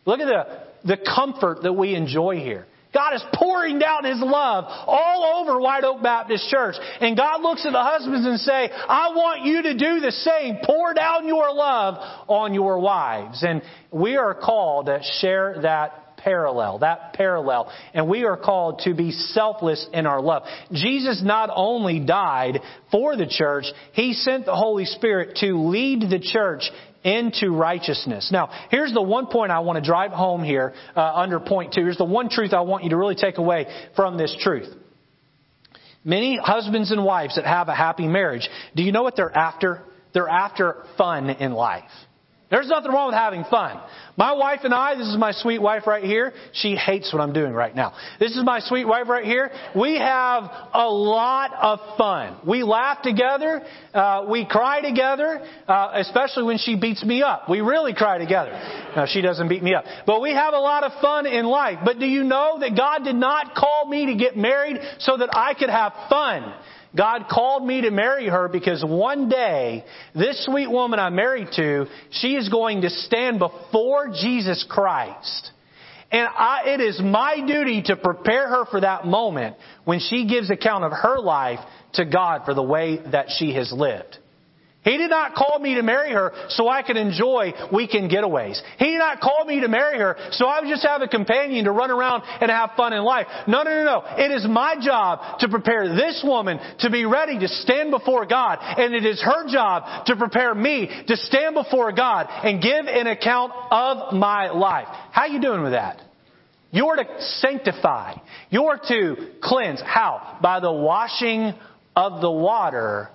Look 0.04 0.20
at 0.20 0.26
the, 0.26 0.96
the 0.96 0.98
comfort 0.98 1.62
that 1.62 1.72
we 1.72 1.94
enjoy 1.94 2.36
here. 2.36 2.66
God 2.94 3.14
is 3.14 3.24
pouring 3.34 3.78
down 3.78 4.04
His 4.04 4.20
love 4.20 4.64
all 4.68 5.42
over 5.42 5.60
White 5.60 5.84
Oak 5.84 6.02
Baptist 6.02 6.48
Church. 6.48 6.76
And 7.00 7.16
God 7.16 7.42
looks 7.42 7.66
at 7.66 7.72
the 7.72 7.82
husbands 7.82 8.26
and 8.26 8.38
say, 8.38 8.70
I 8.72 9.08
want 9.14 9.44
you 9.44 9.62
to 9.62 9.74
do 9.74 10.00
the 10.00 10.12
same. 10.12 10.58
Pour 10.62 10.94
down 10.94 11.26
your 11.26 11.52
love 11.52 11.96
on 12.28 12.54
your 12.54 12.78
wives. 12.78 13.42
And 13.42 13.62
we 13.90 14.16
are 14.16 14.34
called 14.34 14.86
to 14.86 15.00
share 15.20 15.60
that 15.62 16.16
parallel, 16.18 16.78
that 16.78 17.12
parallel. 17.12 17.70
And 17.92 18.08
we 18.08 18.24
are 18.24 18.36
called 18.36 18.80
to 18.84 18.94
be 18.94 19.12
selfless 19.12 19.86
in 19.92 20.06
our 20.06 20.20
love. 20.20 20.44
Jesus 20.72 21.22
not 21.22 21.50
only 21.54 22.00
died 22.00 22.60
for 22.90 23.16
the 23.16 23.26
church, 23.26 23.66
He 23.92 24.14
sent 24.14 24.46
the 24.46 24.56
Holy 24.56 24.86
Spirit 24.86 25.36
to 25.40 25.68
lead 25.68 26.00
the 26.02 26.20
church 26.20 26.70
into 27.04 27.50
righteousness. 27.50 28.30
Now, 28.32 28.50
here's 28.70 28.92
the 28.92 29.02
one 29.02 29.26
point 29.26 29.52
I 29.52 29.60
want 29.60 29.76
to 29.76 29.84
drive 29.84 30.10
home 30.10 30.42
here 30.42 30.72
uh, 30.96 31.00
under 31.00 31.38
point 31.38 31.74
two. 31.74 31.82
Here's 31.82 31.98
the 31.98 32.04
one 32.04 32.30
truth 32.30 32.52
I 32.52 32.62
want 32.62 32.82
you 32.84 32.90
to 32.90 32.96
really 32.96 33.14
take 33.14 33.38
away 33.38 33.66
from 33.94 34.16
this 34.16 34.34
truth. 34.40 34.68
Many 36.02 36.38
husbands 36.42 36.90
and 36.90 37.04
wives 37.04 37.36
that 37.36 37.46
have 37.46 37.68
a 37.68 37.74
happy 37.74 38.06
marriage, 38.08 38.48
do 38.74 38.82
you 38.82 38.92
know 38.92 39.02
what 39.02 39.16
they're 39.16 39.36
after? 39.36 39.82
They're 40.12 40.28
after 40.28 40.84
fun 40.96 41.30
in 41.30 41.52
life. 41.52 41.90
There's 42.50 42.68
nothing 42.68 42.92
wrong 42.92 43.08
with 43.08 43.16
having 43.16 43.44
fun. 43.44 43.80
My 44.16 44.32
wife 44.32 44.60
and 44.64 44.72
I, 44.72 44.94
this 44.94 45.08
is 45.08 45.16
my 45.16 45.32
sweet 45.32 45.60
wife 45.60 45.86
right 45.86 46.04
here. 46.04 46.34
She 46.52 46.76
hates 46.76 47.12
what 47.12 47.20
I'm 47.20 47.32
doing 47.32 47.52
right 47.52 47.74
now. 47.74 47.94
This 48.20 48.36
is 48.36 48.44
my 48.44 48.60
sweet 48.60 48.84
wife 48.84 49.08
right 49.08 49.24
here. 49.24 49.50
We 49.74 49.98
have 49.98 50.44
a 50.72 50.86
lot 50.86 51.52
of 51.54 51.96
fun. 51.96 52.36
We 52.46 52.62
laugh 52.62 53.02
together. 53.02 53.62
Uh, 53.92 54.26
we 54.28 54.46
cry 54.46 54.82
together, 54.82 55.44
uh, 55.66 55.92
especially 55.94 56.44
when 56.44 56.58
she 56.58 56.76
beats 56.76 57.02
me 57.02 57.22
up. 57.22 57.48
We 57.48 57.60
really 57.60 57.94
cry 57.94 58.18
together. 58.18 58.52
Now, 58.94 59.06
she 59.06 59.22
doesn't 59.22 59.48
beat 59.48 59.62
me 59.62 59.74
up. 59.74 59.84
But 60.06 60.20
we 60.20 60.30
have 60.32 60.52
a 60.54 60.60
lot 60.60 60.84
of 60.84 60.92
fun 61.00 61.26
in 61.26 61.46
life. 61.46 61.78
But 61.84 61.98
do 61.98 62.06
you 62.06 62.24
know 62.24 62.58
that 62.60 62.76
God 62.76 63.04
did 63.04 63.16
not 63.16 63.54
call 63.54 63.88
me 63.88 64.06
to 64.06 64.14
get 64.14 64.36
married 64.36 64.78
so 64.98 65.16
that 65.16 65.30
I 65.32 65.54
could 65.54 65.70
have 65.70 65.92
fun? 66.08 66.54
God 66.96 67.26
called 67.28 67.66
me 67.66 67.82
to 67.82 67.90
marry 67.90 68.28
her 68.28 68.48
because 68.48 68.84
one 68.84 69.28
day, 69.28 69.84
this 70.14 70.44
sweet 70.44 70.70
woman 70.70 71.00
I'm 71.00 71.16
married 71.16 71.48
to, 71.56 71.86
she 72.10 72.36
is 72.36 72.48
going 72.48 72.82
to 72.82 72.90
stand 72.90 73.38
before 73.38 74.10
Jesus 74.10 74.64
Christ. 74.68 75.50
And 76.12 76.28
I, 76.28 76.62
it 76.66 76.80
is 76.80 77.00
my 77.02 77.44
duty 77.44 77.82
to 77.86 77.96
prepare 77.96 78.48
her 78.48 78.66
for 78.66 78.80
that 78.80 79.04
moment 79.04 79.56
when 79.84 79.98
she 79.98 80.28
gives 80.28 80.50
account 80.50 80.84
of 80.84 80.92
her 80.92 81.18
life 81.18 81.58
to 81.94 82.04
God 82.04 82.42
for 82.44 82.54
the 82.54 82.62
way 82.62 83.00
that 83.10 83.26
she 83.36 83.54
has 83.54 83.72
lived. 83.72 84.18
He 84.84 84.98
did 84.98 85.10
not 85.10 85.34
call 85.34 85.58
me 85.58 85.74
to 85.76 85.82
marry 85.82 86.12
her 86.12 86.32
so 86.50 86.68
I 86.68 86.82
could 86.82 86.98
enjoy 86.98 87.52
weekend 87.72 88.10
getaways. 88.10 88.60
He 88.78 88.86
did 88.86 88.98
not 88.98 89.20
call 89.20 89.44
me 89.46 89.60
to 89.60 89.68
marry 89.68 89.98
her 89.98 90.16
so 90.32 90.46
I 90.46 90.60
would 90.60 90.68
just 90.68 90.84
have 90.86 91.00
a 91.00 91.08
companion 91.08 91.64
to 91.64 91.72
run 91.72 91.90
around 91.90 92.22
and 92.40 92.50
have 92.50 92.72
fun 92.76 92.92
in 92.92 93.02
life. 93.02 93.26
No, 93.48 93.62
no, 93.62 93.70
no, 93.70 93.84
no. 93.84 94.04
It 94.18 94.30
is 94.30 94.46
my 94.46 94.76
job 94.80 95.38
to 95.40 95.48
prepare 95.48 95.88
this 95.88 96.22
woman 96.22 96.60
to 96.80 96.90
be 96.90 97.06
ready 97.06 97.38
to 97.38 97.48
stand 97.48 97.90
before 97.90 98.26
God. 98.26 98.58
And 98.60 98.94
it 98.94 99.06
is 99.06 99.22
her 99.22 99.50
job 99.50 100.06
to 100.06 100.16
prepare 100.16 100.54
me 100.54 100.90
to 101.08 101.16
stand 101.16 101.54
before 101.54 101.92
God 101.92 102.26
and 102.28 102.62
give 102.62 102.86
an 102.86 103.06
account 103.06 103.52
of 103.70 104.12
my 104.12 104.50
life. 104.50 104.88
How 105.12 105.22
are 105.22 105.28
you 105.28 105.40
doing 105.40 105.62
with 105.62 105.72
that? 105.72 106.00
You're 106.70 106.96
to 106.96 107.22
sanctify. 107.38 108.16
You're 108.50 108.80
to 108.88 109.16
cleanse. 109.42 109.80
How? 109.80 110.38
By 110.42 110.60
the 110.60 110.72
washing 110.72 111.54
of 111.96 112.20
the 112.20 112.30
water 112.30 113.10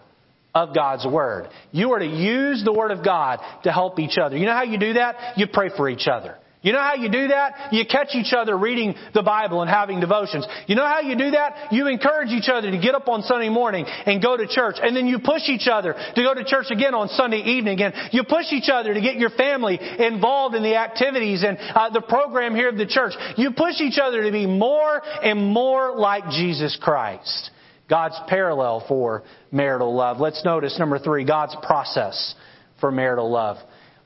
of 0.54 0.74
God's 0.74 1.06
Word. 1.06 1.50
You 1.72 1.92
are 1.94 2.00
to 2.00 2.06
use 2.06 2.64
the 2.64 2.74
Word 2.74 2.92
of 2.92 3.04
God 3.04 3.40
to 3.64 3.72
help 3.72 4.00
each 4.00 4.18
other. 4.18 4.38
You 4.38 4.46
know 4.46 4.54
how 4.54 4.64
you 4.64 4.80
do 4.80 4.94
that? 4.94 5.38
You 5.38 5.48
pray 5.52 5.70
for 5.76 5.90
each 5.90 6.08
other. 6.08 6.38
You 6.62 6.74
know 6.74 6.80
how 6.80 6.96
you 6.96 7.10
do 7.10 7.30
that? 7.30 7.72
You 7.72 7.86
catch 7.86 8.10
each 8.16 8.34
other 8.34 8.58
reading 8.58 8.94
the 9.14 9.24
Bible 9.24 9.62
and 9.62 9.70
having 9.70 10.02
devotions. 10.02 10.46
You 10.68 10.76
know 10.76 10.86
how 10.86 11.00
you 11.00 11.18
do 11.18 11.32
that? 11.32 11.72
You 11.72 11.88
encourage 11.88 12.32
each 12.32 12.50
other 12.50 12.70
to 12.70 12.78
get 12.78 12.96
up 12.96 13.08
on 13.08 13.22
Sunday 13.22 13.48
morning 13.48 13.86
and 13.88 14.22
go 14.22 14.36
to 14.36 14.46
church. 14.46 14.76
And 14.82 14.94
then 14.94 15.08
you 15.08 15.20
push 15.20 15.48
each 15.48 15.70
other 15.72 15.94
to 15.94 16.22
go 16.22 16.34
to 16.34 16.44
church 16.44 16.66
again 16.70 16.94
on 16.94 17.08
Sunday 17.08 17.40
evening. 17.40 17.82
And 17.82 17.94
you 18.12 18.26
push 18.26 18.52
each 18.52 18.68
other 18.68 18.94
to 18.94 19.00
get 19.00 19.16
your 19.16 19.30
family 19.30 19.80
involved 19.80 20.54
in 20.54 20.64
the 20.64 20.76
activities 20.76 21.46
and 21.48 21.58
uh, 21.58 21.92
the 21.92 22.02
program 22.02 22.56
here 22.56 22.68
of 22.68 22.78
the 22.78 22.88
church. 22.88 23.14
You 23.38 23.52
push 23.52 23.80
each 23.80 23.98
other 23.98 24.24
to 24.24 24.32
be 24.32 24.46
more 24.46 25.02
and 25.24 25.54
more 25.54 25.96
like 25.96 26.30
Jesus 26.32 26.78
Christ. 26.82 27.52
God's 27.90 28.20
parallel 28.28 28.86
for 28.88 29.24
marital 29.52 29.94
love. 29.96 30.20
Let's 30.20 30.46
notice 30.46 30.78
number 30.78 31.00
three, 31.00 31.26
God's 31.26 31.56
process 31.64 32.36
for 32.80 32.92
marital 32.92 33.32
love. 33.32 33.58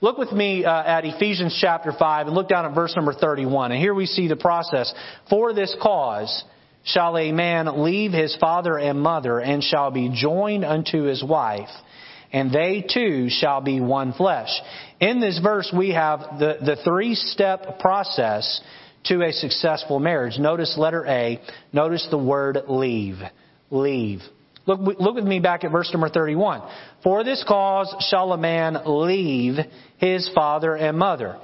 Look 0.01 0.17
with 0.17 0.31
me 0.31 0.65
uh, 0.65 0.83
at 0.83 1.05
Ephesians 1.05 1.57
chapter 1.61 1.93
5 1.97 2.27
and 2.27 2.35
look 2.35 2.49
down 2.49 2.65
at 2.65 2.75
verse 2.75 2.93
number 2.95 3.13
31. 3.13 3.71
And 3.71 3.79
here 3.79 3.93
we 3.93 4.05
see 4.05 4.27
the 4.27 4.35
process. 4.35 4.93
For 5.29 5.53
this 5.53 5.75
cause 5.81 6.43
shall 6.83 7.17
a 7.17 7.31
man 7.31 7.83
leave 7.83 8.11
his 8.11 8.35
father 8.39 8.77
and 8.77 8.99
mother 8.99 9.39
and 9.39 9.63
shall 9.63 9.91
be 9.91 10.11
joined 10.13 10.65
unto 10.65 11.03
his 11.03 11.23
wife, 11.23 11.69
and 12.33 12.51
they 12.51 12.85
two 12.93 13.29
shall 13.29 13.61
be 13.61 13.79
one 13.79 14.11
flesh. 14.11 14.49
In 14.99 15.21
this 15.21 15.39
verse, 15.41 15.73
we 15.75 15.91
have 15.91 16.19
the, 16.37 16.57
the 16.61 16.77
three 16.83 17.15
step 17.15 17.79
process 17.79 18.61
to 19.05 19.21
a 19.21 19.31
successful 19.31 19.99
marriage. 19.99 20.37
Notice 20.37 20.77
letter 20.77 21.05
A. 21.05 21.39
Notice 21.71 22.05
the 22.09 22.17
word 22.17 22.57
leave 22.67 23.21
leave. 23.73 24.21
Look, 24.65 24.79
look 24.99 25.15
with 25.15 25.25
me 25.25 25.39
back 25.39 25.63
at 25.63 25.71
verse 25.71 25.91
number 25.91 26.07
31. 26.07 26.61
For 27.03 27.23
this 27.23 27.43
cause 27.45 27.93
shall 28.09 28.31
a 28.31 28.37
man 28.37 28.77
leave 28.85 29.55
his 29.97 30.29
father 30.33 30.75
and 30.75 30.97
mother. 30.97 31.39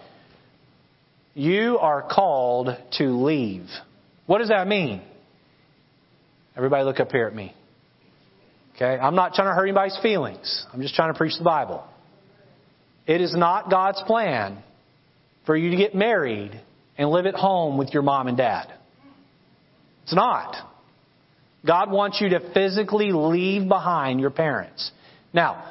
You 1.33 1.77
are 1.79 2.01
called 2.01 2.69
to 2.93 3.03
leave. 3.03 3.67
What 4.25 4.39
does 4.39 4.49
that 4.49 4.67
mean? 4.67 5.01
Everybody 6.55 6.83
look 6.83 6.99
up 6.99 7.11
here 7.11 7.27
at 7.27 7.35
me. 7.35 7.53
Okay? 8.75 8.97
I'm 8.97 9.15
not 9.15 9.33
trying 9.33 9.49
to 9.49 9.53
hurt 9.53 9.65
anybody's 9.65 9.97
feelings. 10.01 10.65
I'm 10.73 10.81
just 10.81 10.95
trying 10.95 11.11
to 11.11 11.17
preach 11.17 11.37
the 11.37 11.43
Bible. 11.43 11.83
It 13.05 13.21
is 13.21 13.35
not 13.35 13.69
God's 13.69 14.01
plan 14.03 14.63
for 15.45 15.57
you 15.57 15.71
to 15.71 15.75
get 15.75 15.95
married 15.95 16.59
and 16.97 17.09
live 17.09 17.25
at 17.25 17.33
home 17.35 17.77
with 17.77 17.93
your 17.93 18.03
mom 18.03 18.27
and 18.27 18.37
dad. 18.37 18.71
It's 20.03 20.13
not. 20.13 20.55
God 21.65 21.91
wants 21.91 22.21
you 22.21 22.29
to 22.29 22.53
physically 22.53 23.11
leave 23.11 23.67
behind 23.67 24.19
your 24.19 24.29
parents. 24.29 24.91
Now, 25.33 25.65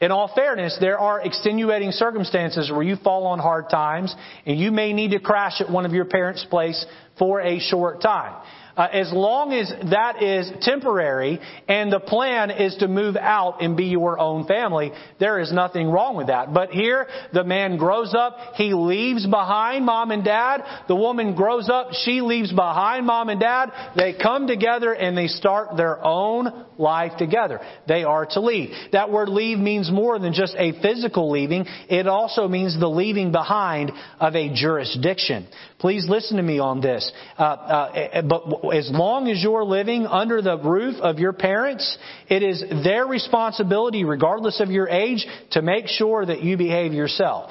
in 0.00 0.12
all 0.12 0.30
fairness, 0.32 0.76
there 0.80 0.98
are 0.98 1.20
extenuating 1.20 1.90
circumstances 1.90 2.70
where 2.70 2.82
you 2.82 2.96
fall 2.96 3.26
on 3.26 3.38
hard 3.38 3.68
times 3.68 4.14
and 4.46 4.58
you 4.58 4.70
may 4.70 4.92
need 4.92 5.10
to 5.10 5.18
crash 5.18 5.60
at 5.60 5.70
one 5.70 5.86
of 5.86 5.92
your 5.92 6.04
parents' 6.04 6.44
place 6.48 6.86
for 7.18 7.40
a 7.40 7.58
short 7.58 8.00
time 8.00 8.36
uh, 8.78 8.88
as 8.92 9.12
long 9.12 9.52
as 9.52 9.68
that 9.90 10.22
is 10.22 10.50
temporary 10.62 11.40
and 11.66 11.92
the 11.92 11.98
plan 11.98 12.52
is 12.52 12.76
to 12.76 12.86
move 12.86 13.16
out 13.16 13.60
and 13.60 13.76
be 13.76 13.86
your 13.86 14.18
own 14.18 14.46
family, 14.46 14.92
there 15.18 15.40
is 15.40 15.52
nothing 15.52 15.90
wrong 15.90 16.16
with 16.16 16.28
that. 16.28 16.54
But 16.54 16.70
here, 16.70 17.08
the 17.32 17.42
man 17.42 17.76
grows 17.76 18.14
up, 18.16 18.54
he 18.54 18.72
leaves 18.74 19.26
behind 19.26 19.84
mom 19.84 20.12
and 20.12 20.24
dad. 20.24 20.62
The 20.86 20.94
woman 20.94 21.34
grows 21.34 21.68
up, 21.68 21.88
she 21.92 22.20
leaves 22.20 22.52
behind 22.52 23.04
mom 23.04 23.28
and 23.28 23.40
dad. 23.40 23.72
They 23.96 24.14
come 24.14 24.46
together 24.46 24.92
and 24.92 25.18
they 25.18 25.26
start 25.26 25.76
their 25.76 26.02
own 26.04 26.66
life 26.78 27.12
together. 27.18 27.60
They 27.88 28.04
are 28.04 28.26
to 28.26 28.40
leave. 28.40 28.70
That 28.92 29.10
word 29.10 29.28
leave 29.28 29.58
means 29.58 29.90
more 29.90 30.20
than 30.20 30.32
just 30.32 30.54
a 30.56 30.80
physical 30.80 31.30
leaving. 31.32 31.66
It 31.88 32.06
also 32.06 32.46
means 32.46 32.78
the 32.78 32.88
leaving 32.88 33.32
behind 33.32 33.90
of 34.20 34.36
a 34.36 34.54
jurisdiction. 34.54 35.48
Please 35.78 36.08
listen 36.08 36.38
to 36.38 36.42
me 36.42 36.58
on 36.58 36.80
this. 36.80 37.10
Uh, 37.38 37.42
uh, 37.42 38.22
but 38.22 38.74
as 38.74 38.90
long 38.90 39.28
as 39.28 39.40
you're 39.40 39.64
living 39.64 40.06
under 40.06 40.42
the 40.42 40.58
roof 40.58 40.96
of 40.96 41.20
your 41.20 41.32
parents, 41.32 41.96
it 42.28 42.42
is 42.42 42.64
their 42.82 43.06
responsibility, 43.06 44.04
regardless 44.04 44.60
of 44.60 44.70
your 44.70 44.88
age, 44.88 45.24
to 45.52 45.62
make 45.62 45.86
sure 45.86 46.26
that 46.26 46.42
you 46.42 46.56
behave 46.56 46.92
yourself. 46.92 47.50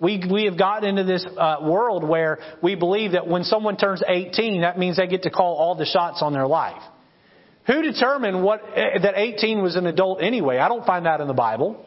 We, 0.00 0.22
we 0.30 0.44
have 0.44 0.58
gotten 0.58 0.88
into 0.88 1.04
this 1.04 1.24
uh, 1.38 1.58
world 1.62 2.06
where 2.06 2.38
we 2.62 2.74
believe 2.74 3.12
that 3.12 3.28
when 3.28 3.44
someone 3.44 3.76
turns 3.76 4.02
18, 4.06 4.62
that 4.62 4.78
means 4.78 4.96
they 4.96 5.06
get 5.06 5.22
to 5.22 5.30
call 5.30 5.54
all 5.54 5.76
the 5.76 5.86
shots 5.86 6.22
on 6.22 6.32
their 6.32 6.46
life. 6.46 6.82
Who 7.66 7.80
determined 7.82 8.42
what, 8.42 8.60
eh, 8.74 8.98
that 9.02 9.14
18 9.16 9.62
was 9.62 9.76
an 9.76 9.86
adult 9.86 10.20
anyway? 10.20 10.58
I 10.58 10.68
don't 10.68 10.84
find 10.84 11.06
that 11.06 11.20
in 11.20 11.28
the 11.28 11.34
Bible 11.34 11.84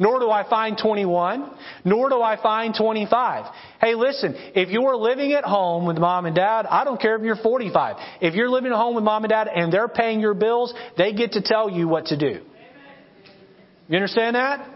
nor 0.00 0.18
do 0.18 0.30
I 0.30 0.48
find 0.48 0.78
21, 0.78 1.50
nor 1.84 2.08
do 2.08 2.22
I 2.22 2.42
find 2.42 2.74
25. 2.74 3.44
Hey, 3.80 3.94
listen, 3.94 4.34
if 4.54 4.70
you're 4.70 4.96
living 4.96 5.34
at 5.34 5.44
home 5.44 5.86
with 5.86 5.98
mom 5.98 6.24
and 6.24 6.34
dad, 6.34 6.64
I 6.64 6.84
don't 6.84 6.98
care 6.98 7.16
if 7.16 7.22
you're 7.22 7.36
45. 7.36 7.96
If 8.22 8.34
you're 8.34 8.48
living 8.48 8.72
at 8.72 8.76
home 8.76 8.94
with 8.94 9.04
mom 9.04 9.24
and 9.24 9.30
dad 9.30 9.48
and 9.54 9.70
they're 9.70 9.88
paying 9.88 10.20
your 10.20 10.32
bills, 10.32 10.72
they 10.96 11.12
get 11.12 11.32
to 11.32 11.42
tell 11.42 11.68
you 11.68 11.86
what 11.86 12.06
to 12.06 12.16
do. 12.16 12.40
You 13.88 13.96
understand 13.96 14.36
that? 14.36 14.66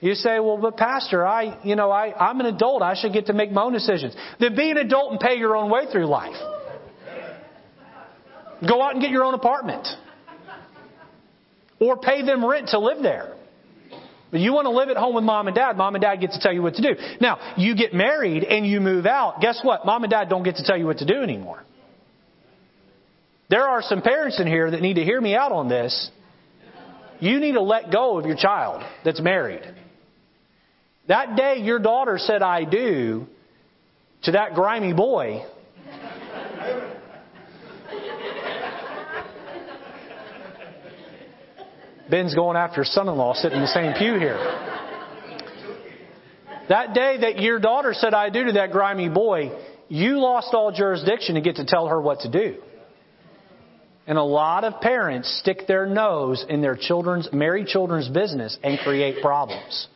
You 0.00 0.14
say, 0.14 0.40
well, 0.40 0.56
but 0.56 0.78
pastor, 0.78 1.26
I, 1.26 1.58
you 1.62 1.76
know, 1.76 1.90
I, 1.90 2.14
I'm 2.18 2.40
an 2.40 2.46
adult. 2.46 2.80
I 2.80 2.94
should 2.94 3.12
get 3.12 3.26
to 3.26 3.34
make 3.34 3.52
my 3.52 3.62
own 3.62 3.74
decisions. 3.74 4.16
Then 4.38 4.56
be 4.56 4.70
an 4.70 4.78
adult 4.78 5.12
and 5.12 5.20
pay 5.20 5.36
your 5.36 5.54
own 5.54 5.70
way 5.70 5.84
through 5.92 6.06
life. 6.06 6.36
Go 8.66 8.80
out 8.80 8.92
and 8.92 9.02
get 9.02 9.10
your 9.10 9.24
own 9.24 9.34
apartment. 9.34 9.86
Or 11.78 11.98
pay 11.98 12.24
them 12.24 12.42
rent 12.44 12.68
to 12.68 12.78
live 12.78 13.02
there. 13.02 13.36
But 14.30 14.40
you 14.40 14.52
want 14.52 14.66
to 14.66 14.70
live 14.70 14.88
at 14.88 14.96
home 14.96 15.14
with 15.14 15.24
mom 15.24 15.48
and 15.48 15.56
dad, 15.56 15.76
mom 15.76 15.94
and 15.94 16.02
dad 16.02 16.16
get 16.16 16.32
to 16.32 16.40
tell 16.40 16.52
you 16.52 16.62
what 16.62 16.74
to 16.74 16.82
do. 16.82 16.94
Now, 17.20 17.54
you 17.56 17.74
get 17.74 17.92
married 17.92 18.44
and 18.44 18.66
you 18.66 18.80
move 18.80 19.06
out. 19.06 19.40
Guess 19.40 19.60
what? 19.62 19.84
Mom 19.84 20.04
and 20.04 20.10
dad 20.10 20.28
don't 20.28 20.44
get 20.44 20.56
to 20.56 20.64
tell 20.64 20.76
you 20.76 20.86
what 20.86 20.98
to 20.98 21.06
do 21.06 21.22
anymore. 21.22 21.62
There 23.48 23.66
are 23.66 23.82
some 23.82 24.00
parents 24.00 24.38
in 24.40 24.46
here 24.46 24.70
that 24.70 24.80
need 24.80 24.94
to 24.94 25.04
hear 25.04 25.20
me 25.20 25.34
out 25.34 25.50
on 25.50 25.68
this. 25.68 26.10
You 27.18 27.40
need 27.40 27.52
to 27.52 27.60
let 27.60 27.90
go 27.90 28.18
of 28.18 28.24
your 28.24 28.36
child 28.36 28.82
that's 29.04 29.20
married. 29.20 29.62
That 31.08 31.36
day 31.36 31.58
your 31.58 31.80
daughter 31.80 32.16
said, 32.18 32.42
I 32.42 32.64
do 32.64 33.26
to 34.22 34.32
that 34.32 34.54
grimy 34.54 34.92
boy, 34.92 35.44
Ben's 42.10 42.34
going 42.34 42.56
after 42.56 42.82
his 42.82 42.92
son 42.92 43.08
in 43.08 43.16
law 43.16 43.34
sitting 43.34 43.56
in 43.56 43.62
the 43.62 43.68
same 43.68 43.92
pew 43.94 44.18
here. 44.18 44.38
That 46.68 46.94
day 46.94 47.18
that 47.22 47.40
your 47.40 47.58
daughter 47.58 47.94
said, 47.94 48.14
I 48.14 48.30
do 48.30 48.44
to 48.44 48.52
that 48.52 48.70
grimy 48.70 49.08
boy, 49.08 49.50
you 49.88 50.20
lost 50.20 50.54
all 50.54 50.70
jurisdiction 50.70 51.34
to 51.34 51.40
get 51.40 51.56
to 51.56 51.64
tell 51.64 51.88
her 51.88 52.00
what 52.00 52.20
to 52.20 52.30
do. 52.30 52.62
And 54.06 54.18
a 54.18 54.22
lot 54.22 54.64
of 54.64 54.80
parents 54.80 55.38
stick 55.40 55.66
their 55.66 55.86
nose 55.86 56.44
in 56.48 56.60
their 56.60 56.76
children's, 56.76 57.28
married 57.32 57.66
children's 57.66 58.08
business 58.08 58.58
and 58.62 58.78
create 58.78 59.20
problems. 59.22 59.88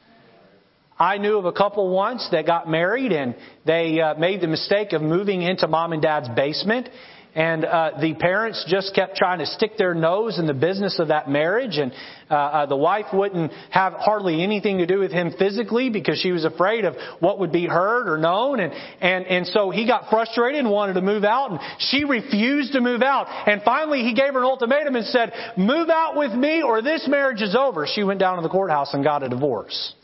I 0.99 1.19
knew 1.19 1.39
of 1.39 1.45
a 1.45 1.53
couple 1.53 1.91
once 1.91 2.29
that 2.31 2.47
got 2.47 2.69
married 2.69 3.13
and 3.13 3.35
they 3.67 4.01
uh, 4.01 4.15
made 4.15 4.41
the 4.41 4.47
mistake 4.47 4.93
of 4.93 5.03
moving 5.03 5.43
into 5.43 5.67
mom 5.67 5.93
and 5.93 6.01
dad's 6.01 6.29
basement 6.29 6.89
and 7.35 7.65
uh, 7.65 7.93
the 8.01 8.15
parents 8.15 8.65
just 8.69 8.95
kept 8.95 9.17
trying 9.17 9.41
to 9.41 9.47
stick 9.47 9.77
their 9.77 9.95
nose 9.95 10.39
in 10.39 10.47
the 10.47 10.55
business 10.55 10.99
of 10.99 11.09
that 11.09 11.29
marriage, 11.29 11.79
and 11.79 11.93
uh, 12.31 12.35
uh, 12.35 12.67
the 12.67 12.77
wife 12.77 13.07
wouldn't 13.13 13.53
have 13.71 13.95
hardly 13.95 14.43
anything 14.43 14.79
to 14.79 14.87
do 14.87 15.01
with 15.01 15.11
him 15.11 15.33
physically 15.39 15.91
because 15.91 16.19
she 16.19 16.31
was 16.31 16.45
afraid 16.45 16.85
of 16.85 16.95
what 17.19 17.41
would 17.41 17.53
be 17.53 17.67
heard 17.67 18.09
or 18.09 18.19
known, 18.19 18.61
and 18.61 18.73
and 19.01 19.27
and 19.27 19.47
so 19.49 19.71
he 19.71 19.87
got 19.87 20.09
frustrated 20.11 20.61
and 20.61 20.71
wanted 20.71 20.95
to 20.95 21.03
move 21.03 21.25
out, 21.25 21.51
and 21.51 21.61
she 21.79 22.05
refused 22.05 22.73
to 22.73 22.81
move 22.81 23.03
out, 23.03 23.27
and 23.49 23.63
finally 23.63 24.03
he 24.03 24.15
gave 24.15 24.33
her 24.35 24.39
an 24.39 24.45
ultimatum 24.45 24.95
and 24.95 25.07
said, 25.07 25.33
"Move 25.57 25.89
out 25.89 26.17
with 26.17 26.33
me, 26.33 26.63
or 26.63 26.83
this 26.83 27.07
marriage 27.09 27.43
is 27.43 27.57
over." 27.57 27.87
She 27.87 28.05
went 28.05 28.21
down 28.21 28.37
to 28.37 28.43
the 28.43 28.49
courthouse 28.49 28.95
and 28.95 29.03
got 29.03 29.23
a 29.23 29.29
divorce. 29.29 29.95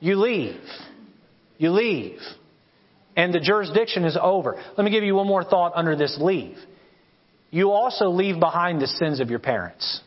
You 0.00 0.16
leave. 0.16 0.60
You 1.58 1.70
leave 1.70 2.20
and 3.16 3.32
the 3.32 3.40
jurisdiction 3.40 4.04
is 4.04 4.16
over. 4.20 4.62
Let 4.76 4.84
me 4.84 4.90
give 4.90 5.04
you 5.04 5.14
one 5.14 5.26
more 5.26 5.44
thought 5.44 5.72
under 5.74 5.96
this 5.96 6.16
leave. 6.20 6.56
You 7.50 7.70
also 7.70 8.08
leave 8.08 8.40
behind 8.40 8.80
the 8.80 8.86
sins 8.86 9.20
of 9.20 9.28
your 9.28 9.38
parents. 9.38 10.00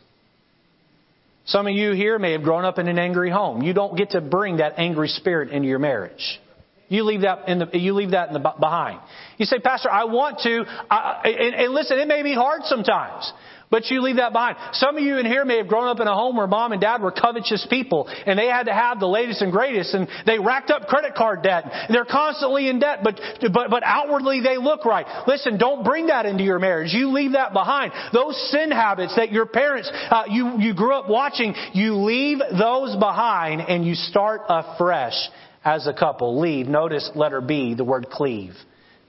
Some 1.46 1.68
of 1.68 1.74
you 1.74 1.92
here 1.92 2.18
may 2.18 2.32
have 2.32 2.42
grown 2.42 2.64
up 2.64 2.78
in 2.78 2.88
an 2.88 2.98
angry 2.98 3.30
home. 3.30 3.62
You 3.62 3.72
don't 3.72 3.96
get 3.96 4.10
to 4.10 4.20
bring 4.20 4.56
that 4.56 4.74
angry 4.78 5.08
spirit 5.08 5.50
into 5.50 5.68
your 5.68 5.78
marriage. 5.78 6.40
You 6.88 7.04
leave 7.04 7.22
that 7.22 7.48
in 7.48 7.60
the, 7.60 7.68
you 7.72 7.94
leave 7.94 8.12
that 8.12 8.28
in 8.28 8.34
the 8.34 8.54
behind. 8.60 9.00
You 9.38 9.46
say, 9.46 9.58
Pastor, 9.58 9.90
I 9.90 10.04
want 10.04 10.40
to, 10.40 10.64
I, 10.90 11.22
and, 11.24 11.54
and 11.54 11.72
listen, 11.74 11.98
it 11.98 12.08
may 12.08 12.22
be 12.22 12.34
hard 12.34 12.62
sometimes. 12.64 13.32
But 13.70 13.90
you 13.90 14.00
leave 14.00 14.16
that 14.16 14.32
behind. 14.32 14.56
Some 14.74 14.96
of 14.96 15.02
you 15.02 15.18
in 15.18 15.26
here 15.26 15.44
may 15.44 15.56
have 15.58 15.66
grown 15.66 15.88
up 15.88 15.98
in 15.98 16.06
a 16.06 16.14
home 16.14 16.36
where 16.36 16.46
mom 16.46 16.72
and 16.72 16.80
dad 16.80 17.02
were 17.02 17.10
covetous 17.10 17.66
people 17.68 18.08
and 18.08 18.38
they 18.38 18.46
had 18.46 18.64
to 18.64 18.72
have 18.72 19.00
the 19.00 19.08
latest 19.08 19.42
and 19.42 19.50
greatest 19.50 19.92
and 19.92 20.06
they 20.24 20.38
racked 20.38 20.70
up 20.70 20.86
credit 20.86 21.14
card 21.14 21.42
debt. 21.42 21.64
They're 21.90 22.04
constantly 22.04 22.68
in 22.68 22.78
debt, 22.78 23.00
but, 23.02 23.20
but, 23.52 23.70
but 23.70 23.82
outwardly 23.84 24.40
they 24.40 24.56
look 24.56 24.84
right. 24.84 25.06
Listen, 25.26 25.58
don't 25.58 25.84
bring 25.84 26.06
that 26.06 26.26
into 26.26 26.44
your 26.44 26.60
marriage. 26.60 26.92
You 26.92 27.10
leave 27.10 27.32
that 27.32 27.52
behind. 27.52 27.92
Those 28.12 28.36
sin 28.50 28.70
habits 28.70 29.16
that 29.16 29.32
your 29.32 29.46
parents, 29.46 29.90
uh, 29.92 30.24
you, 30.28 30.58
you 30.58 30.74
grew 30.74 30.94
up 30.94 31.08
watching, 31.08 31.54
you 31.72 31.96
leave 31.96 32.38
those 32.38 32.96
behind 32.96 33.62
and 33.62 33.84
you 33.84 33.94
start 33.94 34.42
afresh 34.48 35.16
as 35.64 35.88
a 35.88 35.92
couple. 35.92 36.40
Leave. 36.40 36.68
Notice 36.68 37.10
letter 37.16 37.40
B, 37.40 37.74
the 37.74 37.84
word 37.84 38.10
cleave 38.10 38.54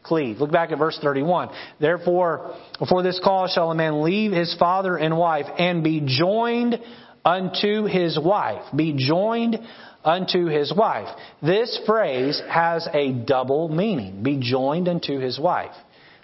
cleave. 0.08 0.40
Look 0.40 0.52
back 0.52 0.72
at 0.72 0.78
verse 0.78 0.98
31. 1.02 1.50
Therefore, 1.80 2.56
before 2.80 3.04
this 3.04 3.20
cause 3.24 3.52
shall 3.52 3.72
a 3.72 3.76
man 3.76 4.04
leave 4.04 4.32
his 4.32 4.56
father 4.58 4.98
and 4.98 5.18
wife 5.18 5.46
and 5.58 5.84
be 5.84 6.02
joined 6.06 6.80
unto 7.24 7.86
his 7.86 8.18
wife. 8.20 8.64
Be 8.76 8.94
joined 8.98 9.60
unto 10.04 10.46
his 10.46 10.74
wife. 10.74 11.10
This 11.42 11.80
phrase 11.86 12.42
has 12.50 12.88
a 12.94 13.12
double 13.12 13.68
meaning. 13.70 14.24
Be 14.24 14.40
joined 14.42 14.88
unto 14.88 15.20
his 15.20 15.40
wife. 15.40 15.76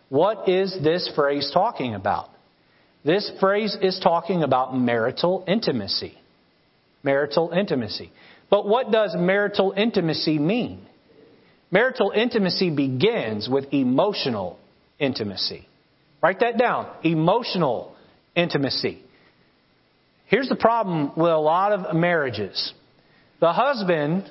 What 0.09 0.47
is 0.47 0.75
this 0.84 1.11
phrase 1.15 1.51
talking 1.53 1.93
about? 1.93 2.29
This 3.03 3.29
phrase 3.39 3.75
is 3.81 3.99
talking 4.01 4.43
about 4.43 4.75
marital 4.75 5.43
intimacy. 5.47 6.17
Marital 7.03 7.51
intimacy. 7.51 8.11
But 8.49 8.67
what 8.67 8.91
does 8.91 9.15
marital 9.17 9.73
intimacy 9.75 10.39
mean? 10.39 10.88
Marital 11.74 12.11
intimacy 12.15 12.69
begins 12.69 13.49
with 13.49 13.74
emotional 13.74 14.59
intimacy. 14.99 15.67
Write 16.21 16.41
that 16.41 16.59
down. 16.59 16.88
Emotional 17.01 17.95
intimacy. 18.36 19.01
Here's 20.28 20.47
the 20.47 20.55
problem 20.55 21.13
with 21.17 21.32
a 21.32 21.38
lot 21.38 21.71
of 21.71 21.95
marriages. 21.95 22.74
The 23.39 23.51
husband 23.51 24.30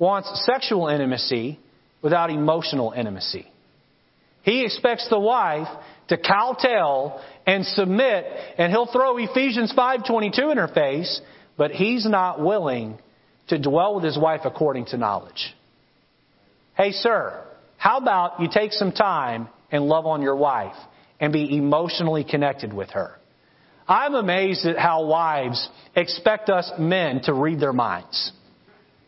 wants 0.00 0.44
sexual 0.44 0.88
intimacy 0.88 1.60
without 2.02 2.30
emotional 2.30 2.90
intimacy. 2.90 3.46
He 4.42 4.64
expects 4.64 5.08
the 5.08 5.20
wife 5.20 5.68
to 6.08 6.18
kowtow 6.18 7.20
and 7.46 7.64
submit, 7.64 8.24
and 8.58 8.72
he'll 8.72 8.90
throw 8.90 9.18
Ephesians 9.18 9.72
5.22 9.72 10.50
in 10.50 10.58
her 10.58 10.68
face, 10.68 11.20
but 11.56 11.70
he's 11.70 12.04
not 12.04 12.40
willing 12.40 12.98
to 13.48 13.58
dwell 13.60 13.94
with 13.94 14.04
his 14.04 14.18
wife 14.18 14.40
according 14.44 14.86
to 14.86 14.96
knowledge. 14.96 15.54
Hey, 16.76 16.92
sir, 16.92 17.42
how 17.78 17.96
about 17.96 18.38
you 18.38 18.48
take 18.52 18.72
some 18.72 18.92
time 18.92 19.48
and 19.70 19.84
love 19.84 20.04
on 20.04 20.20
your 20.20 20.36
wife 20.36 20.76
and 21.18 21.32
be 21.32 21.56
emotionally 21.56 22.22
connected 22.22 22.70
with 22.70 22.90
her? 22.90 23.16
I'm 23.88 24.14
amazed 24.14 24.66
at 24.66 24.76
how 24.78 25.06
wives 25.06 25.70
expect 25.94 26.50
us 26.50 26.70
men 26.78 27.22
to 27.22 27.32
read 27.32 27.60
their 27.60 27.72
minds. 27.72 28.30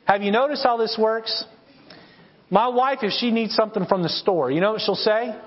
Have 0.06 0.22
you 0.22 0.30
noticed 0.30 0.62
how 0.62 0.78
this 0.78 0.96
works? 0.98 1.44
My 2.48 2.68
wife, 2.68 3.00
if 3.02 3.12
she 3.12 3.30
needs 3.30 3.54
something 3.54 3.84
from 3.84 4.02
the 4.02 4.08
store, 4.08 4.50
you 4.50 4.62
know 4.62 4.72
what 4.72 4.80
she'll 4.80 4.94
say? 4.94 5.38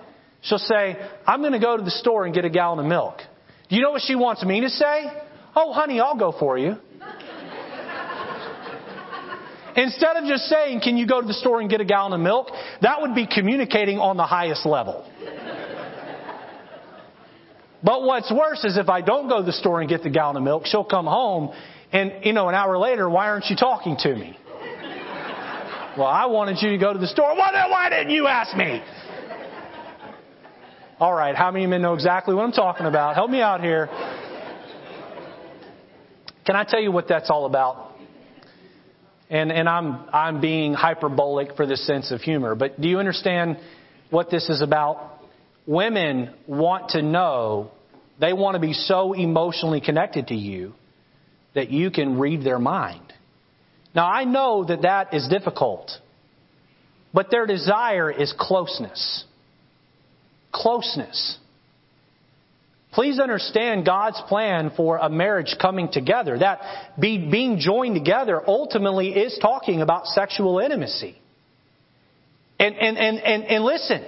She'll 0.42 0.60
say, 0.60 0.98
I'm 1.26 1.40
going 1.40 1.54
to 1.54 1.60
go 1.60 1.76
to 1.76 1.84
the 1.84 1.90
store 1.90 2.26
and 2.26 2.36
get 2.36 2.46
a 2.46 2.52
gallon 2.52 2.78
of 2.78 2.86
milk. 2.86 3.18
Do 3.68 3.76
you 3.76 3.82
know 3.82 3.92
what 3.92 4.04
she 4.06 4.14
wants 4.14 4.44
me 4.44 4.62
to 4.62 4.70
say? 4.70 5.06
Oh, 5.56 5.74
honey, 5.74 6.00
I'll 6.00 6.20
go 6.20 6.36
for 6.38 6.60
you. 6.60 6.76
Instead 9.76 10.18
of 10.18 10.26
just 10.26 10.46
saying, 10.46 10.82
can 10.82 10.98
you 10.98 11.08
go 11.08 11.22
to 11.22 11.28
the 11.28 11.34
store 11.34 11.62
and 11.62 11.70
get 11.70 11.82
a 11.82 11.86
gallon 11.86 12.14
of 12.14 12.20
milk? 12.20 12.50
That 12.82 13.02
would 13.02 13.16
be 13.16 13.28
communicating 13.28 14.00
on 14.00 14.18
the 14.18 14.26
highest 14.26 14.66
level. 14.66 15.08
But 17.84 18.04
what's 18.04 18.32
worse 18.32 18.64
is 18.64 18.78
if 18.78 18.90
I 18.90 19.02
don't 19.02 19.28
go 19.28 19.40
to 19.40 19.46
the 19.46 19.54
store 19.54 19.82
and 19.82 19.90
get 19.90 20.04
the 20.04 20.10
gallon 20.10 20.38
of 20.38 20.44
milk, 20.44 20.66
she'll 20.66 20.84
come 20.84 21.06
home 21.06 21.52
and, 21.92 22.24
you 22.24 22.32
know, 22.32 22.48
an 22.48 22.56
hour 22.56 22.78
later, 22.78 23.10
why 23.10 23.28
aren't 23.28 23.46
you 23.50 23.56
talking 23.56 23.98
to 24.00 24.16
me? 24.16 24.38
Well, 25.98 26.08
I 26.08 26.26
wanted 26.28 26.62
you 26.62 26.70
to 26.70 26.78
go 26.78 26.94
to 26.94 27.00
the 27.00 27.08
store. 27.08 27.34
Then 27.36 27.70
why 27.70 27.90
didn't 27.90 28.12
you 28.12 28.28
ask 28.28 28.56
me? 28.56 28.82
All 31.00 31.14
right, 31.14 31.36
how 31.36 31.52
many 31.52 31.66
of 31.66 31.68
you 31.68 31.72
men 31.72 31.82
know 31.82 31.96
exactly 31.96 32.34
what 32.34 32.44
I'm 32.44 32.52
talking 32.52 32.86
about? 32.86 33.16
Help 33.16 33.30
me 33.30 33.42
out 33.42 33.60
here. 33.60 33.90
Can 36.46 36.56
I 36.56 36.64
tell 36.64 36.80
you 36.80 36.92
what 36.92 37.08
that's 37.08 37.30
all 37.30 37.46
about? 37.46 37.91
And, 39.32 39.50
and 39.50 39.70
I'm, 39.70 40.04
I'm 40.12 40.42
being 40.42 40.74
hyperbolic 40.74 41.56
for 41.56 41.66
this 41.66 41.88
sense 41.88 42.12
of 42.12 42.20
humor. 42.20 42.54
But 42.54 42.80
do 42.80 42.90
you 42.90 43.00
understand 43.00 43.58
what 44.10 44.30
this 44.30 44.50
is 44.50 44.62
about? 44.62 45.20
Women 45.66 46.34
want 46.48 46.90
to 46.90 47.02
know, 47.02 47.72
they 48.20 48.34
want 48.34 48.56
to 48.56 48.60
be 48.60 48.74
so 48.74 49.14
emotionally 49.14 49.80
connected 49.80 50.28
to 50.28 50.36
you 50.36 50.74
that 51.56 51.70
you 51.70 51.92
can 51.92 52.20
read 52.20 52.44
their 52.44 52.60
mind. 52.60 53.14
Now, 53.96 54.06
I 54.06 54.26
know 54.26 54.66
that 54.66 54.82
that 54.82 55.14
is 55.14 55.28
difficult, 55.30 55.92
but 57.14 57.32
their 57.32 57.46
desire 57.46 58.12
is 58.12 58.34
closeness. 58.38 59.24
Closeness. 60.52 61.38
Please 62.94 63.20
understand 63.20 63.86
God's 63.86 64.22
plan 64.28 64.72
for 64.76 64.98
a 64.98 65.10
marriage 65.10 65.56
coming 65.62 65.90
together. 65.92 66.38
That 66.38 66.60
be, 67.00 67.30
being 67.30 67.60
joined 67.60 67.96
together 67.96 68.42
ultimately 68.46 69.10
is 69.10 69.38
talking 69.42 69.82
about 69.82 70.08
sexual 70.08 70.60
intimacy. 70.60 71.18
And, 72.60 72.76
and, 72.76 72.98
and, 72.98 73.18
and, 73.20 73.44
and 73.46 73.64
listen, 73.64 74.04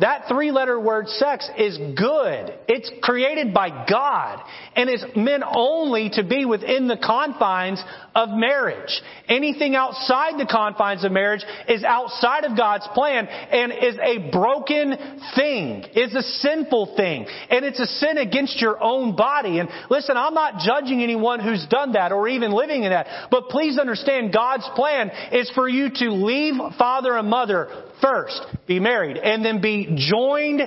that 0.00 0.26
three 0.28 0.52
letter 0.52 0.78
word 0.78 1.08
sex 1.08 1.48
is 1.58 1.76
good. 1.76 2.54
It's 2.68 2.90
created 3.02 3.52
by 3.52 3.86
God 3.88 4.44
and 4.76 4.88
is 4.88 5.04
meant 5.16 5.42
only 5.46 6.10
to 6.10 6.22
be 6.22 6.44
within 6.44 6.86
the 6.86 6.96
confines 6.96 7.82
of 8.14 8.28
marriage. 8.30 9.00
Anything 9.28 9.74
outside 9.74 10.38
the 10.38 10.46
confines 10.46 11.04
of 11.04 11.10
marriage 11.10 11.44
is 11.68 11.82
outside 11.82 12.44
of 12.44 12.56
God's 12.56 12.86
plan 12.94 13.26
and 13.26 13.72
is 13.72 13.96
a 14.00 14.30
broken 14.30 14.96
thing, 15.34 15.84
is 15.94 16.14
a 16.14 16.22
sinful 16.22 16.94
thing, 16.96 17.26
and 17.50 17.64
it's 17.64 17.80
a 17.80 17.86
sin 17.86 18.18
against 18.18 18.60
your 18.60 18.82
own 18.82 19.16
body. 19.16 19.58
And 19.58 19.68
listen, 19.90 20.16
I'm 20.16 20.34
not 20.34 20.60
judging 20.64 21.02
anyone 21.02 21.40
who's 21.40 21.66
done 21.66 21.92
that 21.92 22.12
or 22.12 22.28
even 22.28 22.52
living 22.52 22.84
in 22.84 22.90
that, 22.90 23.28
but 23.30 23.48
please 23.48 23.78
understand 23.78 24.32
God's 24.32 24.68
plan 24.76 25.10
is 25.32 25.50
for 25.54 25.68
you 25.68 25.90
to 25.90 26.10
leave 26.10 26.54
father 26.78 27.16
and 27.16 27.28
mother 27.28 27.68
first, 28.00 28.40
be 28.66 28.80
married, 28.80 29.16
and 29.16 29.44
then 29.44 29.60
be 29.60 29.96
joined 30.10 30.62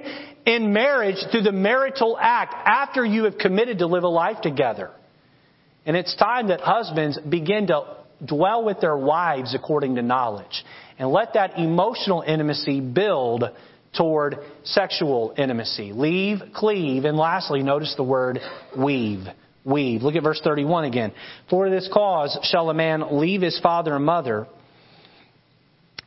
in 0.45 0.73
marriage 0.73 1.17
through 1.31 1.43
the 1.43 1.51
marital 1.51 2.17
act 2.19 2.53
after 2.53 3.05
you 3.05 3.25
have 3.25 3.37
committed 3.37 3.79
to 3.79 3.87
live 3.87 4.03
a 4.03 4.09
life 4.09 4.41
together. 4.41 4.91
And 5.85 5.97
it's 5.97 6.15
time 6.15 6.49
that 6.49 6.61
husbands 6.61 7.19
begin 7.19 7.67
to 7.67 7.97
dwell 8.25 8.63
with 8.63 8.79
their 8.79 8.97
wives 8.97 9.55
according 9.55 9.95
to 9.95 10.01
knowledge 10.01 10.63
and 10.99 11.09
let 11.09 11.33
that 11.33 11.57
emotional 11.57 12.21
intimacy 12.21 12.79
build 12.79 13.43
toward 13.97 14.37
sexual 14.63 15.33
intimacy. 15.37 15.91
Leave, 15.93 16.39
cleave, 16.53 17.05
and 17.05 17.17
lastly, 17.17 17.63
notice 17.63 17.93
the 17.97 18.03
word 18.03 18.39
weave. 18.77 19.25
Weave. 19.63 20.01
Look 20.01 20.15
at 20.15 20.23
verse 20.23 20.41
31 20.43 20.85
again. 20.85 21.11
For 21.49 21.69
this 21.69 21.89
cause 21.91 22.37
shall 22.43 22.69
a 22.69 22.73
man 22.73 23.19
leave 23.19 23.41
his 23.41 23.59
father 23.59 23.95
and 23.95 24.05
mother 24.05 24.47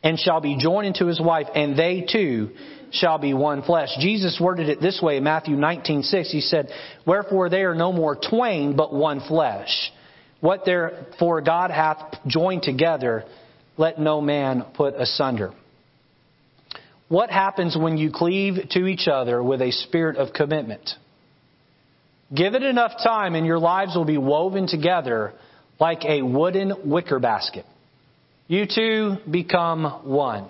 and 0.04 0.20
shall 0.20 0.40
be 0.40 0.56
joined 0.56 0.86
into 0.86 1.06
his 1.06 1.20
wife, 1.20 1.48
and 1.54 1.76
they 1.76 2.02
two 2.02 2.50
shall 2.90 3.18
be 3.18 3.34
one 3.34 3.62
flesh. 3.62 3.88
Jesus 3.98 4.38
worded 4.38 4.68
it 4.68 4.80
this 4.80 5.02
way 5.02 5.16
in 5.16 5.24
Matthew 5.24 5.56
19:6. 5.56 6.30
He 6.30 6.42
said, 6.42 6.70
"Wherefore 7.06 7.48
they 7.48 7.62
are 7.62 7.74
no 7.74 7.90
more 7.90 8.14
twain, 8.14 8.76
but 8.76 8.92
one 8.92 9.20
flesh." 9.20 9.92
What 10.40 10.66
therefore 10.66 11.40
God 11.40 11.70
hath 11.70 12.20
joined 12.26 12.62
together, 12.64 13.24
let 13.78 13.98
no 13.98 14.20
man 14.20 14.62
put 14.74 14.94
asunder. 14.94 15.52
What 17.08 17.30
happens 17.30 17.76
when 17.76 17.96
you 17.96 18.10
cleave 18.10 18.68
to 18.70 18.86
each 18.86 19.08
other 19.08 19.42
with 19.42 19.62
a 19.62 19.70
spirit 19.70 20.18
of 20.18 20.34
commitment? 20.34 20.96
Give 22.34 22.54
it 22.54 22.62
enough 22.62 23.02
time 23.02 23.34
and 23.34 23.46
your 23.46 23.58
lives 23.58 23.96
will 23.96 24.04
be 24.04 24.18
woven 24.18 24.66
together 24.66 25.32
like 25.80 26.04
a 26.04 26.20
wooden 26.22 26.74
wicker 26.90 27.18
basket. 27.18 27.64
You 28.46 28.66
two 28.66 29.16
become 29.30 29.84
one. 30.04 30.48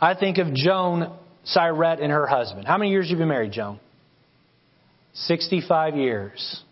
I 0.00 0.14
think 0.14 0.38
of 0.38 0.54
Joan 0.54 1.12
Syrette 1.44 2.02
and 2.02 2.12
her 2.12 2.26
husband. 2.26 2.66
How 2.66 2.78
many 2.78 2.90
years 2.90 3.06
have 3.06 3.12
you 3.12 3.16
been 3.18 3.28
married, 3.28 3.52
Joan? 3.52 3.80
65 5.14 5.96
years. 5.96 6.62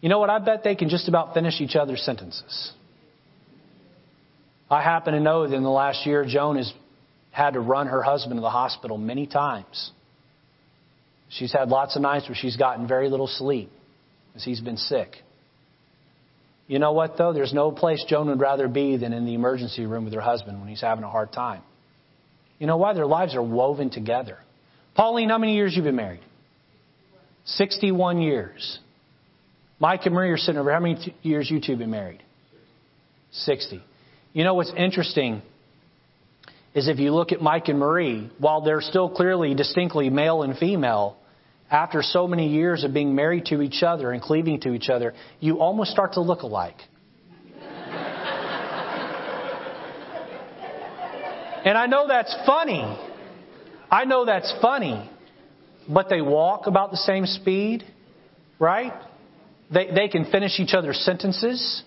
You 0.00 0.08
know 0.08 0.18
what? 0.18 0.30
I 0.30 0.38
bet 0.40 0.64
they 0.64 0.74
can 0.74 0.88
just 0.88 1.08
about 1.08 1.34
finish 1.34 1.60
each 1.60 1.76
other's 1.76 2.02
sentences. 2.02 2.72
I 4.68 4.82
happen 4.82 5.14
to 5.14 5.20
know 5.20 5.46
that 5.46 5.54
in 5.54 5.62
the 5.62 5.70
last 5.70 6.04
year, 6.06 6.24
Joan 6.26 6.56
has 6.56 6.72
had 7.30 7.54
to 7.54 7.60
run 7.60 7.86
her 7.86 8.02
husband 8.02 8.36
to 8.36 8.40
the 8.40 8.50
hospital 8.50 8.98
many 8.98 9.26
times. 9.26 9.92
She's 11.28 11.52
had 11.52 11.68
lots 11.68 11.94
of 11.94 12.02
nights 12.02 12.28
where 12.28 12.36
she's 12.36 12.56
gotten 12.56 12.88
very 12.88 13.08
little 13.08 13.26
sleep 13.26 13.70
as 14.34 14.44
he's 14.44 14.60
been 14.60 14.76
sick. 14.76 15.16
You 16.72 16.78
know 16.78 16.92
what, 16.92 17.18
though? 17.18 17.34
There's 17.34 17.52
no 17.52 17.70
place 17.70 18.02
Joan 18.08 18.28
would 18.28 18.40
rather 18.40 18.66
be 18.66 18.96
than 18.96 19.12
in 19.12 19.26
the 19.26 19.34
emergency 19.34 19.84
room 19.84 20.06
with 20.06 20.14
her 20.14 20.22
husband 20.22 20.58
when 20.58 20.70
he's 20.70 20.80
having 20.80 21.04
a 21.04 21.10
hard 21.10 21.30
time. 21.30 21.60
You 22.58 22.66
know 22.66 22.78
why? 22.78 22.94
Their 22.94 23.04
lives 23.04 23.34
are 23.34 23.42
woven 23.42 23.90
together. 23.90 24.38
Pauline, 24.94 25.28
how 25.28 25.36
many 25.36 25.54
years 25.54 25.76
you 25.76 25.82
been 25.82 25.96
married? 25.96 26.22
61 27.44 28.22
years. 28.22 28.78
Mike 29.80 30.06
and 30.06 30.14
Marie 30.14 30.30
are 30.30 30.38
sitting 30.38 30.58
over. 30.58 30.72
How 30.72 30.80
many 30.80 31.14
years 31.20 31.50
you 31.50 31.60
two 31.60 31.76
been 31.76 31.90
married? 31.90 32.22
60. 33.32 33.84
You 34.32 34.44
know 34.44 34.54
what's 34.54 34.72
interesting 34.74 35.42
is 36.72 36.88
if 36.88 36.98
you 36.98 37.12
look 37.12 37.32
at 37.32 37.42
Mike 37.42 37.68
and 37.68 37.78
Marie, 37.78 38.30
while 38.38 38.62
they're 38.62 38.80
still 38.80 39.10
clearly 39.10 39.54
distinctly 39.54 40.08
male 40.08 40.42
and 40.42 40.56
female, 40.56 41.18
after 41.72 42.02
so 42.02 42.28
many 42.28 42.48
years 42.48 42.84
of 42.84 42.92
being 42.92 43.14
married 43.14 43.46
to 43.46 43.62
each 43.62 43.82
other 43.82 44.12
and 44.12 44.20
cleaving 44.20 44.60
to 44.60 44.74
each 44.74 44.90
other, 44.90 45.14
you 45.40 45.58
almost 45.58 45.90
start 45.90 46.12
to 46.12 46.20
look 46.20 46.42
alike. 46.42 46.76
and 51.64 51.78
I 51.78 51.86
know 51.86 52.06
that's 52.06 52.36
funny. 52.44 52.98
I 53.90 54.04
know 54.04 54.26
that's 54.26 54.52
funny. 54.60 55.10
But 55.88 56.10
they 56.10 56.20
walk 56.20 56.66
about 56.66 56.90
the 56.90 56.98
same 56.98 57.24
speed, 57.24 57.84
right? 58.58 58.92
They, 59.72 59.90
they 59.92 60.08
can 60.08 60.30
finish 60.30 60.60
each 60.60 60.74
other's 60.74 60.98
sentences. 60.98 61.82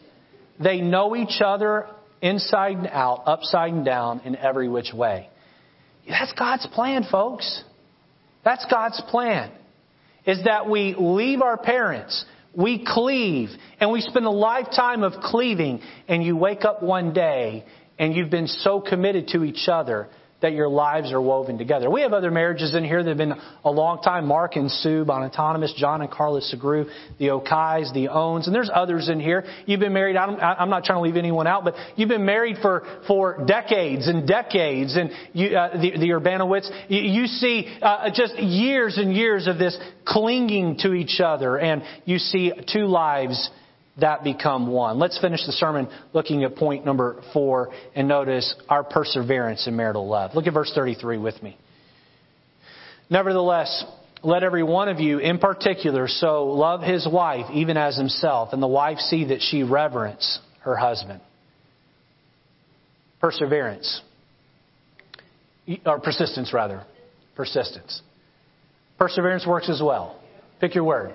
They 0.59 0.81
know 0.81 1.15
each 1.15 1.41
other 1.45 1.85
inside 2.23 2.75
and 2.77 2.87
out, 2.87 3.21
upside 3.27 3.71
and 3.71 3.85
down, 3.85 4.21
in 4.25 4.35
every 4.35 4.67
which 4.67 4.91
way. 4.93 5.29
That's 6.09 6.33
God's 6.33 6.65
plan, 6.73 7.05
folks. 7.09 7.63
That's 8.43 8.65
God's 8.69 8.99
plan 9.09 9.51
is 10.25 10.43
that 10.45 10.69
we 10.69 10.95
leave 10.97 11.41
our 11.41 11.57
parents, 11.57 12.25
we 12.53 12.83
cleave, 12.85 13.49
and 13.79 13.91
we 13.91 14.01
spend 14.01 14.25
a 14.25 14.29
lifetime 14.31 15.03
of 15.03 15.13
cleaving, 15.21 15.81
and 16.07 16.23
you 16.23 16.35
wake 16.35 16.65
up 16.65 16.81
one 16.81 17.13
day 17.13 17.65
and 17.97 18.13
you've 18.13 18.29
been 18.29 18.47
so 18.47 18.81
committed 18.81 19.29
to 19.29 19.43
each 19.43 19.67
other 19.69 20.09
that 20.45 20.53
your 20.53 20.69
lives 20.69 21.11
are 21.11 21.19
woven 21.19 21.57
together. 21.57 21.89
We 21.89 22.01
have 22.01 22.13
other 22.13 22.29
marriages 22.29 22.75
in 22.75 22.83
here 22.83 23.01
that 23.01 23.09
have 23.09 23.17
been 23.17 23.33
a 23.63 23.71
long 23.71 23.99
time. 24.03 24.27
Mark 24.27 24.57
and 24.57 24.69
Sue 24.69 25.03
Bonautonomous, 25.03 25.75
John 25.75 26.01
and 26.01 26.11
Carla 26.11 26.39
Segru, 26.39 26.87
the 27.17 27.29
Okais, 27.29 27.91
the 27.95 28.09
Owens, 28.09 28.45
and 28.45 28.55
there's 28.55 28.69
others 28.71 29.09
in 29.09 29.19
here. 29.19 29.43
You've 29.65 29.79
been 29.79 29.93
married, 29.93 30.15
I'm 30.15 30.69
not 30.69 30.83
trying 30.83 30.99
to 30.99 31.01
leave 31.01 31.15
anyone 31.15 31.47
out, 31.47 31.63
but 31.63 31.73
you've 31.95 32.09
been 32.09 32.27
married 32.27 32.57
for, 32.61 32.83
for 33.07 33.43
decades 33.47 34.07
and 34.07 34.27
decades, 34.27 34.95
and 34.95 35.09
you, 35.33 35.57
uh, 35.57 35.81
the, 35.81 35.97
the 35.97 36.09
Urbanowitz, 36.09 36.69
you, 36.89 37.01
you 37.01 37.25
see 37.25 37.75
uh, 37.81 38.11
just 38.13 38.37
years 38.37 38.99
and 38.99 39.15
years 39.15 39.47
of 39.47 39.57
this 39.57 39.75
clinging 40.05 40.77
to 40.81 40.93
each 40.93 41.19
other, 41.21 41.57
and 41.57 41.81
you 42.05 42.19
see 42.19 42.51
two 42.71 42.85
lives 42.85 43.49
that 43.99 44.23
become 44.23 44.67
one. 44.67 44.99
Let's 44.99 45.19
finish 45.19 45.45
the 45.45 45.53
sermon 45.53 45.87
looking 46.13 46.43
at 46.43 46.55
point 46.55 46.85
number 46.85 47.21
four 47.33 47.69
and 47.95 48.07
notice 48.07 48.55
our 48.67 48.83
perseverance 48.83 49.67
in 49.67 49.75
marital 49.75 50.07
love. 50.07 50.31
Look 50.35 50.47
at 50.47 50.53
verse 50.53 50.71
33 50.75 51.17
with 51.17 51.41
me. 51.41 51.57
Nevertheless, 53.09 53.85
let 54.23 54.43
every 54.43 54.63
one 54.63 54.89
of 54.89 54.99
you 54.99 55.19
in 55.19 55.37
particular 55.37 56.07
so 56.07 56.47
love 56.47 56.81
his 56.81 57.07
wife 57.07 57.45
even 57.53 57.77
as 57.77 57.95
himself, 57.95 58.49
and 58.51 58.61
the 58.61 58.67
wife 58.67 58.97
see 58.97 59.25
that 59.25 59.41
she 59.41 59.63
reverence 59.63 60.39
her 60.61 60.75
husband. 60.75 61.21
Perseverance. 63.21 64.01
Or 65.85 65.99
persistence, 65.99 66.53
rather. 66.53 66.83
Persistence. 67.35 68.01
Perseverance 68.97 69.45
works 69.45 69.69
as 69.69 69.81
well. 69.81 70.19
Pick 70.59 70.75
your 70.75 70.83
word. 70.83 71.13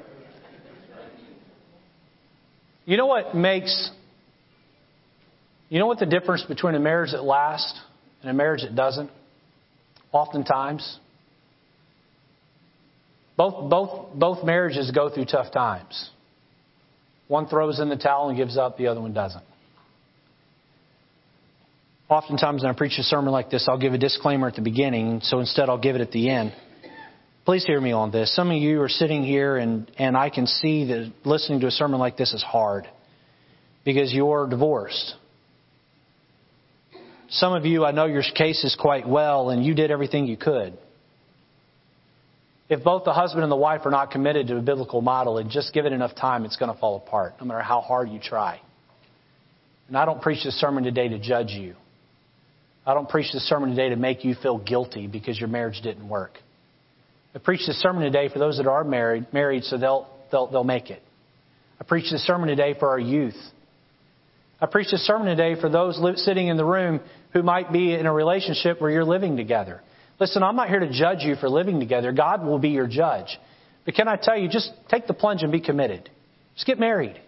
You 2.90 2.96
know 2.96 3.06
what 3.06 3.36
makes, 3.36 3.88
you 5.68 5.78
know 5.78 5.86
what 5.86 6.00
the 6.00 6.06
difference 6.06 6.42
between 6.42 6.74
a 6.74 6.80
marriage 6.80 7.12
that 7.12 7.22
lasts 7.22 7.80
and 8.20 8.28
a 8.28 8.34
marriage 8.34 8.62
that 8.62 8.74
doesn't? 8.74 9.08
Oftentimes. 10.10 10.98
Both, 13.36 13.70
both, 13.70 14.18
both 14.18 14.44
marriages 14.44 14.90
go 14.90 15.08
through 15.08 15.26
tough 15.26 15.52
times. 15.52 16.10
One 17.28 17.46
throws 17.46 17.78
in 17.78 17.88
the 17.88 17.96
towel 17.96 18.28
and 18.28 18.36
gives 18.36 18.56
up, 18.56 18.76
the 18.76 18.88
other 18.88 19.00
one 19.00 19.12
doesn't. 19.12 19.44
Oftentimes, 22.08 22.64
when 22.64 22.74
I 22.74 22.76
preach 22.76 22.98
a 22.98 23.04
sermon 23.04 23.30
like 23.30 23.50
this, 23.50 23.68
I'll 23.68 23.78
give 23.78 23.92
a 23.92 23.98
disclaimer 23.98 24.48
at 24.48 24.56
the 24.56 24.62
beginning, 24.62 25.20
so 25.22 25.38
instead 25.38 25.68
I'll 25.68 25.78
give 25.78 25.94
it 25.94 26.00
at 26.00 26.10
the 26.10 26.28
end. 26.28 26.52
Please 27.44 27.64
hear 27.64 27.80
me 27.80 27.92
on 27.92 28.10
this. 28.10 28.34
Some 28.36 28.50
of 28.50 28.56
you 28.56 28.82
are 28.82 28.88
sitting 28.88 29.24
here, 29.24 29.56
and, 29.56 29.90
and 29.98 30.16
I 30.16 30.28
can 30.28 30.46
see 30.46 30.84
that 30.86 31.12
listening 31.24 31.60
to 31.60 31.68
a 31.68 31.70
sermon 31.70 31.98
like 31.98 32.16
this 32.16 32.34
is 32.34 32.42
hard 32.42 32.86
because 33.84 34.12
you're 34.12 34.46
divorced. 34.46 35.14
Some 37.30 37.54
of 37.54 37.64
you, 37.64 37.84
I 37.84 37.92
know 37.92 38.06
your 38.06 38.22
cases 38.34 38.76
quite 38.78 39.08
well, 39.08 39.50
and 39.50 39.64
you 39.64 39.74
did 39.74 39.90
everything 39.90 40.26
you 40.26 40.36
could. 40.36 40.76
If 42.68 42.84
both 42.84 43.04
the 43.04 43.12
husband 43.12 43.42
and 43.42 43.50
the 43.50 43.56
wife 43.56 43.80
are 43.84 43.90
not 43.90 44.10
committed 44.10 44.48
to 44.48 44.56
a 44.56 44.60
biblical 44.60 45.00
model 45.00 45.38
and 45.38 45.50
just 45.50 45.72
give 45.72 45.86
it 45.86 45.92
enough 45.92 46.14
time, 46.14 46.44
it's 46.44 46.56
going 46.56 46.72
to 46.72 46.78
fall 46.78 46.96
apart, 46.96 47.34
no 47.40 47.46
matter 47.46 47.62
how 47.62 47.80
hard 47.80 48.10
you 48.10 48.20
try. 48.20 48.60
And 49.88 49.96
I 49.96 50.04
don't 50.04 50.20
preach 50.20 50.44
this 50.44 50.54
sermon 50.60 50.84
today 50.84 51.08
to 51.08 51.18
judge 51.18 51.50
you. 51.50 51.74
I 52.86 52.94
don't 52.94 53.08
preach 53.08 53.32
this 53.32 53.48
sermon 53.48 53.70
today 53.70 53.88
to 53.88 53.96
make 53.96 54.24
you 54.24 54.34
feel 54.40 54.58
guilty 54.58 55.06
because 55.06 55.38
your 55.38 55.48
marriage 55.48 55.80
didn't 55.82 56.08
work. 56.08 56.38
I 57.34 57.38
preach 57.38 57.66
this 57.66 57.80
sermon 57.80 58.02
today 58.02 58.28
for 58.28 58.38
those 58.38 58.56
that 58.56 58.66
are 58.66 58.84
married, 58.84 59.32
married 59.32 59.64
so 59.64 59.78
they'll, 59.78 60.08
they'll, 60.32 60.48
they'll 60.48 60.64
make 60.64 60.90
it. 60.90 61.02
I 61.80 61.84
preach 61.84 62.10
this 62.10 62.26
sermon 62.26 62.48
today 62.48 62.74
for 62.78 62.88
our 62.90 62.98
youth. 62.98 63.36
I 64.60 64.66
preach 64.66 64.90
this 64.90 65.06
sermon 65.06 65.26
today 65.26 65.58
for 65.58 65.70
those 65.70 65.98
sitting 66.24 66.48
in 66.48 66.56
the 66.56 66.64
room 66.64 67.00
who 67.32 67.42
might 67.42 67.72
be 67.72 67.94
in 67.94 68.06
a 68.06 68.12
relationship 68.12 68.80
where 68.80 68.90
you're 68.90 69.04
living 69.04 69.36
together. 69.36 69.80
Listen, 70.18 70.42
I'm 70.42 70.56
not 70.56 70.68
here 70.68 70.80
to 70.80 70.92
judge 70.92 71.20
you 71.20 71.36
for 71.36 71.48
living 71.48 71.80
together. 71.80 72.12
God 72.12 72.44
will 72.44 72.58
be 72.58 72.70
your 72.70 72.86
judge. 72.86 73.38
But 73.86 73.94
can 73.94 74.06
I 74.06 74.16
tell 74.16 74.36
you, 74.36 74.48
just 74.48 74.70
take 74.90 75.06
the 75.06 75.14
plunge 75.14 75.42
and 75.42 75.50
be 75.50 75.60
committed. 75.60 76.10
Just 76.54 76.66
get 76.66 76.78
married. 76.78 77.18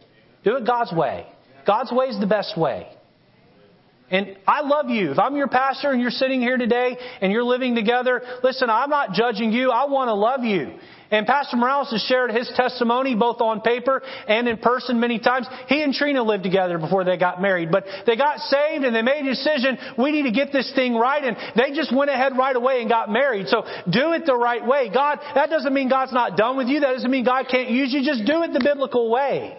Do 0.44 0.57
it 0.57 0.66
God's 0.66 0.92
way. 0.92 1.26
God's 1.66 1.90
way 1.90 2.07
is 2.07 2.20
the 2.20 2.26
best 2.26 2.59
way. 2.59 2.86
And 4.12 4.36
I 4.46 4.60
love 4.60 4.90
you. 4.90 5.10
If 5.10 5.18
I'm 5.18 5.36
your 5.36 5.48
pastor 5.48 5.90
and 5.90 6.00
you're 6.00 6.10
sitting 6.10 6.42
here 6.42 6.58
today 6.58 6.98
and 7.22 7.32
you're 7.32 7.42
living 7.42 7.74
together, 7.74 8.20
listen, 8.42 8.68
I'm 8.68 8.90
not 8.90 9.14
judging 9.14 9.52
you. 9.52 9.70
I 9.70 9.86
want 9.86 10.08
to 10.08 10.14
love 10.14 10.44
you. 10.44 10.78
And 11.10 11.26
Pastor 11.26 11.56
Morales 11.56 11.90
has 11.90 12.02
shared 12.02 12.30
his 12.30 12.50
testimony 12.54 13.14
both 13.14 13.40
on 13.40 13.62
paper 13.62 14.02
and 14.28 14.46
in 14.48 14.58
person 14.58 15.00
many 15.00 15.18
times. 15.18 15.46
He 15.66 15.82
and 15.82 15.94
Trina 15.94 16.22
lived 16.22 16.42
together 16.42 16.78
before 16.78 17.04
they 17.04 17.16
got 17.16 17.40
married, 17.40 17.70
but 17.72 17.84
they 18.06 18.16
got 18.16 18.38
saved 18.38 18.84
and 18.84 18.94
they 18.94 19.02
made 19.02 19.26
a 19.26 19.30
decision, 19.30 19.78
we 19.98 20.12
need 20.12 20.22
to 20.24 20.30
get 20.30 20.52
this 20.52 20.72
thing 20.74 20.94
right, 20.94 21.22
and 21.22 21.36
they 21.56 21.74
just 21.74 21.94
went 21.94 22.10
ahead 22.10 22.36
right 22.36 22.56
away 22.56 22.80
and 22.80 22.88
got 22.88 23.10
married. 23.10 23.48
So 23.48 23.62
do 23.90 24.12
it 24.12 24.24
the 24.26 24.36
right 24.36 24.66
way. 24.66 24.90
God, 24.92 25.20
that 25.34 25.50
doesn't 25.50 25.72
mean 25.72 25.88
God's 25.88 26.12
not 26.12 26.36
done 26.36 26.56
with 26.56 26.68
you. 26.68 26.80
That 26.80 26.92
doesn't 26.92 27.10
mean 27.10 27.24
God 27.24 27.46
can't 27.50 27.70
use 27.70 27.92
you. 27.92 28.02
Just 28.04 28.26
do 28.26 28.42
it 28.42 28.52
the 28.52 28.60
biblical 28.64 29.10
way. 29.10 29.58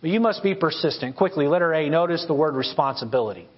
But 0.00 0.10
you 0.10 0.20
must 0.20 0.42
be 0.42 0.54
persistent. 0.54 1.16
Quickly, 1.16 1.46
letter 1.46 1.72
A, 1.74 1.88
notice 1.90 2.24
the 2.26 2.34
word 2.34 2.54
responsibility. 2.54 3.48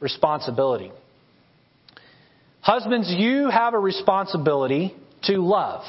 Responsibility. 0.00 0.92
Husbands, 2.60 3.12
you 3.16 3.48
have 3.48 3.74
a 3.74 3.78
responsibility 3.78 4.94
to 5.24 5.38
love 5.38 5.84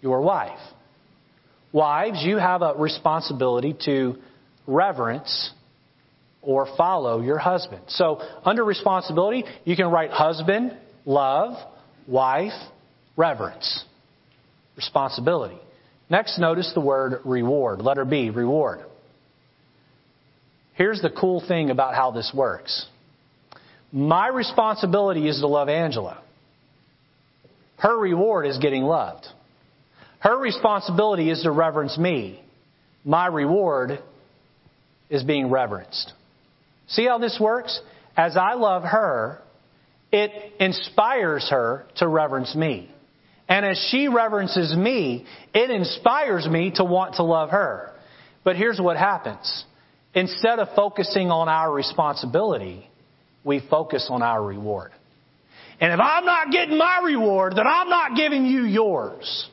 your 0.00 0.22
wife. 0.22 0.58
Wives, 1.72 2.22
you 2.22 2.38
have 2.38 2.62
a 2.62 2.74
responsibility 2.76 3.76
to 3.84 4.16
reverence 4.66 5.52
or 6.40 6.66
follow 6.76 7.20
your 7.20 7.38
husband. 7.38 7.82
So, 7.88 8.20
under 8.44 8.64
responsibility, 8.64 9.44
you 9.64 9.76
can 9.76 9.88
write 9.88 10.10
husband, 10.10 10.76
love, 11.04 11.54
wife, 12.06 12.52
reverence. 13.16 13.84
Responsibility. 14.76 15.58
Next, 16.08 16.38
notice 16.38 16.70
the 16.72 16.80
word 16.80 17.20
reward. 17.24 17.82
Letter 17.82 18.04
B, 18.04 18.30
reward. 18.30 18.80
Here's 20.76 21.00
the 21.00 21.10
cool 21.10 21.42
thing 21.46 21.70
about 21.70 21.94
how 21.94 22.10
this 22.10 22.32
works. 22.34 22.86
My 23.92 24.28
responsibility 24.28 25.26
is 25.26 25.40
to 25.40 25.46
love 25.46 25.68
Angela. 25.68 26.22
Her 27.78 27.96
reward 27.96 28.46
is 28.46 28.58
getting 28.58 28.82
loved. 28.82 29.26
Her 30.20 30.36
responsibility 30.38 31.30
is 31.30 31.42
to 31.42 31.50
reverence 31.50 31.96
me. 31.96 32.42
My 33.04 33.26
reward 33.26 34.02
is 35.08 35.22
being 35.22 35.50
reverenced. 35.50 36.12
See 36.88 37.06
how 37.06 37.18
this 37.18 37.38
works? 37.40 37.80
As 38.16 38.36
I 38.36 38.54
love 38.54 38.82
her, 38.82 39.40
it 40.12 40.30
inspires 40.60 41.48
her 41.50 41.86
to 41.96 42.08
reverence 42.08 42.54
me. 42.54 42.90
And 43.48 43.64
as 43.64 43.78
she 43.90 44.08
reverences 44.08 44.74
me, 44.76 45.26
it 45.54 45.70
inspires 45.70 46.46
me 46.48 46.72
to 46.76 46.84
want 46.84 47.14
to 47.16 47.22
love 47.22 47.50
her. 47.50 47.92
But 48.44 48.56
here's 48.56 48.80
what 48.80 48.96
happens. 48.96 49.64
Instead 50.16 50.58
of 50.60 50.74
focusing 50.74 51.30
on 51.30 51.46
our 51.46 51.70
responsibility, 51.70 52.88
we 53.44 53.60
focus 53.68 54.08
on 54.10 54.22
our 54.22 54.42
reward. 54.42 54.90
And 55.78 55.92
if 55.92 56.00
I'm 56.00 56.24
not 56.24 56.50
getting 56.50 56.78
my 56.78 57.02
reward, 57.04 57.52
then 57.54 57.66
I'm 57.66 57.90
not 57.90 58.16
giving 58.16 58.46
you 58.46 58.62
yours. 58.62 59.46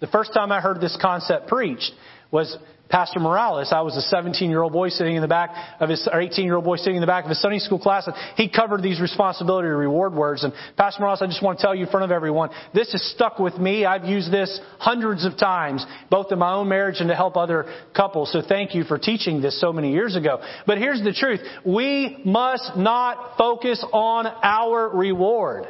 The 0.00 0.06
first 0.06 0.32
time 0.32 0.52
I 0.52 0.60
heard 0.60 0.80
this 0.80 0.96
concept 1.02 1.48
preached 1.48 1.90
was 2.30 2.56
Pastor 2.92 3.20
Morales. 3.20 3.72
I 3.72 3.80
was 3.80 3.96
a 3.96 4.02
17 4.02 4.50
year 4.50 4.60
old 4.60 4.74
boy 4.74 4.90
sitting 4.90 5.16
in 5.16 5.22
the 5.22 5.28
back 5.28 5.78
of 5.80 5.88
his, 5.88 6.06
or 6.12 6.20
18 6.20 6.44
year 6.44 6.56
old 6.56 6.64
boy 6.64 6.76
sitting 6.76 6.96
in 6.96 7.00
the 7.00 7.06
back 7.06 7.24
of 7.24 7.30
his 7.30 7.40
Sunday 7.40 7.58
school 7.58 7.78
class, 7.78 8.06
and 8.06 8.14
he 8.36 8.50
covered 8.50 8.82
these 8.82 9.00
responsibility 9.00 9.66
reward 9.66 10.12
words. 10.12 10.44
And 10.44 10.52
Pastor 10.76 11.00
Morales, 11.00 11.22
I 11.22 11.26
just 11.26 11.42
want 11.42 11.58
to 11.58 11.62
tell 11.62 11.74
you 11.74 11.86
in 11.86 11.90
front 11.90 12.04
of 12.04 12.10
everyone, 12.10 12.50
this 12.74 12.92
has 12.92 13.02
stuck 13.14 13.38
with 13.38 13.56
me. 13.56 13.86
I've 13.86 14.04
used 14.04 14.30
this 14.30 14.60
hundreds 14.78 15.24
of 15.24 15.38
times, 15.38 15.86
both 16.10 16.30
in 16.32 16.38
my 16.38 16.52
own 16.52 16.68
marriage 16.68 16.96
and 17.00 17.08
to 17.08 17.16
help 17.16 17.38
other 17.38 17.64
couples. 17.96 18.30
So 18.30 18.42
thank 18.46 18.74
you 18.74 18.84
for 18.84 18.98
teaching 18.98 19.40
this 19.40 19.58
so 19.58 19.72
many 19.72 19.92
years 19.92 20.14
ago. 20.14 20.42
But 20.66 20.76
here's 20.76 21.02
the 21.02 21.14
truth. 21.14 21.40
We 21.64 22.20
must 22.26 22.76
not 22.76 23.38
focus 23.38 23.82
on 23.90 24.26
our 24.26 24.90
reward. 24.94 25.64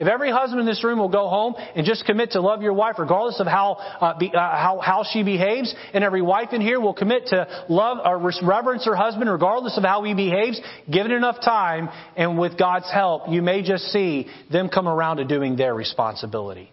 If 0.00 0.08
every 0.08 0.30
husband 0.32 0.60
in 0.60 0.66
this 0.66 0.82
room 0.82 0.98
will 0.98 1.08
go 1.08 1.28
home 1.28 1.54
and 1.76 1.86
just 1.86 2.04
commit 2.04 2.32
to 2.32 2.40
love 2.40 2.62
your 2.62 2.72
wife 2.72 2.96
regardless 2.98 3.38
of 3.38 3.46
how, 3.46 3.74
uh, 3.74 4.18
be, 4.18 4.32
uh, 4.34 4.38
how, 4.38 4.80
how 4.82 5.04
she 5.08 5.22
behaves, 5.22 5.72
and 5.92 6.02
every 6.02 6.20
wife 6.20 6.48
in 6.52 6.60
here 6.60 6.80
will 6.80 6.94
commit 6.94 7.26
to 7.28 7.66
love 7.68 7.98
or 8.04 8.32
reverence 8.42 8.84
her 8.86 8.96
husband 8.96 9.30
regardless 9.30 9.78
of 9.78 9.84
how 9.84 10.02
he 10.02 10.12
behaves, 10.12 10.60
given 10.90 11.12
enough 11.12 11.36
time, 11.44 11.88
and 12.16 12.36
with 12.36 12.58
God's 12.58 12.90
help, 12.92 13.28
you 13.28 13.40
may 13.40 13.62
just 13.62 13.84
see 13.84 14.26
them 14.50 14.68
come 14.68 14.88
around 14.88 15.18
to 15.18 15.24
doing 15.24 15.54
their 15.54 15.74
responsibility. 15.74 16.70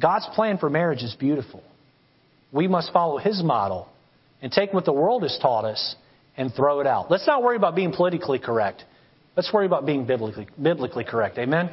God's 0.00 0.26
plan 0.34 0.58
for 0.58 0.70
marriage 0.70 1.02
is 1.02 1.14
beautiful. 1.18 1.62
We 2.52 2.68
must 2.68 2.92
follow 2.92 3.18
His 3.18 3.42
model 3.42 3.88
and 4.40 4.52
take 4.52 4.72
what 4.72 4.84
the 4.84 4.92
world 4.92 5.22
has 5.22 5.38
taught 5.40 5.64
us 5.64 5.96
and 6.36 6.52
throw 6.54 6.80
it 6.80 6.86
out. 6.86 7.10
Let's 7.10 7.26
not 7.26 7.42
worry 7.42 7.56
about 7.56 7.74
being 7.74 7.92
politically 7.92 8.38
correct. 8.38 8.84
Let's 9.36 9.52
worry 9.52 9.66
about 9.66 9.86
being 9.86 10.06
biblically, 10.06 10.46
biblically 10.60 11.04
correct. 11.04 11.38
Amen? 11.38 11.70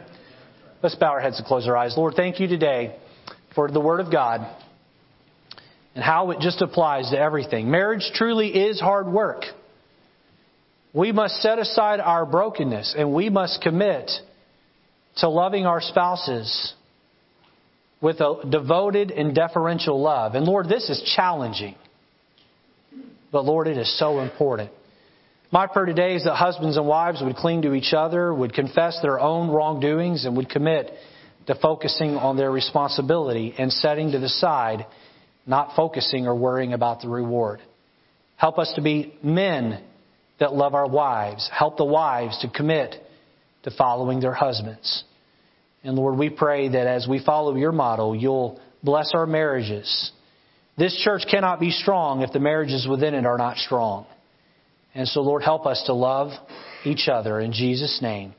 Let's 0.82 0.95
bow 0.95 1.07
our 1.07 1.19
heads 1.19 1.38
and 1.38 1.45
close 1.45 1.67
our 1.67 1.75
eyes. 1.75 1.95
Lord, 1.97 2.13
thank 2.15 2.39
you 2.39 2.47
today 2.47 2.95
for 3.53 3.69
the 3.69 3.82
Word 3.82 3.99
of 3.99 4.11
God 4.11 4.47
and 5.93 6.03
how 6.03 6.32
it 6.32 6.39
just 6.39 6.61
applies 6.61 7.09
to 7.11 7.19
everything. 7.19 7.69
Marriage 7.69 8.09
truly 8.13 8.47
is 8.47 8.80
hard 8.80 9.07
work. 9.07 9.43
We 10.93 11.11
must 11.11 11.41
set 11.41 11.59
aside 11.59 11.99
our 11.99 12.25
brokenness 12.25 12.95
and 12.97 13.13
we 13.13 13.30
must 13.30 13.61
commit 13.61 14.09
to 15.17 15.27
loving 15.27 15.65
our 15.65 15.82
spouses 15.82 16.73
with 17.99 18.21
a 18.21 18.41
devoted 18.49 19.11
and 19.11 19.36
deferential 19.36 20.01
love. 20.01 20.36
And 20.36 20.45
Lord, 20.45 20.69
this 20.69 20.89
is 20.89 21.13
challenging. 21.15 21.75
But 23.34 23.43
Lord, 23.43 23.67
it 23.67 23.77
is 23.77 23.99
so 23.99 24.21
important. 24.21 24.71
My 25.51 25.65
prayer 25.65 25.87
today 25.87 26.15
is 26.15 26.25
that 26.25 26.35
husbands 26.35 26.77
and 26.77 26.85
wives 26.85 27.23
would 27.23 27.35
cling 27.35 27.63
to 27.63 27.73
each 27.73 27.91
other, 27.91 28.31
would 28.31 28.53
confess 28.53 28.99
their 29.01 29.19
own 29.19 29.49
wrongdoings, 29.49 30.25
and 30.25 30.37
would 30.37 30.47
commit 30.47 30.91
to 31.47 31.55
focusing 31.55 32.15
on 32.17 32.37
their 32.37 32.51
responsibility 32.51 33.55
and 33.57 33.73
setting 33.73 34.11
to 34.11 34.19
the 34.19 34.29
side, 34.29 34.85
not 35.47 35.75
focusing 35.75 36.27
or 36.27 36.35
worrying 36.35 36.73
about 36.73 37.01
the 37.01 37.09
reward. 37.09 37.61
Help 38.35 38.59
us 38.59 38.71
to 38.75 38.83
be 38.83 39.15
men 39.23 39.83
that 40.39 40.53
love 40.53 40.75
our 40.75 40.87
wives. 40.87 41.49
Help 41.51 41.77
the 41.77 41.85
wives 41.85 42.37
to 42.41 42.49
commit 42.49 42.95
to 43.63 43.71
following 43.71 44.19
their 44.19 44.33
husbands. 44.35 45.03
And 45.83 45.95
Lord, 45.95 46.15
we 46.15 46.29
pray 46.29 46.69
that 46.69 46.85
as 46.85 47.07
we 47.07 47.25
follow 47.25 47.55
your 47.55 47.71
model, 47.71 48.15
you'll 48.15 48.61
bless 48.83 49.15
our 49.15 49.25
marriages. 49.25 50.11
This 50.77 50.95
church 51.03 51.23
cannot 51.29 51.59
be 51.59 51.71
strong 51.71 52.21
if 52.21 52.31
the 52.31 52.39
marriages 52.39 52.87
within 52.87 53.15
it 53.15 53.25
are 53.25 53.39
not 53.39 53.57
strong. 53.57 54.05
And 54.95 55.07
so, 55.07 55.21
Lord, 55.21 55.43
help 55.43 55.65
us 55.65 55.83
to 55.85 55.93
love 55.93 56.31
each 56.83 57.07
other 57.07 57.39
in 57.39 57.51
Jesus' 57.53 57.99
name. 58.01 58.33